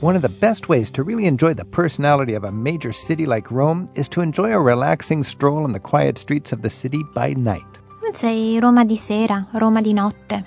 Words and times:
One 0.00 0.14
of 0.14 0.20
the 0.20 0.28
best 0.28 0.68
ways 0.68 0.90
to 0.90 1.02
really 1.02 1.24
enjoy 1.24 1.54
the 1.54 1.64
personality 1.64 2.34
of 2.34 2.44
a 2.44 2.52
major 2.52 2.92
city 2.92 3.24
like 3.24 3.50
Rome 3.50 3.88
is 3.94 4.10
to 4.10 4.20
enjoy 4.20 4.52
a 4.52 4.60
relaxing 4.60 5.22
stroll 5.22 5.64
in 5.64 5.72
the 5.72 5.80
quiet 5.80 6.18
streets 6.18 6.52
of 6.52 6.60
the 6.60 6.68
city 6.68 7.02
by 7.14 7.32
night. 7.32 7.64
Let's 8.02 8.20
say 8.20 8.60
Roma 8.60 8.84
di 8.84 8.96
sera, 8.96 9.48
Roma 9.54 9.80
di 9.80 9.94
notte. 9.94 10.44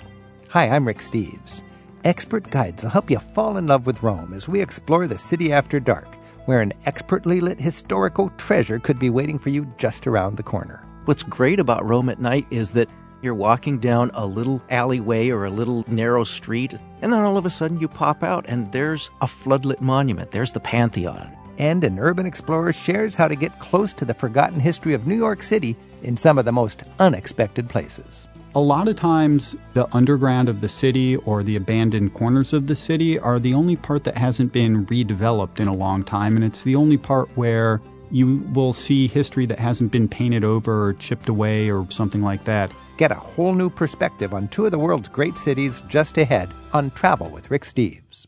Hi, 0.50 0.68
I'm 0.68 0.86
Rick 0.86 0.98
Steves. 0.98 1.62
Expert 2.04 2.48
guides 2.48 2.84
will 2.84 2.90
help 2.90 3.10
you 3.10 3.18
fall 3.18 3.56
in 3.56 3.66
love 3.66 3.86
with 3.86 4.04
Rome 4.04 4.34
as 4.34 4.46
we 4.46 4.62
explore 4.62 5.08
the 5.08 5.18
city 5.18 5.52
after 5.52 5.80
dark, 5.80 6.14
where 6.44 6.60
an 6.60 6.72
expertly 6.86 7.40
lit 7.40 7.60
historical 7.60 8.30
treasure 8.36 8.78
could 8.78 9.00
be 9.00 9.10
waiting 9.10 9.38
for 9.38 9.48
you 9.48 9.66
just 9.78 10.06
around 10.06 10.36
the 10.36 10.44
corner. 10.44 10.86
What's 11.06 11.24
great 11.24 11.58
about 11.58 11.84
Rome 11.84 12.08
at 12.08 12.20
night 12.20 12.46
is 12.52 12.72
that 12.74 12.88
you're 13.22 13.34
walking 13.34 13.78
down 13.78 14.10
a 14.14 14.24
little 14.24 14.62
alleyway 14.70 15.30
or 15.30 15.44
a 15.44 15.50
little 15.50 15.84
narrow 15.88 16.24
street, 16.24 16.74
and 17.02 17.12
then 17.12 17.20
all 17.20 17.36
of 17.36 17.46
a 17.46 17.50
sudden 17.50 17.80
you 17.80 17.88
pop 17.88 18.22
out 18.22 18.44
and 18.48 18.70
there's 18.72 19.10
a 19.20 19.26
floodlit 19.26 19.80
monument. 19.80 20.30
There's 20.30 20.52
the 20.52 20.60
Pantheon. 20.60 21.36
And 21.58 21.84
an 21.84 21.98
urban 21.98 22.24
explorer 22.24 22.72
shares 22.72 23.14
how 23.14 23.28
to 23.28 23.36
get 23.36 23.58
close 23.58 23.92
to 23.94 24.04
the 24.04 24.14
forgotten 24.14 24.60
history 24.60 24.94
of 24.94 25.06
New 25.06 25.16
York 25.16 25.42
City 25.42 25.76
in 26.02 26.16
some 26.16 26.38
of 26.38 26.46
the 26.46 26.52
most 26.52 26.82
unexpected 26.98 27.68
places. 27.68 28.28
A 28.54 28.60
lot 28.60 28.88
of 28.88 28.96
times, 28.96 29.54
the 29.74 29.86
underground 29.94 30.48
of 30.48 30.60
the 30.60 30.68
city 30.68 31.16
or 31.16 31.42
the 31.42 31.54
abandoned 31.54 32.14
corners 32.14 32.52
of 32.52 32.66
the 32.66 32.74
city 32.74 33.18
are 33.18 33.38
the 33.38 33.54
only 33.54 33.76
part 33.76 34.02
that 34.04 34.16
hasn't 34.18 34.52
been 34.52 34.86
redeveloped 34.86 35.60
in 35.60 35.68
a 35.68 35.76
long 35.76 36.02
time, 36.02 36.34
and 36.34 36.44
it's 36.44 36.64
the 36.64 36.74
only 36.74 36.96
part 36.96 37.28
where 37.36 37.80
you 38.10 38.38
will 38.52 38.72
see 38.72 39.06
history 39.06 39.46
that 39.46 39.60
hasn't 39.60 39.92
been 39.92 40.08
painted 40.08 40.42
over 40.42 40.88
or 40.88 40.94
chipped 40.94 41.28
away 41.28 41.70
or 41.70 41.86
something 41.90 42.22
like 42.22 42.42
that. 42.44 42.72
Get 43.00 43.12
a 43.12 43.14
whole 43.14 43.54
new 43.54 43.70
perspective 43.70 44.34
on 44.34 44.48
two 44.48 44.66
of 44.66 44.72
the 44.72 44.78
world's 44.78 45.08
great 45.08 45.38
cities 45.38 45.80
just 45.88 46.18
ahead 46.18 46.50
on 46.74 46.90
Travel 46.90 47.30
with 47.30 47.50
Rick 47.50 47.62
Steves. 47.62 48.26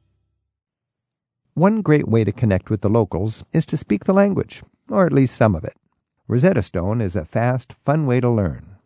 One 1.52 1.82
great 1.82 2.08
way 2.08 2.24
to 2.24 2.32
connect 2.32 2.70
with 2.70 2.80
the 2.80 2.88
locals 2.88 3.44
is 3.52 3.66
to 3.66 3.76
speak 3.76 4.04
the 4.04 4.14
language, 4.14 4.62
or 4.88 5.04
at 5.04 5.12
least 5.12 5.36
some 5.36 5.54
of 5.54 5.62
it. 5.62 5.76
Rosetta 6.26 6.62
Stone 6.62 7.02
is 7.02 7.14
a 7.14 7.26
fast, 7.26 7.74
fun 7.84 8.06
way 8.06 8.18
to 8.20 8.30
learn. 8.30 8.76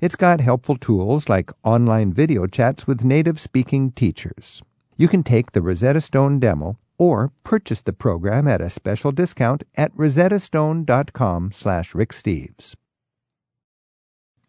It's 0.00 0.16
got 0.16 0.40
helpful 0.40 0.78
tools 0.78 1.28
like 1.28 1.52
online 1.62 2.14
video 2.14 2.46
chats 2.46 2.86
with 2.86 3.04
native 3.04 3.38
speaking 3.38 3.90
teachers. 3.90 4.62
You 4.96 5.08
can 5.08 5.22
take 5.22 5.52
the 5.52 5.60
Rosetta 5.60 6.00
Stone 6.00 6.40
demo 6.40 6.78
or 6.96 7.32
purchase 7.42 7.82
the 7.82 7.92
program 7.92 8.48
at 8.48 8.62
a 8.62 8.70
special 8.70 9.12
discount 9.12 9.62
at 9.74 9.94
rosettastone.com 9.94 11.52
slash 11.52 11.92
ricksteves. 11.92 12.76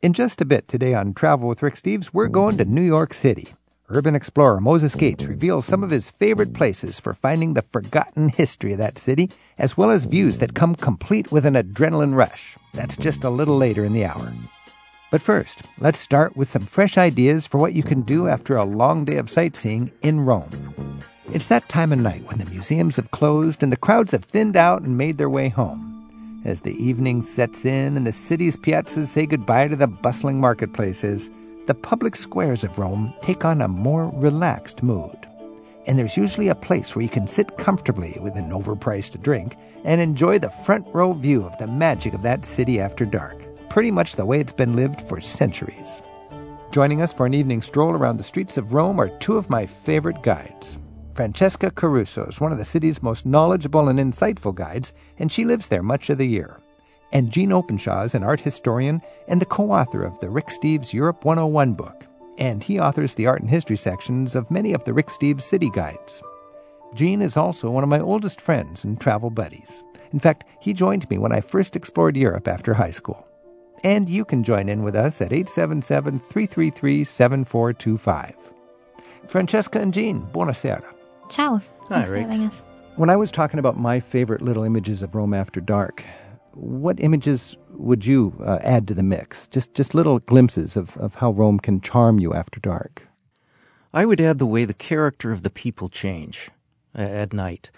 In 0.05 0.13
just 0.13 0.39
a 0.39 0.45
bit 0.45 0.67
today 0.67 0.93
on 0.93 1.15
Travel 1.15 1.49
with 1.49 1.63
Rick 1.63 1.73
Steves, 1.73 2.11
we're 2.13 2.27
going 2.27 2.59
to 2.59 2.65
New 2.65 2.83
York 2.83 3.11
City. 3.11 3.47
Urban 3.89 4.13
explorer 4.13 4.61
Moses 4.61 4.93
Gates 4.93 5.25
reveals 5.25 5.65
some 5.65 5.83
of 5.83 5.89
his 5.89 6.11
favorite 6.11 6.53
places 6.53 6.99
for 6.99 7.11
finding 7.11 7.55
the 7.55 7.63
forgotten 7.63 8.29
history 8.29 8.73
of 8.73 8.77
that 8.77 8.99
city, 8.99 9.31
as 9.57 9.75
well 9.75 9.89
as 9.89 10.05
views 10.05 10.37
that 10.37 10.53
come 10.53 10.75
complete 10.75 11.31
with 11.31 11.43
an 11.43 11.55
adrenaline 11.55 12.13
rush. 12.13 12.55
That's 12.75 12.95
just 12.95 13.23
a 13.23 13.31
little 13.31 13.57
later 13.57 13.83
in 13.83 13.93
the 13.93 14.05
hour. 14.05 14.31
But 15.09 15.23
first, 15.23 15.63
let's 15.79 15.97
start 15.97 16.37
with 16.37 16.51
some 16.51 16.61
fresh 16.61 16.99
ideas 16.99 17.47
for 17.47 17.57
what 17.57 17.73
you 17.73 17.81
can 17.81 18.03
do 18.03 18.27
after 18.27 18.55
a 18.55 18.63
long 18.63 19.05
day 19.05 19.15
of 19.15 19.31
sightseeing 19.31 19.91
in 20.03 20.19
Rome. 20.19 21.01
It's 21.33 21.47
that 21.47 21.67
time 21.67 21.91
of 21.91 21.99
night 21.99 22.27
when 22.27 22.37
the 22.37 22.51
museums 22.51 22.97
have 22.97 23.09
closed 23.09 23.63
and 23.63 23.71
the 23.71 23.75
crowds 23.75 24.11
have 24.11 24.25
thinned 24.25 24.55
out 24.55 24.83
and 24.83 24.99
made 24.99 25.17
their 25.17 25.31
way 25.31 25.49
home. 25.49 25.94
As 26.45 26.59
the 26.59 26.75
evening 26.75 27.23
sets 27.23 27.65
in 27.65 27.97
and 27.97 28.05
the 28.05 28.11
city's 28.11 28.55
piazzas 28.55 29.07
say 29.07 29.25
goodbye 29.25 29.67
to 29.67 29.75
the 29.75 29.87
bustling 29.87 30.39
marketplaces, 30.39 31.27
the 31.65 31.73
public 31.73 32.15
squares 32.15 32.63
of 32.63 32.77
Rome 32.77 33.11
take 33.23 33.43
on 33.43 33.61
a 33.61 33.67
more 33.67 34.11
relaxed 34.13 34.83
mood. 34.83 35.17
And 35.87 35.97
there's 35.97 36.17
usually 36.17 36.49
a 36.49 36.55
place 36.55 36.95
where 36.95 37.01
you 37.01 37.09
can 37.09 37.25
sit 37.25 37.57
comfortably 37.57 38.19
with 38.21 38.35
an 38.35 38.51
overpriced 38.51 39.19
drink 39.23 39.55
and 39.85 39.99
enjoy 39.99 40.37
the 40.37 40.51
front 40.51 40.87
row 40.93 41.13
view 41.13 41.43
of 41.43 41.57
the 41.57 41.65
magic 41.65 42.13
of 42.13 42.21
that 42.21 42.45
city 42.45 42.79
after 42.79 43.05
dark, 43.05 43.41
pretty 43.69 43.89
much 43.89 44.15
the 44.15 44.25
way 44.25 44.39
it's 44.39 44.51
been 44.51 44.75
lived 44.75 45.01
for 45.01 45.19
centuries. 45.19 46.03
Joining 46.71 47.01
us 47.01 47.11
for 47.11 47.25
an 47.25 47.33
evening 47.33 47.63
stroll 47.63 47.93
around 47.93 48.17
the 48.17 48.23
streets 48.23 48.55
of 48.57 48.71
Rome 48.71 48.99
are 48.99 49.09
two 49.17 49.35
of 49.35 49.49
my 49.49 49.65
favorite 49.65 50.21
guides. 50.21 50.77
Francesca 51.15 51.71
Caruso 51.71 52.25
is 52.25 52.41
one 52.41 52.51
of 52.51 52.57
the 52.57 52.65
city's 52.65 53.01
most 53.01 53.25
knowledgeable 53.25 53.87
and 53.87 53.97
insightful 53.97 54.53
guides, 54.53 54.91
and 55.17 55.31
she 55.31 55.45
lives 55.45 55.69
there 55.69 55.81
much 55.81 56.09
of 56.09 56.17
the 56.17 56.27
year. 56.27 56.59
And 57.13 57.31
Gene 57.31 57.53
Openshaw 57.53 58.03
is 58.03 58.15
an 58.15 58.23
art 58.23 58.41
historian 58.41 59.01
and 59.29 59.41
the 59.41 59.45
co 59.45 59.71
author 59.71 60.03
of 60.03 60.19
the 60.19 60.29
Rick 60.29 60.47
Steves 60.47 60.91
Europe 60.91 61.23
101 61.23 61.73
book, 61.73 62.05
and 62.37 62.61
he 62.61 62.81
authors 62.81 63.13
the 63.13 63.27
art 63.27 63.39
and 63.39 63.49
history 63.49 63.77
sections 63.77 64.35
of 64.35 64.51
many 64.51 64.73
of 64.73 64.83
the 64.83 64.91
Rick 64.91 65.07
Steves 65.07 65.43
city 65.43 65.69
guides. 65.69 66.21
Gene 66.93 67.21
is 67.21 67.37
also 67.37 67.69
one 67.69 67.83
of 67.83 67.89
my 67.89 68.01
oldest 68.01 68.41
friends 68.41 68.83
and 68.83 68.99
travel 68.99 69.29
buddies. 69.29 69.85
In 70.11 70.19
fact, 70.19 70.43
he 70.59 70.73
joined 70.73 71.09
me 71.09 71.17
when 71.17 71.31
I 71.31 71.39
first 71.39 71.77
explored 71.77 72.17
Europe 72.17 72.49
after 72.49 72.73
high 72.73 72.91
school. 72.91 73.25
And 73.85 74.09
you 74.09 74.25
can 74.25 74.43
join 74.43 74.67
in 74.67 74.83
with 74.83 74.97
us 74.97 75.21
at 75.21 75.31
877 75.31 76.19
333 76.19 77.05
7425. 77.05 78.35
Francesca 79.27 79.79
and 79.79 79.93
Gene, 79.93 80.27
buonasera. 80.33 80.94
Ciao. 81.29 81.57
Hi, 81.57 81.61
Thanks 81.89 82.09
for 82.09 82.13
Rick. 82.15 82.23
having 82.27 82.47
us. 82.47 82.63
When 82.95 83.09
I 83.09 83.15
was 83.15 83.31
talking 83.31 83.59
about 83.59 83.77
my 83.77 83.99
favorite 83.99 84.41
little 84.41 84.63
images 84.63 85.01
of 85.01 85.15
Rome 85.15 85.33
after 85.33 85.59
dark, 85.59 86.03
what 86.53 86.99
images 87.01 87.57
would 87.71 88.05
you 88.05 88.33
uh, 88.45 88.59
add 88.61 88.87
to 88.87 88.93
the 88.93 89.03
mix? 89.03 89.47
Just 89.47 89.73
just 89.73 89.93
little 89.93 90.19
glimpses 90.19 90.77
of, 90.77 90.95
of 90.97 91.15
how 91.15 91.31
Rome 91.31 91.59
can 91.59 91.81
charm 91.81 92.19
you 92.19 92.33
after 92.33 92.59
dark. 92.59 93.07
I 93.93 94.05
would 94.05 94.21
add 94.21 94.39
the 94.39 94.45
way 94.45 94.65
the 94.65 94.73
character 94.73 95.31
of 95.31 95.41
the 95.41 95.49
people 95.49 95.89
change 95.89 96.49
uh, 96.97 97.01
at 97.01 97.33
night. 97.33 97.71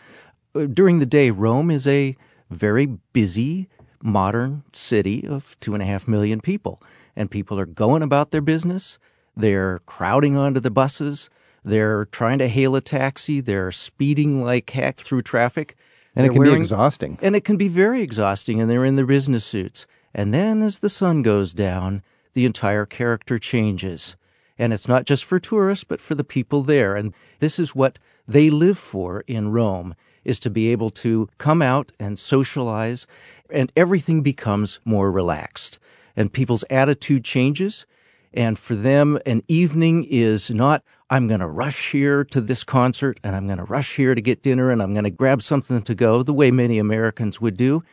Uh, 0.55 0.65
During 0.65 0.99
the 0.99 1.05
day, 1.05 1.31
Rome 1.31 1.71
is 1.71 1.87
a 1.87 2.15
very 2.49 2.85
busy, 3.13 3.67
modern 4.03 4.63
city 4.73 5.25
of 5.27 5.59
two 5.59 5.73
and 5.73 5.81
a 5.81 5.85
half 5.85 6.07
million 6.07 6.41
people, 6.41 6.79
and 7.15 7.31
people 7.31 7.59
are 7.59 7.65
going 7.65 8.03
about 8.03 8.31
their 8.31 8.41
business. 8.41 8.99
They're 9.35 9.79
crowding 9.85 10.35
onto 10.37 10.59
the 10.59 10.71
buses. 10.71 11.29
They're 11.63 12.05
trying 12.05 12.39
to 12.39 12.47
hail 12.47 12.75
a 12.75 12.81
taxi. 12.81 13.41
They're 13.41 13.71
speeding 13.71 14.43
like 14.43 14.69
heck 14.69 14.97
through 14.97 15.21
traffic. 15.21 15.75
And 16.15 16.25
it 16.25 16.29
They're 16.29 16.33
can 16.33 16.43
be 16.43 16.49
wearing- 16.49 16.61
exhausting. 16.63 17.19
And 17.21 17.35
it 17.35 17.43
can 17.43 17.57
be 17.57 17.67
very 17.67 18.01
exhausting, 18.01 18.59
and 18.59 18.69
they're 18.69 18.85
in 18.85 18.95
their 18.95 19.05
business 19.05 19.45
suits. 19.45 19.85
And 20.15 20.33
then 20.33 20.61
as 20.61 20.79
the 20.79 20.89
sun 20.89 21.21
goes 21.21 21.53
down, 21.53 22.01
the 22.33 22.45
entire 22.45 22.85
character 22.85 23.37
changes. 23.37 24.15
And 24.57 24.73
it's 24.73 24.87
not 24.87 25.05
just 25.05 25.25
for 25.25 25.39
tourists, 25.39 25.83
but 25.83 26.01
for 26.01 26.15
the 26.15 26.23
people 26.23 26.63
there. 26.63 26.95
And 26.95 27.13
this 27.39 27.59
is 27.59 27.75
what 27.75 27.99
they 28.27 28.49
live 28.49 28.77
for 28.77 29.23
in 29.27 29.51
Rome, 29.51 29.93
is 30.25 30.39
to 30.39 30.49
be 30.49 30.71
able 30.71 30.89
to 30.89 31.29
come 31.37 31.61
out 31.61 31.91
and 31.99 32.17
socialize, 32.17 33.05
and 33.51 33.71
everything 33.75 34.21
becomes 34.21 34.79
more 34.85 35.11
relaxed. 35.11 35.77
And 36.15 36.33
people's 36.33 36.65
attitude 36.71 37.23
changes. 37.23 37.85
And 38.33 38.57
for 38.57 38.73
them, 38.75 39.19
an 39.25 39.43
evening 39.47 40.05
is 40.09 40.49
not, 40.49 40.83
I'm 41.09 41.27
going 41.27 41.39
to 41.39 41.47
rush 41.47 41.91
here 41.91 42.25
to 42.25 42.41
this 42.41 42.65
concert 42.65 43.19
and 43.23 43.35
I'm 43.35 43.45
going 43.45 43.59
to 43.59 43.63
rush 43.63 43.95
here 43.95 44.13
to 44.13 44.19
get 44.19 44.43
dinner 44.43 44.71
and 44.71 44.81
I'm 44.81 44.93
going 44.93 45.05
to 45.05 45.09
grab 45.09 45.41
something 45.41 45.81
to 45.81 45.95
go 45.95 46.21
the 46.21 46.33
way 46.33 46.51
many 46.51 46.79
Americans 46.79 47.39
would 47.39 47.55
do. 47.55 47.83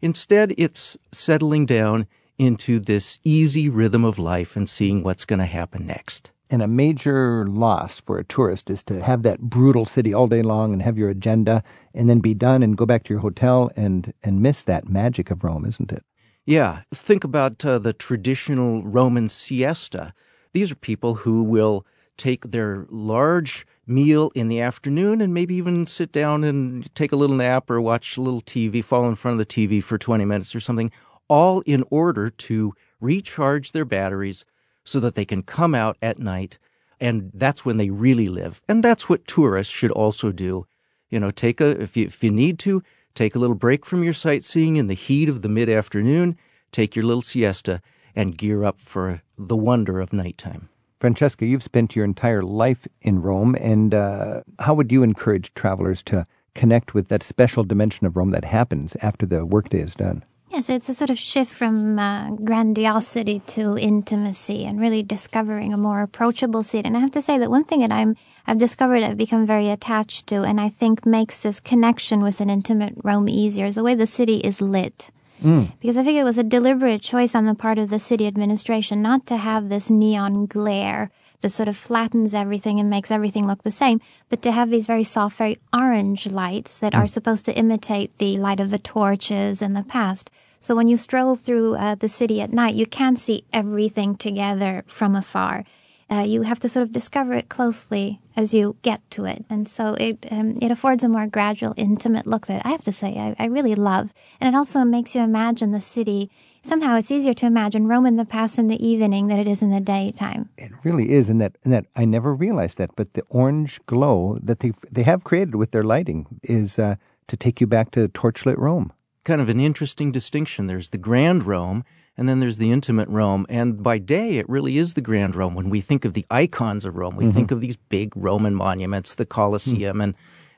Instead, 0.00 0.54
it's 0.56 0.96
settling 1.12 1.66
down 1.66 2.06
into 2.38 2.80
this 2.80 3.18
easy 3.24 3.68
rhythm 3.68 4.04
of 4.04 4.18
life 4.18 4.56
and 4.56 4.68
seeing 4.68 5.02
what's 5.02 5.26
going 5.26 5.38
to 5.38 5.44
happen 5.44 5.86
next. 5.86 6.32
And 6.48 6.62
a 6.62 6.66
major 6.66 7.46
loss 7.46 8.00
for 8.00 8.18
a 8.18 8.24
tourist 8.24 8.70
is 8.70 8.82
to 8.84 9.02
have 9.02 9.22
that 9.22 9.40
brutal 9.40 9.84
city 9.84 10.14
all 10.14 10.26
day 10.26 10.42
long 10.42 10.72
and 10.72 10.82
have 10.82 10.96
your 10.96 11.10
agenda 11.10 11.62
and 11.94 12.08
then 12.08 12.20
be 12.20 12.34
done 12.34 12.62
and 12.62 12.76
go 12.76 12.86
back 12.86 13.04
to 13.04 13.10
your 13.10 13.20
hotel 13.20 13.70
and, 13.76 14.14
and 14.22 14.40
miss 14.40 14.64
that 14.64 14.88
magic 14.88 15.30
of 15.30 15.44
Rome, 15.44 15.66
isn't 15.66 15.92
it? 15.92 16.04
Yeah, 16.46 16.82
think 16.92 17.22
about 17.22 17.64
uh, 17.64 17.78
the 17.78 17.92
traditional 17.92 18.82
Roman 18.82 19.28
siesta. 19.28 20.14
These 20.52 20.72
are 20.72 20.76
people 20.76 21.14
who 21.14 21.44
will 21.44 21.86
take 22.22 22.52
their 22.52 22.86
large 22.88 23.66
meal 23.84 24.30
in 24.36 24.46
the 24.46 24.60
afternoon 24.60 25.20
and 25.20 25.34
maybe 25.34 25.56
even 25.56 25.88
sit 25.88 26.12
down 26.12 26.44
and 26.44 26.94
take 26.94 27.10
a 27.10 27.16
little 27.16 27.34
nap 27.34 27.68
or 27.68 27.80
watch 27.80 28.16
a 28.16 28.20
little 28.20 28.40
TV, 28.40 28.84
fall 28.84 29.08
in 29.08 29.16
front 29.16 29.40
of 29.40 29.44
the 29.44 29.52
TV 29.52 29.82
for 29.82 29.98
20 29.98 30.24
minutes 30.24 30.54
or 30.54 30.60
something, 30.60 30.92
all 31.26 31.62
in 31.62 31.82
order 31.90 32.30
to 32.30 32.74
recharge 33.00 33.72
their 33.72 33.84
batteries 33.84 34.44
so 34.84 35.00
that 35.00 35.16
they 35.16 35.24
can 35.24 35.42
come 35.42 35.74
out 35.74 35.96
at 36.00 36.20
night. 36.20 36.60
And 37.00 37.32
that's 37.34 37.64
when 37.64 37.76
they 37.76 37.90
really 37.90 38.28
live. 38.28 38.62
And 38.68 38.84
that's 38.84 39.08
what 39.08 39.26
tourists 39.26 39.74
should 39.74 39.90
also 39.90 40.30
do. 40.30 40.64
You 41.10 41.18
know, 41.18 41.32
take 41.32 41.60
a, 41.60 41.70
if 41.82 41.96
you, 41.96 42.04
if 42.04 42.22
you 42.22 42.30
need 42.30 42.60
to, 42.60 42.84
take 43.16 43.34
a 43.34 43.40
little 43.40 43.56
break 43.56 43.84
from 43.84 44.04
your 44.04 44.12
sightseeing 44.12 44.76
in 44.76 44.86
the 44.86 44.94
heat 44.94 45.28
of 45.28 45.42
the 45.42 45.48
mid 45.48 45.68
afternoon, 45.68 46.38
take 46.70 46.94
your 46.94 47.04
little 47.04 47.20
siesta, 47.20 47.82
and 48.14 48.38
gear 48.38 48.62
up 48.62 48.78
for 48.78 49.22
the 49.36 49.56
wonder 49.56 50.00
of 50.00 50.12
nighttime. 50.12 50.68
Francesca, 51.02 51.44
you've 51.44 51.64
spent 51.64 51.96
your 51.96 52.04
entire 52.04 52.42
life 52.42 52.86
in 53.00 53.20
Rome, 53.22 53.56
and 53.58 53.92
uh, 53.92 54.42
how 54.60 54.72
would 54.74 54.92
you 54.92 55.02
encourage 55.02 55.52
travelers 55.52 56.00
to 56.04 56.28
connect 56.54 56.94
with 56.94 57.08
that 57.08 57.24
special 57.24 57.64
dimension 57.64 58.06
of 58.06 58.16
Rome 58.16 58.30
that 58.30 58.44
happens 58.44 58.96
after 59.02 59.26
the 59.26 59.44
workday 59.44 59.80
is 59.80 59.96
done? 59.96 60.24
Yes, 60.52 60.70
it's 60.70 60.88
a 60.88 60.94
sort 60.94 61.10
of 61.10 61.18
shift 61.18 61.50
from 61.50 61.98
uh, 61.98 62.30
grandiosity 62.36 63.40
to 63.48 63.76
intimacy 63.76 64.64
and 64.64 64.78
really 64.78 65.02
discovering 65.02 65.72
a 65.72 65.76
more 65.76 66.02
approachable 66.02 66.62
city. 66.62 66.86
And 66.86 66.96
I 66.96 67.00
have 67.00 67.10
to 67.12 67.22
say 67.22 67.36
that 67.36 67.50
one 67.50 67.64
thing 67.64 67.80
that 67.80 67.90
I'm, 67.90 68.14
I've 68.46 68.58
discovered 68.58 69.02
I've 69.02 69.16
become 69.16 69.44
very 69.44 69.70
attached 69.70 70.28
to 70.28 70.44
and 70.44 70.60
I 70.60 70.68
think 70.68 71.04
makes 71.04 71.42
this 71.42 71.58
connection 71.58 72.22
with 72.22 72.40
an 72.40 72.48
intimate 72.48 72.94
Rome 73.02 73.28
easier 73.28 73.66
is 73.66 73.74
the 73.74 73.82
way 73.82 73.96
the 73.96 74.06
city 74.06 74.36
is 74.36 74.60
lit. 74.60 75.10
Mm. 75.42 75.72
Because 75.80 75.96
I 75.96 76.02
think 76.02 76.18
it 76.18 76.24
was 76.24 76.38
a 76.38 76.44
deliberate 76.44 77.02
choice 77.02 77.34
on 77.34 77.44
the 77.44 77.54
part 77.54 77.78
of 77.78 77.90
the 77.90 77.98
city 77.98 78.26
administration 78.26 79.02
not 79.02 79.26
to 79.26 79.36
have 79.36 79.68
this 79.68 79.90
neon 79.90 80.46
glare 80.46 81.10
that 81.40 81.50
sort 81.50 81.68
of 81.68 81.76
flattens 81.76 82.34
everything 82.34 82.78
and 82.78 82.88
makes 82.88 83.10
everything 83.10 83.46
look 83.46 83.62
the 83.62 83.70
same, 83.70 84.00
but 84.28 84.40
to 84.42 84.52
have 84.52 84.70
these 84.70 84.86
very 84.86 85.04
soft, 85.04 85.36
very 85.36 85.58
orange 85.72 86.26
lights 86.26 86.78
that 86.78 86.92
mm. 86.92 86.98
are 86.98 87.06
supposed 87.06 87.44
to 87.44 87.56
imitate 87.56 88.16
the 88.18 88.36
light 88.38 88.60
of 88.60 88.70
the 88.70 88.78
torches 88.78 89.60
in 89.60 89.72
the 89.74 89.82
past. 89.82 90.30
So 90.60 90.76
when 90.76 90.86
you 90.86 90.96
stroll 90.96 91.34
through 91.34 91.74
uh, 91.74 91.96
the 91.96 92.08
city 92.08 92.40
at 92.40 92.52
night, 92.52 92.76
you 92.76 92.86
can't 92.86 93.18
see 93.18 93.44
everything 93.52 94.14
together 94.14 94.84
from 94.86 95.16
afar. 95.16 95.64
Uh, 96.12 96.20
you 96.20 96.42
have 96.42 96.60
to 96.60 96.68
sort 96.68 96.82
of 96.82 96.92
discover 96.92 97.32
it 97.32 97.48
closely 97.48 98.20
as 98.36 98.52
you 98.52 98.76
get 98.82 99.00
to 99.10 99.24
it, 99.24 99.46
and 99.48 99.66
so 99.66 99.94
it 99.94 100.26
um, 100.30 100.58
it 100.60 100.70
affords 100.70 101.02
a 101.02 101.08
more 101.08 101.26
gradual, 101.26 101.72
intimate 101.76 102.26
look 102.26 102.46
that 102.46 102.66
I 102.66 102.70
have 102.70 102.84
to 102.84 102.92
say 102.92 103.16
I, 103.16 103.34
I 103.38 103.46
really 103.46 103.74
love, 103.74 104.12
and 104.38 104.52
it 104.52 104.58
also 104.58 104.84
makes 104.84 105.14
you 105.14 105.22
imagine 105.22 105.72
the 105.72 105.80
city 105.80 106.30
somehow 106.62 106.96
it's 106.96 107.10
easier 107.10 107.34
to 107.34 107.46
imagine 107.46 107.88
Rome 107.88 108.06
in 108.06 108.16
the 108.16 108.24
past 108.24 108.58
in 108.58 108.68
the 108.68 108.86
evening 108.86 109.28
than 109.28 109.38
it 109.38 109.48
is 109.48 109.62
in 109.62 109.70
the 109.70 109.80
daytime. 109.80 110.48
It 110.56 110.70
really 110.84 111.12
is, 111.12 111.28
and 111.28 111.40
that 111.40 111.56
and 111.64 111.72
that 111.72 111.86
I 111.96 112.04
never 112.04 112.34
realized 112.34 112.78
that. 112.78 112.94
But 112.96 113.14
the 113.14 113.24
orange 113.28 113.80
glow 113.86 114.38
that 114.42 114.60
they 114.60 114.72
they 114.90 115.02
have 115.02 115.24
created 115.24 115.54
with 115.54 115.70
their 115.70 115.84
lighting 115.84 116.26
is 116.42 116.78
uh, 116.78 116.96
to 117.28 117.36
take 117.36 117.60
you 117.60 117.66
back 117.66 117.90
to 117.92 118.08
torchlit 118.08 118.58
Rome. 118.58 118.92
Kind 119.24 119.40
of 119.40 119.48
an 119.48 119.60
interesting 119.60 120.12
distinction. 120.12 120.66
There's 120.66 120.90
the 120.90 120.98
grand 120.98 121.44
Rome, 121.44 121.84
and 122.16 122.28
then 122.28 122.40
there's 122.40 122.58
the 122.58 122.70
intimate 122.70 123.08
Rome. 123.08 123.46
And 123.48 123.82
by 123.82 123.98
day, 123.98 124.36
it 124.36 124.48
really 124.48 124.78
is 124.78 124.94
the 124.94 125.00
grand 125.00 125.34
Rome. 125.34 125.54
When 125.54 125.70
we 125.70 125.80
think 125.80 126.04
of 126.04 126.12
the 126.12 126.26
icons 126.30 126.84
of 126.84 126.96
Rome, 126.96 127.16
we 127.16 127.24
mm-hmm. 127.24 127.32
think 127.32 127.50
of 127.50 127.60
these 127.60 127.76
big 127.76 128.12
Roman 128.16 128.54
monuments, 128.54 129.14
the 129.14 129.26
Colosseum, 129.26 129.94
mm-hmm. 129.94 130.00
and 130.00 130.14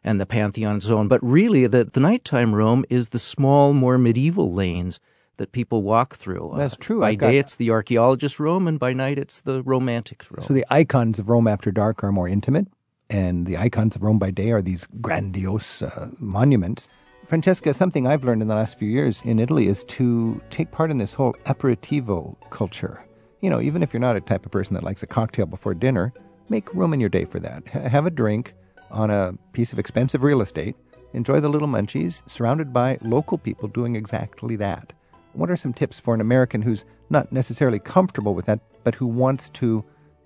and 0.06 0.20
the 0.20 0.26
Pantheon 0.26 0.72
and 0.72 0.82
so 0.82 0.98
on. 0.98 1.08
But 1.08 1.24
really, 1.24 1.66
the, 1.66 1.84
the 1.84 2.00
nighttime 2.00 2.54
Rome 2.54 2.84
is 2.90 3.08
the 3.08 3.18
small, 3.18 3.72
more 3.72 3.96
medieval 3.96 4.52
lanes 4.52 5.00
that 5.38 5.52
people 5.52 5.82
walk 5.82 6.14
through. 6.14 6.52
That's 6.56 6.76
true. 6.76 7.00
By 7.00 7.14
day, 7.14 7.38
it's 7.38 7.56
the 7.56 7.70
archaeologist 7.70 8.38
Rome, 8.38 8.68
and 8.68 8.78
by 8.78 8.92
night, 8.92 9.18
it's 9.18 9.40
the 9.40 9.62
romantics 9.62 10.30
Rome. 10.30 10.46
So 10.46 10.52
the 10.52 10.66
icons 10.70 11.18
of 11.18 11.28
Rome 11.28 11.48
after 11.48 11.72
dark 11.72 12.04
are 12.04 12.12
more 12.12 12.28
intimate, 12.28 12.68
and 13.08 13.46
the 13.46 13.56
icons 13.56 13.96
of 13.96 14.02
Rome 14.02 14.18
by 14.18 14.30
day 14.30 14.50
are 14.50 14.62
these 14.62 14.86
grandiose 15.00 15.82
uh, 15.82 16.10
monuments. 16.18 16.88
Francesca, 17.26 17.72
something 17.72 18.06
I've 18.06 18.22
learned 18.22 18.42
in 18.42 18.48
the 18.48 18.54
last 18.54 18.78
few 18.78 18.88
years 18.88 19.22
in 19.24 19.38
Italy 19.38 19.66
is 19.66 19.82
to 19.84 20.42
take 20.50 20.70
part 20.70 20.90
in 20.90 20.98
this 20.98 21.14
whole 21.14 21.34
aperitivo 21.46 22.36
culture. 22.50 23.02
You 23.40 23.48
know, 23.48 23.62
even 23.62 23.82
if 23.82 23.92
you're 23.94 24.00
not 24.00 24.16
a 24.16 24.20
type 24.20 24.44
of 24.44 24.52
person 24.52 24.74
that 24.74 24.82
likes 24.82 25.02
a 25.02 25.06
cocktail 25.06 25.46
before 25.46 25.72
dinner, 25.72 26.12
make 26.50 26.72
room 26.74 26.92
in 26.92 27.00
your 27.00 27.08
day 27.08 27.24
for 27.24 27.40
that. 27.40 27.62
H- 27.74 27.90
have 27.90 28.04
a 28.04 28.10
drink 28.10 28.52
on 28.90 29.10
a 29.10 29.32
piece 29.52 29.72
of 29.72 29.78
expensive 29.78 30.22
real 30.22 30.42
estate. 30.42 30.76
Enjoy 31.14 31.40
the 31.40 31.48
little 31.48 31.68
munchies, 31.68 32.22
surrounded 32.28 32.74
by 32.74 32.98
local 33.00 33.38
people 33.38 33.68
doing 33.68 33.96
exactly 33.96 34.56
that. 34.56 34.92
What 35.32 35.50
are 35.50 35.56
some 35.56 35.72
tips 35.72 35.98
for 35.98 36.12
an 36.12 36.20
American 36.20 36.60
who's 36.60 36.84
not 37.08 37.32
necessarily 37.32 37.78
comfortable 37.78 38.34
with 38.34 38.44
that, 38.46 38.60
but 38.82 38.94
who 38.94 39.06
wants 39.06 39.48
to 39.50 39.82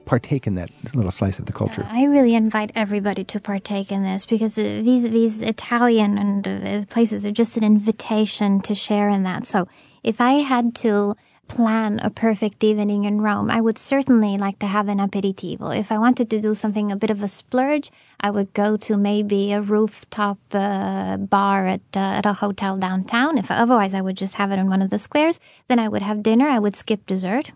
partake 0.09 0.47
in 0.47 0.55
that 0.57 0.71
little 0.95 1.11
slice 1.11 1.39
of 1.39 1.45
the 1.45 1.53
culture? 1.53 1.87
I 2.01 2.05
really 2.05 2.35
invite 2.35 2.73
everybody 2.75 3.25
to 3.25 3.39
partake 3.39 3.93
in 3.93 4.03
this 4.03 4.25
because 4.27 4.55
these 4.57 5.05
these 5.05 5.43
Italian 5.43 6.19
and 6.19 6.49
uh, 6.49 6.85
places 6.97 7.27
are 7.27 7.37
just 7.43 7.57
an 7.59 7.65
invitation 7.75 8.61
to 8.69 8.75
share 8.75 9.09
in 9.17 9.23
that. 9.25 9.47
So 9.47 9.69
if 10.03 10.21
I 10.21 10.35
had 10.53 10.75
to 10.87 11.15
plan 11.49 11.99
a 12.09 12.11
perfect 12.11 12.63
evening 12.63 13.05
in 13.05 13.21
Rome, 13.21 13.51
I 13.51 13.61
would 13.61 13.79
certainly 13.79 14.37
like 14.37 14.59
to 14.61 14.67
have 14.67 14.89
an 14.89 14.99
aperitivo. 14.99 15.77
If 15.77 15.91
I 15.91 15.99
wanted 15.99 16.29
to 16.31 16.41
do 16.41 16.55
something 16.55 16.93
a 16.93 16.97
bit 16.97 17.11
of 17.11 17.23
a 17.23 17.29
splurge, 17.29 17.91
I 18.21 18.31
would 18.31 18.53
go 18.53 18.77
to 18.77 18.97
maybe 18.97 19.53
a 19.53 19.61
rooftop 19.61 20.39
uh, 20.53 21.17
bar 21.17 21.67
at 21.67 21.89
uh, 21.97 22.19
at 22.21 22.27
a 22.27 22.35
hotel 22.45 22.77
downtown. 22.77 23.39
If 23.39 23.51
otherwise, 23.51 23.95
I 23.95 24.01
would 24.01 24.17
just 24.17 24.37
have 24.41 24.53
it 24.53 24.59
in 24.59 24.69
one 24.69 24.83
of 24.83 24.91
the 24.91 24.99
squares. 24.99 25.41
Then 25.69 25.79
I 25.79 25.89
would 25.89 26.03
have 26.03 26.23
dinner. 26.23 26.47
I 26.57 26.59
would 26.59 26.77
skip 26.77 27.07
dessert, 27.07 27.53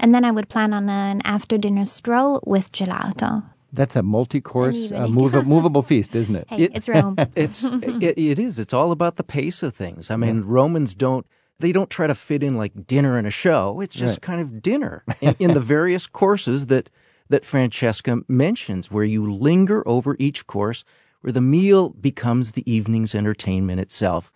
and 0.00 0.14
then 0.14 0.24
I 0.24 0.30
would 0.30 0.48
plan 0.48 0.72
on 0.72 0.88
an 0.88 1.20
after 1.24 1.58
dinner 1.58 1.84
stroll 1.84 2.40
with 2.44 2.72
gelato. 2.72 3.44
That's 3.72 3.94
a 3.94 4.02
multi-course, 4.02 4.90
uh, 4.90 5.06
move, 5.06 5.46
movable 5.46 5.82
feast, 5.82 6.14
isn't 6.16 6.34
it? 6.34 6.46
Hey, 6.50 6.64
it, 6.64 6.72
it's 6.74 6.88
Rome. 6.88 7.14
it's 7.36 7.62
it, 7.62 8.18
it 8.18 8.38
is. 8.38 8.58
It's 8.58 8.72
all 8.74 8.90
about 8.90 9.14
the 9.14 9.22
pace 9.22 9.62
of 9.62 9.74
things. 9.74 10.10
I 10.10 10.16
mean, 10.16 10.38
yeah. 10.38 10.42
Romans 10.44 10.94
don't 10.94 11.24
they 11.60 11.72
don't 11.72 11.90
try 11.90 12.06
to 12.06 12.14
fit 12.14 12.42
in 12.42 12.56
like 12.56 12.86
dinner 12.86 13.18
and 13.18 13.26
a 13.26 13.30
show. 13.30 13.80
It's 13.80 13.94
just 13.94 14.14
right. 14.14 14.22
kind 14.22 14.40
of 14.40 14.62
dinner 14.62 15.04
in, 15.20 15.36
in 15.38 15.54
the 15.54 15.60
various 15.60 16.06
courses 16.20 16.66
that 16.66 16.90
that 17.28 17.44
Francesca 17.44 18.22
mentions, 18.26 18.90
where 18.90 19.04
you 19.04 19.30
linger 19.32 19.86
over 19.86 20.16
each 20.18 20.48
course, 20.48 20.84
where 21.20 21.32
the 21.32 21.40
meal 21.40 21.90
becomes 21.90 22.52
the 22.52 22.68
evening's 22.70 23.14
entertainment 23.14 23.78
itself. 23.78 24.32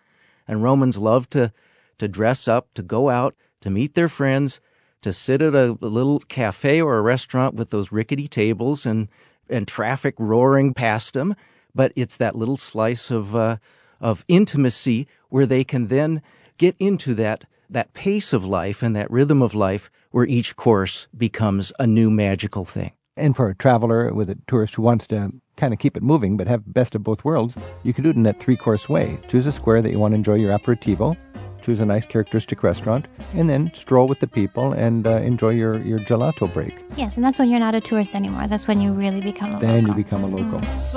And 0.46 0.62
Romans 0.62 0.96
love 0.96 1.28
to 1.30 1.52
to 1.98 2.06
dress 2.06 2.46
up, 2.46 2.72
to 2.74 2.82
go 2.82 3.08
out, 3.08 3.34
to 3.62 3.70
meet 3.70 3.94
their 3.94 4.08
friends, 4.08 4.60
to 5.04 5.12
sit 5.12 5.40
at 5.40 5.54
a, 5.54 5.78
a 5.80 5.86
little 5.86 6.18
cafe 6.20 6.80
or 6.80 6.98
a 6.98 7.02
restaurant 7.02 7.54
with 7.54 7.70
those 7.70 7.92
rickety 7.92 8.28
tables 8.28 8.84
and 8.84 9.08
and 9.48 9.68
traffic 9.68 10.14
roaring 10.18 10.74
past 10.74 11.14
them. 11.14 11.34
But 11.74 11.92
it's 11.96 12.16
that 12.16 12.34
little 12.34 12.56
slice 12.56 13.10
of 13.10 13.36
uh, 13.36 13.56
of 14.00 14.24
intimacy 14.28 15.06
where 15.28 15.46
they 15.46 15.64
can 15.64 15.88
then 15.88 16.22
get 16.58 16.76
into 16.78 17.14
that 17.14 17.44
that 17.70 17.94
pace 17.94 18.32
of 18.32 18.44
life 18.44 18.82
and 18.82 18.94
that 18.94 19.10
rhythm 19.10 19.42
of 19.42 19.54
life 19.54 19.90
where 20.10 20.26
each 20.26 20.56
course 20.56 21.06
becomes 21.16 21.72
a 21.78 21.86
new 21.86 22.10
magical 22.10 22.64
thing. 22.64 22.92
And 23.16 23.34
for 23.34 23.48
a 23.48 23.54
traveler 23.54 24.12
with 24.12 24.28
a 24.28 24.38
tourist 24.46 24.74
who 24.74 24.82
wants 24.82 25.06
to 25.08 25.32
kind 25.56 25.72
of 25.72 25.78
keep 25.78 25.96
it 25.96 26.02
moving 26.02 26.36
but 26.36 26.48
have 26.48 26.72
best 26.72 26.94
of 26.94 27.02
both 27.02 27.24
worlds, 27.24 27.56
you 27.82 27.92
can 27.92 28.04
do 28.04 28.10
it 28.10 28.16
in 28.16 28.24
that 28.24 28.40
three 28.40 28.56
course 28.56 28.88
way. 28.88 29.18
Choose 29.28 29.46
a 29.46 29.52
square 29.52 29.82
that 29.82 29.90
you 29.90 29.98
want 29.98 30.12
to 30.12 30.16
enjoy 30.16 30.34
your 30.34 30.56
aperitivo, 30.56 31.16
choose 31.64 31.80
a 31.80 31.86
nice 31.86 32.04
characteristic 32.04 32.62
restaurant, 32.62 33.06
and 33.32 33.48
then 33.48 33.70
stroll 33.74 34.06
with 34.06 34.20
the 34.20 34.26
people 34.26 34.72
and 34.72 35.06
uh, 35.06 35.16
enjoy 35.16 35.48
your, 35.50 35.80
your 35.80 35.98
gelato 36.00 36.52
break. 36.52 36.74
Yes, 36.96 37.16
and 37.16 37.24
that's 37.24 37.38
when 37.38 37.48
you're 37.50 37.58
not 37.58 37.74
a 37.74 37.80
tourist 37.80 38.14
anymore. 38.14 38.46
That's 38.46 38.68
when 38.68 38.80
you 38.80 38.92
really 38.92 39.22
become 39.22 39.54
a 39.54 39.58
then 39.58 39.84
local. 39.84 39.98
you 39.98 40.04
become 40.04 40.24
a 40.24 40.26
local. 40.26 40.60
Mm. 40.60 40.92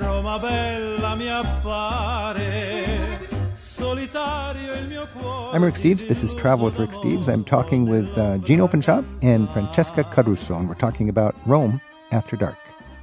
Roma 0.00 0.38
bella 0.38 1.16
mi 1.16 1.26
appare. 1.26 2.62
I'm 5.52 5.62
Rick 5.62 5.74
Steves. 5.74 6.08
This 6.08 6.22
is 6.22 6.32
Travel 6.34 6.64
with 6.64 6.78
Rick 6.78 6.90
Steves. 6.90 7.28
I'm 7.28 7.44
talking 7.44 7.88
with 7.88 8.16
uh, 8.16 8.38
Gene 8.38 8.60
Openshaw 8.60 9.02
and 9.20 9.50
Francesca 9.50 10.04
Caruso, 10.04 10.54
and 10.54 10.68
we're 10.68 10.74
talking 10.74 11.08
about 11.08 11.34
Rome 11.46 11.80
after 12.10 12.36
dark. 12.36 12.56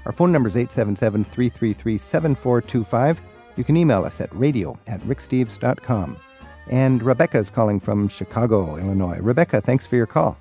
Our 0.06 0.12
phone 0.12 0.31
number 0.31 0.48
is 0.48 0.56
877 0.56 1.25
333 1.25 1.98
7425. 1.98 3.22
You 3.60 3.66
can 3.66 3.75
email 3.75 4.06
us 4.06 4.22
at 4.22 4.34
radio 4.34 4.80
at 4.88 5.01
ricksteves.com. 5.01 6.16
And 6.70 7.04
Rebecca 7.04 7.39
is 7.39 7.50
calling 7.50 7.82
from 7.82 8.08
Chicago, 8.08 8.78
Illinois. 8.78 9.20
Rebecca, 9.20 9.60
thanks 9.60 9.86
for 9.86 9.98
your 9.98 10.06
call. 10.06 10.38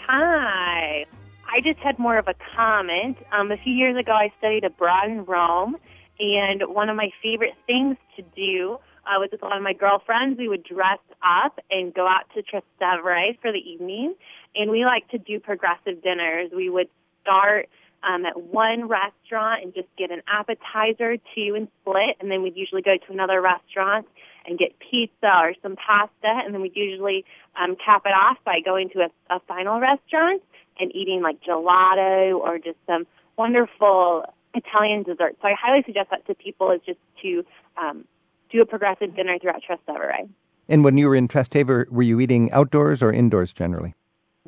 Hi. 0.00 1.06
I 1.48 1.60
just 1.62 1.78
had 1.78 1.96
more 2.00 2.18
of 2.18 2.26
a 2.26 2.34
comment. 2.56 3.18
Um, 3.30 3.52
a 3.52 3.56
few 3.56 3.72
years 3.72 3.96
ago, 3.96 4.10
I 4.10 4.32
studied 4.38 4.64
abroad 4.64 5.08
in 5.08 5.24
Rome, 5.26 5.76
and 6.18 6.62
one 6.66 6.88
of 6.88 6.96
my 6.96 7.10
favorite 7.22 7.54
things 7.68 7.98
to 8.16 8.22
do 8.34 8.78
uh, 9.06 9.20
was 9.20 9.28
with 9.30 9.44
a 9.44 9.44
lot 9.44 9.58
of 9.58 9.62
my 9.62 9.72
girlfriends. 9.72 10.36
We 10.36 10.48
would 10.48 10.64
dress 10.64 10.98
up 11.22 11.60
and 11.70 11.94
go 11.94 12.08
out 12.08 12.24
to 12.34 12.42
Trastevere 12.42 13.38
for 13.40 13.52
the 13.52 13.60
evening, 13.60 14.16
and 14.56 14.72
we 14.72 14.84
like 14.84 15.08
to 15.10 15.18
do 15.18 15.38
progressive 15.38 16.02
dinners. 16.02 16.50
We 16.52 16.68
would 16.68 16.88
start 17.22 17.68
um, 18.06 18.24
at 18.24 18.40
one 18.40 18.88
restaurant 18.88 19.64
and 19.64 19.74
just 19.74 19.88
get 19.98 20.10
an 20.10 20.22
appetizer, 20.28 21.16
two, 21.34 21.54
and 21.56 21.68
split, 21.80 22.16
and 22.20 22.30
then 22.30 22.42
we'd 22.42 22.56
usually 22.56 22.82
go 22.82 22.96
to 22.96 23.12
another 23.12 23.40
restaurant 23.42 24.06
and 24.46 24.58
get 24.58 24.78
pizza 24.78 25.26
or 25.26 25.54
some 25.62 25.76
pasta, 25.76 26.42
and 26.44 26.54
then 26.54 26.62
we'd 26.62 26.76
usually 26.76 27.24
um, 27.60 27.76
cap 27.84 28.02
it 28.06 28.10
off 28.12 28.38
by 28.44 28.60
going 28.64 28.88
to 28.90 29.00
a, 29.00 29.34
a 29.34 29.40
final 29.40 29.80
restaurant 29.80 30.42
and 30.78 30.94
eating 30.94 31.20
like 31.20 31.38
gelato 31.42 32.36
or 32.36 32.58
just 32.58 32.78
some 32.86 33.06
wonderful 33.36 34.24
Italian 34.54 35.02
dessert. 35.02 35.36
So 35.42 35.48
I 35.48 35.54
highly 35.60 35.82
suggest 35.84 36.10
that 36.10 36.26
to 36.26 36.34
people 36.34 36.70
is 36.70 36.80
just 36.86 36.98
to 37.22 37.44
um, 37.76 38.04
do 38.50 38.62
a 38.62 38.66
progressive 38.66 39.16
dinner 39.16 39.38
throughout 39.38 39.62
Trastevere. 39.68 40.28
And 40.68 40.84
when 40.84 40.96
you 40.96 41.08
were 41.08 41.16
in 41.16 41.28
Trastevere, 41.28 41.88
were 41.90 42.02
you 42.02 42.20
eating 42.20 42.50
outdoors 42.52 43.02
or 43.02 43.12
indoors 43.12 43.52
generally? 43.52 43.94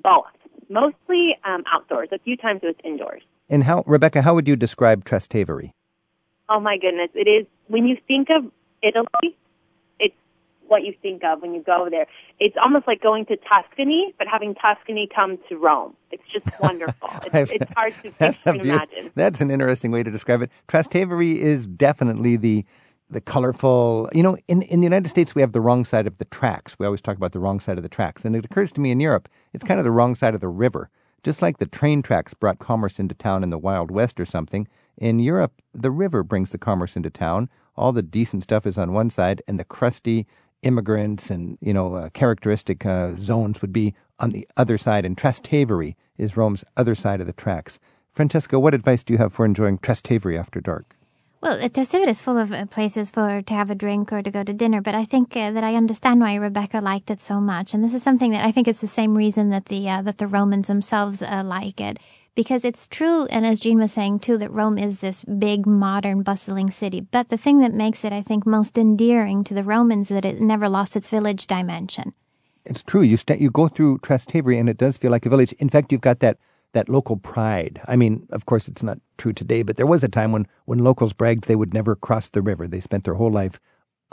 Both. 0.02 0.26
Mostly 0.68 1.36
um, 1.44 1.64
outdoors. 1.72 2.08
A 2.12 2.18
few 2.18 2.36
times 2.36 2.60
it 2.62 2.66
was 2.66 2.76
indoors. 2.84 3.22
And 3.48 3.64
how, 3.64 3.82
Rebecca, 3.86 4.22
how 4.22 4.34
would 4.34 4.46
you 4.46 4.56
describe 4.56 5.04
Trastevere? 5.04 5.72
Oh 6.48 6.60
my 6.60 6.78
goodness. 6.78 7.10
It 7.14 7.28
is, 7.28 7.46
when 7.68 7.86
you 7.86 7.96
think 8.06 8.28
of 8.30 8.50
Italy, 8.82 9.36
it's 9.98 10.14
what 10.66 10.82
you 10.82 10.94
think 11.00 11.22
of 11.24 11.42
when 11.42 11.54
you 11.54 11.62
go 11.62 11.88
there. 11.90 12.06
It's 12.38 12.56
almost 12.62 12.86
like 12.86 13.02
going 13.02 13.26
to 13.26 13.36
Tuscany, 13.36 14.14
but 14.18 14.26
having 14.26 14.54
Tuscany 14.54 15.08
come 15.14 15.38
to 15.48 15.56
Rome. 15.56 15.94
It's 16.10 16.22
just 16.32 16.46
wonderful. 16.60 17.08
It's, 17.32 17.52
it's 17.52 17.72
hard 17.74 17.94
to, 18.02 18.12
that's 18.18 18.42
imagine. 18.42 19.10
That's 19.14 19.40
an 19.40 19.50
interesting 19.50 19.90
way 19.90 20.02
to 20.02 20.10
describe 20.10 20.42
it. 20.42 20.50
Trastevere 20.68 21.36
is 21.36 21.66
definitely 21.66 22.36
the 22.36 22.64
the 23.10 23.20
colorful. 23.20 24.08
You 24.12 24.22
know, 24.22 24.36
in, 24.48 24.62
in 24.62 24.80
the 24.80 24.86
United 24.86 25.08
States, 25.08 25.34
we 25.34 25.42
have 25.42 25.52
the 25.52 25.60
wrong 25.60 25.84
side 25.84 26.06
of 26.06 26.18
the 26.18 26.24
tracks. 26.26 26.78
We 26.78 26.86
always 26.86 27.00
talk 27.00 27.16
about 27.16 27.32
the 27.32 27.38
wrong 27.38 27.60
side 27.60 27.78
of 27.78 27.82
the 27.82 27.88
tracks. 27.88 28.24
And 28.24 28.36
it 28.36 28.44
occurs 28.44 28.72
to 28.72 28.80
me 28.80 28.90
in 28.90 29.00
Europe, 29.00 29.28
it's 29.52 29.64
kind 29.64 29.80
of 29.80 29.84
the 29.84 29.90
wrong 29.90 30.14
side 30.14 30.34
of 30.34 30.40
the 30.40 30.48
river. 30.48 30.90
Just 31.22 31.42
like 31.42 31.58
the 31.58 31.66
train 31.66 32.02
tracks 32.02 32.32
brought 32.34 32.58
commerce 32.58 32.98
into 32.98 33.14
town 33.14 33.42
in 33.42 33.50
the 33.50 33.58
Wild 33.58 33.90
West 33.90 34.20
or 34.20 34.24
something, 34.24 34.68
in 34.96 35.18
Europe, 35.18 35.62
the 35.74 35.90
river 35.90 36.22
brings 36.22 36.50
the 36.50 36.58
commerce 36.58 36.96
into 36.96 37.10
town. 37.10 37.48
All 37.76 37.92
the 37.92 38.02
decent 38.02 38.42
stuff 38.42 38.66
is 38.66 38.78
on 38.78 38.92
one 38.92 39.10
side, 39.10 39.42
and 39.46 39.58
the 39.58 39.64
crusty 39.64 40.26
immigrants 40.62 41.30
and, 41.30 41.56
you 41.60 41.72
know, 41.72 41.94
uh, 41.94 42.08
characteristic 42.10 42.84
uh, 42.84 43.14
zones 43.16 43.62
would 43.62 43.72
be 43.72 43.94
on 44.18 44.30
the 44.30 44.48
other 44.56 44.76
side. 44.76 45.04
And 45.04 45.16
Trastevere 45.16 45.94
is 46.16 46.36
Rome's 46.36 46.64
other 46.76 46.94
side 46.94 47.20
of 47.20 47.26
the 47.26 47.32
tracks. 47.32 47.78
Francesca, 48.12 48.58
what 48.58 48.74
advice 48.74 49.04
do 49.04 49.12
you 49.12 49.18
have 49.18 49.32
for 49.32 49.44
enjoying 49.44 49.78
Trastevere 49.78 50.38
after 50.38 50.60
dark? 50.60 50.97
Well, 51.40 51.56
Trastevere 51.68 52.08
is 52.08 52.20
full 52.20 52.36
of 52.36 52.52
uh, 52.52 52.66
places 52.66 53.10
for 53.10 53.42
to 53.42 53.54
have 53.54 53.70
a 53.70 53.76
drink 53.76 54.12
or 54.12 54.22
to 54.22 54.30
go 54.30 54.42
to 54.42 54.52
dinner, 54.52 54.80
but 54.80 54.96
I 54.96 55.04
think 55.04 55.36
uh, 55.36 55.52
that 55.52 55.62
I 55.62 55.76
understand 55.76 56.20
why 56.20 56.34
Rebecca 56.34 56.80
liked 56.80 57.12
it 57.12 57.20
so 57.20 57.40
much, 57.40 57.72
and 57.72 57.84
this 57.84 57.94
is 57.94 58.02
something 58.02 58.32
that 58.32 58.44
I 58.44 58.50
think 58.50 58.66
is 58.66 58.80
the 58.80 58.88
same 58.88 59.16
reason 59.16 59.50
that 59.50 59.66
the 59.66 59.88
uh, 59.88 60.02
that 60.02 60.18
the 60.18 60.26
Romans 60.26 60.66
themselves 60.66 61.22
uh, 61.22 61.44
like 61.44 61.80
it, 61.80 62.00
because 62.34 62.64
it's 62.64 62.88
true, 62.88 63.26
and 63.26 63.46
as 63.46 63.60
Gene 63.60 63.78
was 63.78 63.92
saying 63.92 64.18
too, 64.18 64.36
that 64.38 64.50
Rome 64.50 64.78
is 64.78 64.98
this 64.98 65.24
big, 65.24 65.64
modern, 65.64 66.22
bustling 66.22 66.70
city. 66.70 67.00
But 67.00 67.28
the 67.28 67.38
thing 67.38 67.60
that 67.60 67.72
makes 67.72 68.04
it, 68.04 68.12
I 68.12 68.20
think, 68.20 68.44
most 68.44 68.76
endearing 68.76 69.44
to 69.44 69.54
the 69.54 69.62
Romans 69.62 70.10
is 70.10 70.16
that 70.16 70.24
it 70.24 70.40
never 70.40 70.68
lost 70.68 70.96
its 70.96 71.08
village 71.08 71.46
dimension. 71.46 72.14
It's 72.64 72.82
true. 72.82 73.02
You 73.02 73.16
st- 73.16 73.40
you 73.40 73.50
go 73.50 73.68
through 73.68 73.98
Trastevere, 73.98 74.58
and 74.58 74.68
it 74.68 74.76
does 74.76 74.96
feel 74.96 75.12
like 75.12 75.24
a 75.24 75.30
village. 75.30 75.52
In 75.60 75.68
fact, 75.68 75.92
you've 75.92 76.00
got 76.00 76.18
that 76.18 76.36
that 76.78 76.88
local 76.88 77.16
pride. 77.16 77.80
I 77.88 77.96
mean, 77.96 78.28
of 78.30 78.46
course, 78.46 78.68
it's 78.68 78.84
not 78.84 78.98
true 79.16 79.32
today, 79.32 79.62
but 79.64 79.76
there 79.76 79.86
was 79.86 80.04
a 80.04 80.08
time 80.08 80.30
when, 80.30 80.46
when 80.64 80.78
locals 80.78 81.12
bragged 81.12 81.44
they 81.44 81.56
would 81.56 81.74
never 81.74 81.96
cross 81.96 82.30
the 82.30 82.40
river. 82.40 82.68
They 82.68 82.78
spent 82.78 83.02
their 83.02 83.14
whole 83.14 83.32
life 83.32 83.58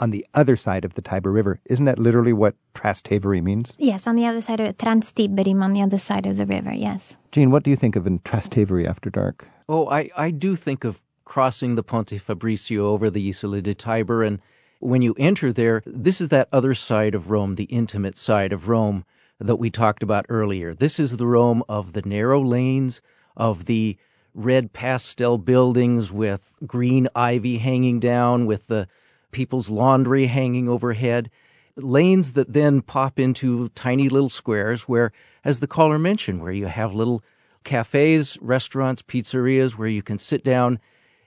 on 0.00 0.10
the 0.10 0.26
other 0.34 0.56
side 0.56 0.84
of 0.84 0.94
the 0.94 1.00
Tiber 1.00 1.30
River. 1.30 1.60
Isn't 1.66 1.84
that 1.84 2.00
literally 2.00 2.32
what 2.32 2.56
Trastevere 2.74 3.40
means? 3.40 3.74
Yes, 3.78 4.08
on 4.08 4.16
the 4.16 4.26
other 4.26 4.40
side 4.40 4.58
of 4.58 4.66
it, 4.66 4.78
Transtiberim, 4.78 5.62
on 5.62 5.74
the 5.74 5.80
other 5.80 5.96
side 5.96 6.26
of 6.26 6.36
the 6.36 6.44
river, 6.44 6.74
yes. 6.74 7.16
Gene, 7.30 7.52
what 7.52 7.62
do 7.62 7.70
you 7.70 7.76
think 7.76 7.94
of 7.94 8.04
in 8.04 8.18
Trastevere 8.18 8.86
after 8.86 9.10
dark? 9.10 9.46
Oh, 9.68 9.88
I, 9.88 10.10
I 10.16 10.32
do 10.32 10.56
think 10.56 10.82
of 10.82 11.04
crossing 11.24 11.76
the 11.76 11.84
Ponte 11.84 12.18
Fabricio 12.18 12.80
over 12.80 13.10
the 13.10 13.28
Isola 13.28 13.62
de 13.62 13.74
Tiber. 13.74 14.24
And 14.24 14.40
when 14.80 15.02
you 15.02 15.14
enter 15.18 15.52
there, 15.52 15.82
this 15.86 16.20
is 16.20 16.30
that 16.30 16.48
other 16.52 16.74
side 16.74 17.14
of 17.14 17.30
Rome, 17.30 17.54
the 17.54 17.64
intimate 17.64 18.18
side 18.18 18.52
of 18.52 18.68
Rome 18.68 19.04
that 19.38 19.56
we 19.56 19.70
talked 19.70 20.02
about 20.02 20.26
earlier. 20.28 20.74
This 20.74 20.98
is 20.98 21.16
the 21.16 21.26
Rome 21.26 21.62
of 21.68 21.92
the 21.92 22.02
narrow 22.02 22.42
lanes, 22.42 23.00
of 23.36 23.66
the 23.66 23.96
red 24.34 24.72
pastel 24.72 25.38
buildings 25.38 26.12
with 26.12 26.54
green 26.66 27.08
ivy 27.14 27.58
hanging 27.58 28.00
down, 28.00 28.46
with 28.46 28.66
the 28.66 28.88
people's 29.32 29.68
laundry 29.68 30.26
hanging 30.26 30.68
overhead. 30.68 31.30
Lanes 31.76 32.32
that 32.32 32.52
then 32.52 32.80
pop 32.80 33.18
into 33.18 33.68
tiny 33.70 34.08
little 34.08 34.30
squares 34.30 34.82
where, 34.82 35.12
as 35.44 35.60
the 35.60 35.66
caller 35.66 35.98
mentioned, 35.98 36.40
where 36.40 36.52
you 36.52 36.66
have 36.66 36.94
little 36.94 37.22
cafes, 37.64 38.38
restaurants, 38.40 39.02
pizzerias 39.02 39.76
where 39.76 39.88
you 39.88 40.02
can 40.02 40.18
sit 40.18 40.42
down 40.42 40.78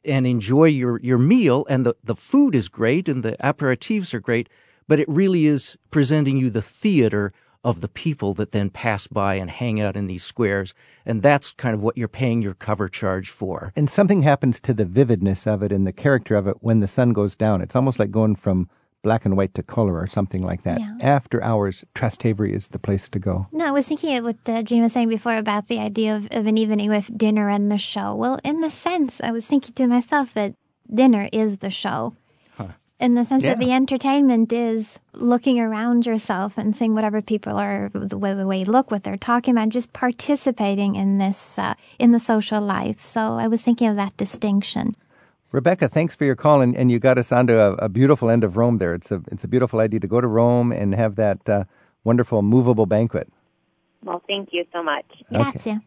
and 0.03 0.25
enjoy 0.25 0.65
your, 0.65 0.99
your 1.01 1.17
meal. 1.17 1.65
And 1.69 1.85
the, 1.85 1.95
the 2.03 2.15
food 2.15 2.55
is 2.55 2.69
great 2.69 3.07
and 3.07 3.21
the 3.21 3.35
aperitifs 3.43 4.13
are 4.13 4.19
great, 4.19 4.49
but 4.87 4.99
it 4.99 5.09
really 5.09 5.45
is 5.45 5.77
presenting 5.91 6.37
you 6.37 6.49
the 6.49 6.61
theater 6.63 7.31
of 7.63 7.81
the 7.81 7.89
people 7.89 8.33
that 8.35 8.51
then 8.51 8.69
pass 8.69 9.07
by 9.07 9.35
and 9.35 9.49
hang 9.49 9.81
out 9.81 9.97
in 9.97 10.07
these 10.07 10.23
squares. 10.23 10.73
And 11.05 11.21
that's 11.21 11.53
kind 11.53 11.75
of 11.75 11.83
what 11.83 11.97
you're 11.97 12.07
paying 12.07 12.41
your 12.41 12.53
cover 12.53 12.87
charge 12.87 13.29
for. 13.29 13.73
And 13.75 13.89
something 13.89 14.21
happens 14.21 14.59
to 14.61 14.73
the 14.73 14.85
vividness 14.85 15.45
of 15.45 15.61
it 15.61 15.71
and 15.71 15.85
the 15.85 15.93
character 15.93 16.35
of 16.35 16.47
it 16.47 16.57
when 16.61 16.79
the 16.79 16.87
sun 16.87 17.11
goes 17.13 17.35
down. 17.35 17.61
It's 17.61 17.75
almost 17.75 17.99
like 17.99 18.11
going 18.11 18.35
from 18.35 18.69
black 19.01 19.25
and 19.25 19.37
white 19.37 19.53
to 19.53 19.63
color 19.63 19.97
or 19.97 20.07
something 20.07 20.43
like 20.43 20.63
that. 20.63 20.79
Yeah. 20.79 20.97
After 21.01 21.41
hours, 21.41 21.85
Trastevere 21.95 22.53
is 22.53 22.69
the 22.69 22.79
place 22.79 23.07
to 23.09 23.19
go. 23.19 23.47
No, 23.51 23.67
I 23.67 23.71
was 23.71 23.87
thinking 23.87 24.17
of 24.17 24.25
what 24.25 24.37
uh, 24.45 24.61
Gene 24.63 24.81
was 24.81 24.93
saying 24.93 25.09
before 25.09 25.37
about 25.37 25.67
the 25.67 25.79
idea 25.79 26.15
of, 26.15 26.27
of 26.31 26.47
an 26.47 26.57
evening 26.57 26.89
with 26.89 27.17
dinner 27.17 27.49
and 27.49 27.71
the 27.71 27.77
show. 27.77 28.13
Well, 28.15 28.39
in 28.43 28.59
the 28.61 28.69
sense, 28.69 29.21
I 29.21 29.31
was 29.31 29.47
thinking 29.47 29.73
to 29.75 29.87
myself 29.87 30.33
that 30.33 30.55
dinner 30.93 31.29
is 31.31 31.57
the 31.57 31.69
show 31.69 32.15
in 32.99 33.15
the 33.15 33.23
sense 33.23 33.43
Yeah. 33.43 33.53
that 33.53 33.59
the 33.59 33.71
entertainment 33.71 34.51
is 34.51 34.99
looking 35.13 35.59
around 35.59 36.05
yourself 36.05 36.57
and 36.57 36.75
seeing 36.75 36.93
whatever 36.93 37.21
people 37.21 37.57
are, 37.57 37.89
the 37.93 38.17
way, 38.17 38.33
the 38.33 38.45
way 38.45 38.59
you 38.59 38.65
look, 38.65 38.91
what 38.91 39.03
they're 39.03 39.17
talking 39.17 39.53
about, 39.55 39.69
just 39.69 39.93
participating 39.93 40.95
in 40.95 41.17
this, 41.17 41.57
uh, 41.57 41.75
in 41.97 42.11
the 42.11 42.19
social 42.19 42.61
life. 42.61 42.99
So 42.99 43.33
I 43.33 43.47
was 43.47 43.61
thinking 43.61 43.87
of 43.87 43.95
that 43.95 44.17
distinction. 44.17 44.95
Rebecca, 45.51 45.87
thanks 45.89 46.13
for 46.13 46.25
your 46.25 46.35
call, 46.35 46.61
and, 46.61 46.75
and 46.75 46.91
you 46.91 46.99
got 46.99 47.17
us 47.17 47.31
onto 47.31 47.53
a, 47.57 47.73
a 47.75 47.89
beautiful 47.89 48.29
end 48.29 48.43
of 48.43 48.55
Rome 48.57 48.77
there. 48.77 48.93
It's 48.93 49.11
a, 49.11 49.23
it's 49.31 49.43
a 49.43 49.47
beautiful 49.47 49.79
idea 49.79 49.99
to 50.01 50.07
go 50.07 50.21
to 50.21 50.27
Rome 50.27 50.71
and 50.71 50.93
have 50.93 51.15
that 51.15 51.49
uh, 51.49 51.63
wonderful 52.03 52.41
movable 52.41 52.85
banquet. 52.85 53.31
Well, 54.03 54.21
thank 54.27 54.49
you 54.51 54.65
so 54.71 54.83
much. 54.83 55.05
Grazie. 55.31 55.79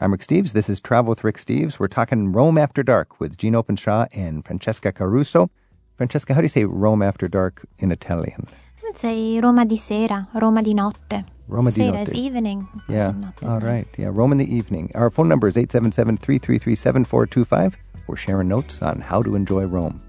I'm 0.00 0.10
Rick 0.10 0.22
Steves. 0.22 0.52
This 0.52 0.68
is 0.68 0.80
Travel 0.80 1.10
with 1.10 1.24
Rick 1.24 1.36
Steves. 1.38 1.78
We're 1.78 1.88
talking 1.88 2.32
Rome 2.32 2.58
After 2.58 2.82
Dark 2.82 3.20
with 3.20 3.38
Gene 3.38 3.54
Openshaw 3.54 4.06
and 4.12 4.44
Francesca 4.44 4.92
Caruso. 4.92 5.50
Francesca, 5.96 6.34
how 6.34 6.40
do 6.40 6.44
you 6.44 6.48
say 6.48 6.64
Rome 6.64 7.02
After 7.02 7.28
Dark 7.28 7.64
in 7.78 7.92
Italian? 7.92 8.48
I 8.48 8.86
would 8.86 8.98
say 8.98 9.40
Roma 9.40 9.64
di 9.64 9.76
sera, 9.76 10.28
Roma 10.34 10.60
di 10.60 10.74
notte. 10.74 11.24
Roma 11.46 11.70
di 11.70 11.76
sera 11.76 11.98
notte. 11.98 12.08
is 12.08 12.14
evening. 12.14 12.68
Yeah. 12.88 13.12
Not 13.12 13.36
this 13.36 13.48
All 13.48 13.60
Yeah. 13.96 14.10
Rome 14.12 14.32
in 14.32 14.38
the 14.38 14.52
evening. 14.52 14.90
Our 14.94 15.10
phone 15.10 15.28
number 15.28 15.46
is 15.48 15.56
877 15.56 16.18
333 16.18 16.74
7425. 16.74 17.76
We're 18.06 18.16
sharing 18.16 18.48
notes 18.48 18.82
on 18.82 19.00
how 19.00 19.22
to 19.22 19.34
enjoy 19.36 19.64
Rome. 19.64 20.02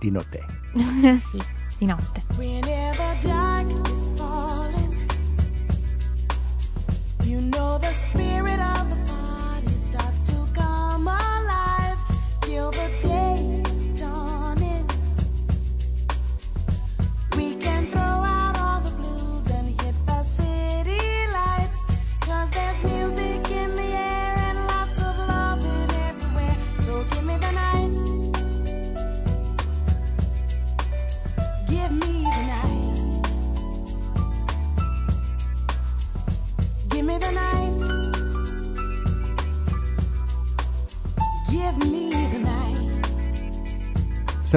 Di 0.00 0.10
notte. 0.10 0.44
sì, 0.76 1.40
di 1.78 1.86
notte. 1.86 2.22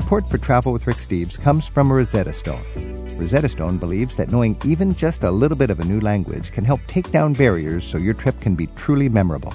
Support 0.04 0.30
for 0.30 0.38
Travel 0.38 0.74
with 0.74 0.86
Rick 0.86 0.98
Steves 0.98 1.40
comes 1.40 1.66
from 1.66 1.92
Rosetta 1.92 2.34
Stone. 2.34 3.18
Rosetta 3.18 3.48
Stone 3.48 3.78
believes 3.78 4.18
that 4.18 4.34
knowing 4.34 4.58
even 4.66 4.94
just 4.94 5.24
a 5.24 5.32
little 5.32 5.56
bit 5.58 5.70
of 5.70 5.80
a 5.80 5.86
new 5.86 6.02
language 6.02 6.52
can 6.52 6.66
help 6.66 6.82
take 6.88 7.10
down 7.10 7.32
barriers 7.32 7.86
so 7.86 7.98
your 7.98 8.14
trip 8.14 8.38
can 8.42 8.54
be 8.54 8.68
truly 8.76 9.08
memorable. 9.08 9.54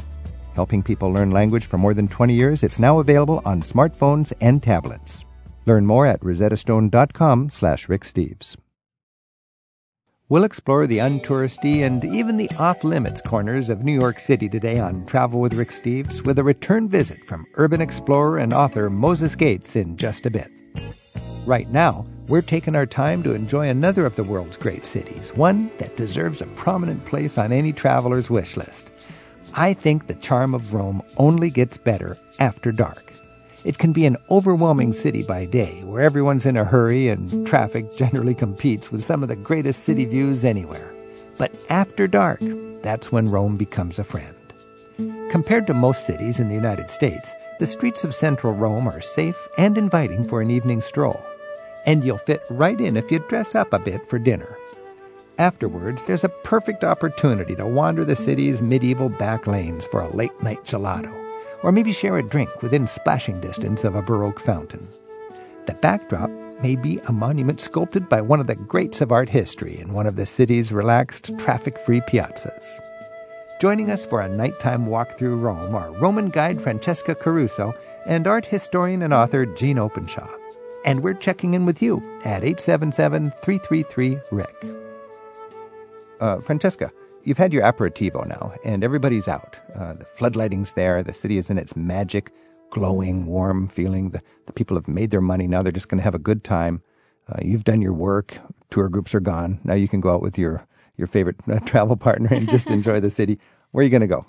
Helping 0.55 0.83
people 0.83 1.13
learn 1.13 1.31
language 1.31 1.67
for 1.67 1.77
more 1.77 1.93
than 1.93 2.09
20 2.09 2.33
years, 2.33 2.63
it's 2.63 2.79
now 2.79 2.99
available 2.99 3.43
on 3.45 3.61
smartphones 3.61 4.33
and 4.41 4.63
tablets. 4.63 5.27
Learn 5.67 5.85
more 5.85 6.07
at 6.07 6.21
rosettastone.com 6.21 7.51
slash 7.51 7.91
Rick 7.91 8.05
Steves. 8.05 8.57
We'll 10.31 10.45
explore 10.45 10.87
the 10.87 10.99
untouristy 10.99 11.87
and 11.87 12.05
even 12.05 12.37
the 12.37 12.51
off-limits 12.59 13.23
corners 13.23 13.71
of 13.71 13.83
New 13.83 13.99
York 13.99 14.21
City 14.21 14.47
today 14.47 14.79
on 14.79 15.07
Travel 15.07 15.41
with 15.41 15.55
Rick 15.55 15.71
Steves 15.71 16.23
with 16.23 16.39
a 16.39 16.45
return 16.45 16.87
visit 16.87 17.25
from 17.25 17.47
urban 17.55 17.81
explorer 17.81 18.37
and 18.37 18.53
author 18.53 18.91
Moses 18.91 19.35
Gates 19.35 19.75
in 19.75 19.97
just 19.97 20.27
a 20.27 20.31
bit. 20.31 20.51
Right 21.47 21.67
now, 21.71 22.05
we're 22.27 22.43
taking 22.43 22.77
our 22.77 22.85
time 22.85 23.23
to 23.23 23.33
enjoy 23.33 23.71
another 23.71 24.05
of 24.05 24.17
the 24.17 24.25
world's 24.25 24.59
great 24.59 24.85
cities, 24.85 25.31
one 25.31 25.71
that 25.79 25.97
deserves 25.97 26.43
a 26.43 26.47
prominent 26.49 27.07
place 27.07 27.39
on 27.39 27.51
any 27.51 27.73
traveler's 27.73 28.29
wish 28.29 28.55
list. 28.55 28.91
I 29.55 29.73
think 29.73 30.09
the 30.09 30.15
charm 30.15 30.55
of 30.55 30.75
Rome 30.75 31.01
only 31.17 31.49
gets 31.49 31.79
better 31.79 32.19
after 32.39 32.71
dark. 32.71 33.08
It 33.69 33.77
can 33.77 33.93
be 33.93 34.07
an 34.07 34.17
overwhelming 34.31 34.95
city 34.95 35.23
by 35.23 35.45
day, 35.45 35.83
where 35.85 36.03
everyone's 36.03 36.47
in 36.47 36.57
a 36.57 36.65
hurry 36.65 37.11
and 37.11 37.47
traffic 37.47 37.95
generally 37.99 38.35
competes 38.35 38.91
with 38.91 39.05
some 39.05 39.23
of 39.23 39.29
the 39.29 39.37
greatest 39.37 39.85
city 39.85 40.07
views 40.07 40.43
anywhere. 40.43 40.91
But 41.37 41.53
after 41.69 42.09
dark, 42.09 42.41
that's 42.81 43.13
when 43.13 43.29
Rome 43.29 43.59
becomes 43.59 43.99
a 43.99 44.05
friend. 44.05 44.35
Compared 45.31 45.67
to 45.67 45.75
most 45.75 46.07
cities 46.07 46.41
in 46.41 46.49
the 46.49 46.55
United 46.55 46.91
States, 46.91 47.31
the 47.59 47.67
streets 47.67 48.05
of 48.05 48.15
central 48.15 48.55
Rome 48.55 48.89
are 48.89 49.03
safe 49.03 49.37
and 49.59 49.77
inviting 49.77 50.27
for 50.27 50.41
an 50.41 50.51
evening 50.51 50.81
stroll. 50.81 51.23
And 51.85 52.03
you'll 52.03 52.17
fit 52.17 52.41
right 52.49 52.81
in 52.81 52.97
if 52.97 53.11
you 53.11 53.19
dress 53.29 53.55
up 53.55 53.75
a 53.75 53.79
bit 53.79 54.01
for 54.09 54.19
dinner. 54.19 54.57
Afterwards, 55.37 56.05
there's 56.05 56.25
a 56.25 56.31
perfect 56.43 56.85
opportunity 56.85 57.55
to 57.57 57.67
wander 57.67 58.07
the 58.07 58.17
city's 58.17 58.63
medieval 58.63 59.11
back 59.11 59.47
lanes 59.47 59.85
for 59.85 60.01
a 60.01 60.17
late 60.17 60.43
night 60.43 60.65
gelato, 60.65 61.13
or 61.63 61.73
maybe 61.73 61.93
share 61.93 62.19
a 62.19 62.23
drink 62.23 62.63
within 62.63 62.87
splashing 62.87 63.41
distance 63.41 63.85
of 63.85 63.95
a 63.95 64.03
Baroque 64.03 64.41
fountain. 64.41 64.89
The 65.67 65.75
backdrop 65.75 66.31
may 66.63 66.77
be 66.77 66.99
a 67.07 67.13
monument 67.13 67.61
sculpted 67.61 68.09
by 68.09 68.21
one 68.21 68.41
of 68.41 68.47
the 68.47 68.57
greats 68.57 69.01
of 69.01 69.13
art 69.13 69.29
history 69.29 69.79
in 69.79 69.93
one 69.93 70.07
of 70.07 70.17
the 70.17 70.27
city's 70.27 70.73
relaxed, 70.73 71.31
traffic 71.39 71.79
free 71.79 72.01
piazzas. 72.01 72.79
Joining 73.61 73.91
us 73.91 74.05
for 74.05 74.21
a 74.21 74.29
nighttime 74.29 74.87
walk 74.87 75.19
through 75.19 75.37
Rome 75.37 75.75
are 75.75 75.91
Roman 75.93 76.29
guide 76.29 76.61
Francesca 76.61 77.15
Caruso 77.15 77.75
and 78.07 78.27
art 78.27 78.47
historian 78.47 79.03
and 79.03 79.13
author 79.13 79.47
Gene 79.47 79.79
Openshaw. 79.79 80.29
And 80.85 81.03
we're 81.03 81.15
checking 81.15 81.55
in 81.55 81.67
with 81.67 81.83
you 81.83 81.97
at 82.25 82.45
877 82.45 83.33
333 83.33 84.19
Rick. 84.31 84.65
Uh, 86.21 86.41
Francesca, 86.41 86.93
you've 87.29 87.39
had 87.39 87.53
your 87.53 87.63
aperitivo 87.63 88.27
now, 88.27 88.55
and 88.65 88.83
everybody's 88.83 89.29
out. 89.29 89.57
Uh, 89.79 89.93
the 89.93 90.07
floodlighting's 90.17 90.73
there, 90.73 91.03
the 91.03 91.13
city 91.13 91.37
is 91.37 91.51
in 91.51 91.59
its 91.59 91.77
magic, 91.77 92.33
glowing, 92.71 93.27
warm 93.27 93.69
feeling. 93.69 94.11
The, 94.11 94.23
the 94.47 94.53
people 94.55 94.77
have 94.77 94.89
made 94.89 95.11
their 95.11 95.21
money, 95.21 95.47
now 95.47 95.63
they're 95.63 95.71
just 95.71 95.89
going 95.89 95.99
to 95.99 96.05
have 96.05 96.15
a 96.15 96.19
good 96.19 96.43
time. 96.43 96.83
Uh, 97.29 97.37
you've 97.43 97.65
done 97.65 97.83
your 97.83 97.93
work, 97.93 98.39
tour 98.71 98.89
groups 98.89 99.15
are 99.15 99.21
gone. 99.21 99.61
Now 99.63 99.75
you 99.75 99.89
can 99.89 100.01
go 100.01 100.15
out 100.15 100.23
with 100.23 100.39
your, 100.39 100.67
your 100.97 101.07
favorite 101.07 101.37
uh, 101.47 101.59
travel 101.67 101.97
partner 101.97 102.33
and 102.33 102.49
just 102.49 102.71
enjoy 102.79 102.99
the 102.99 103.11
city. 103.11 103.39
Where 103.73 103.83
are 103.83 103.85
you 103.85 103.91
going 103.91 104.01
to 104.01 104.07
go? 104.07 104.25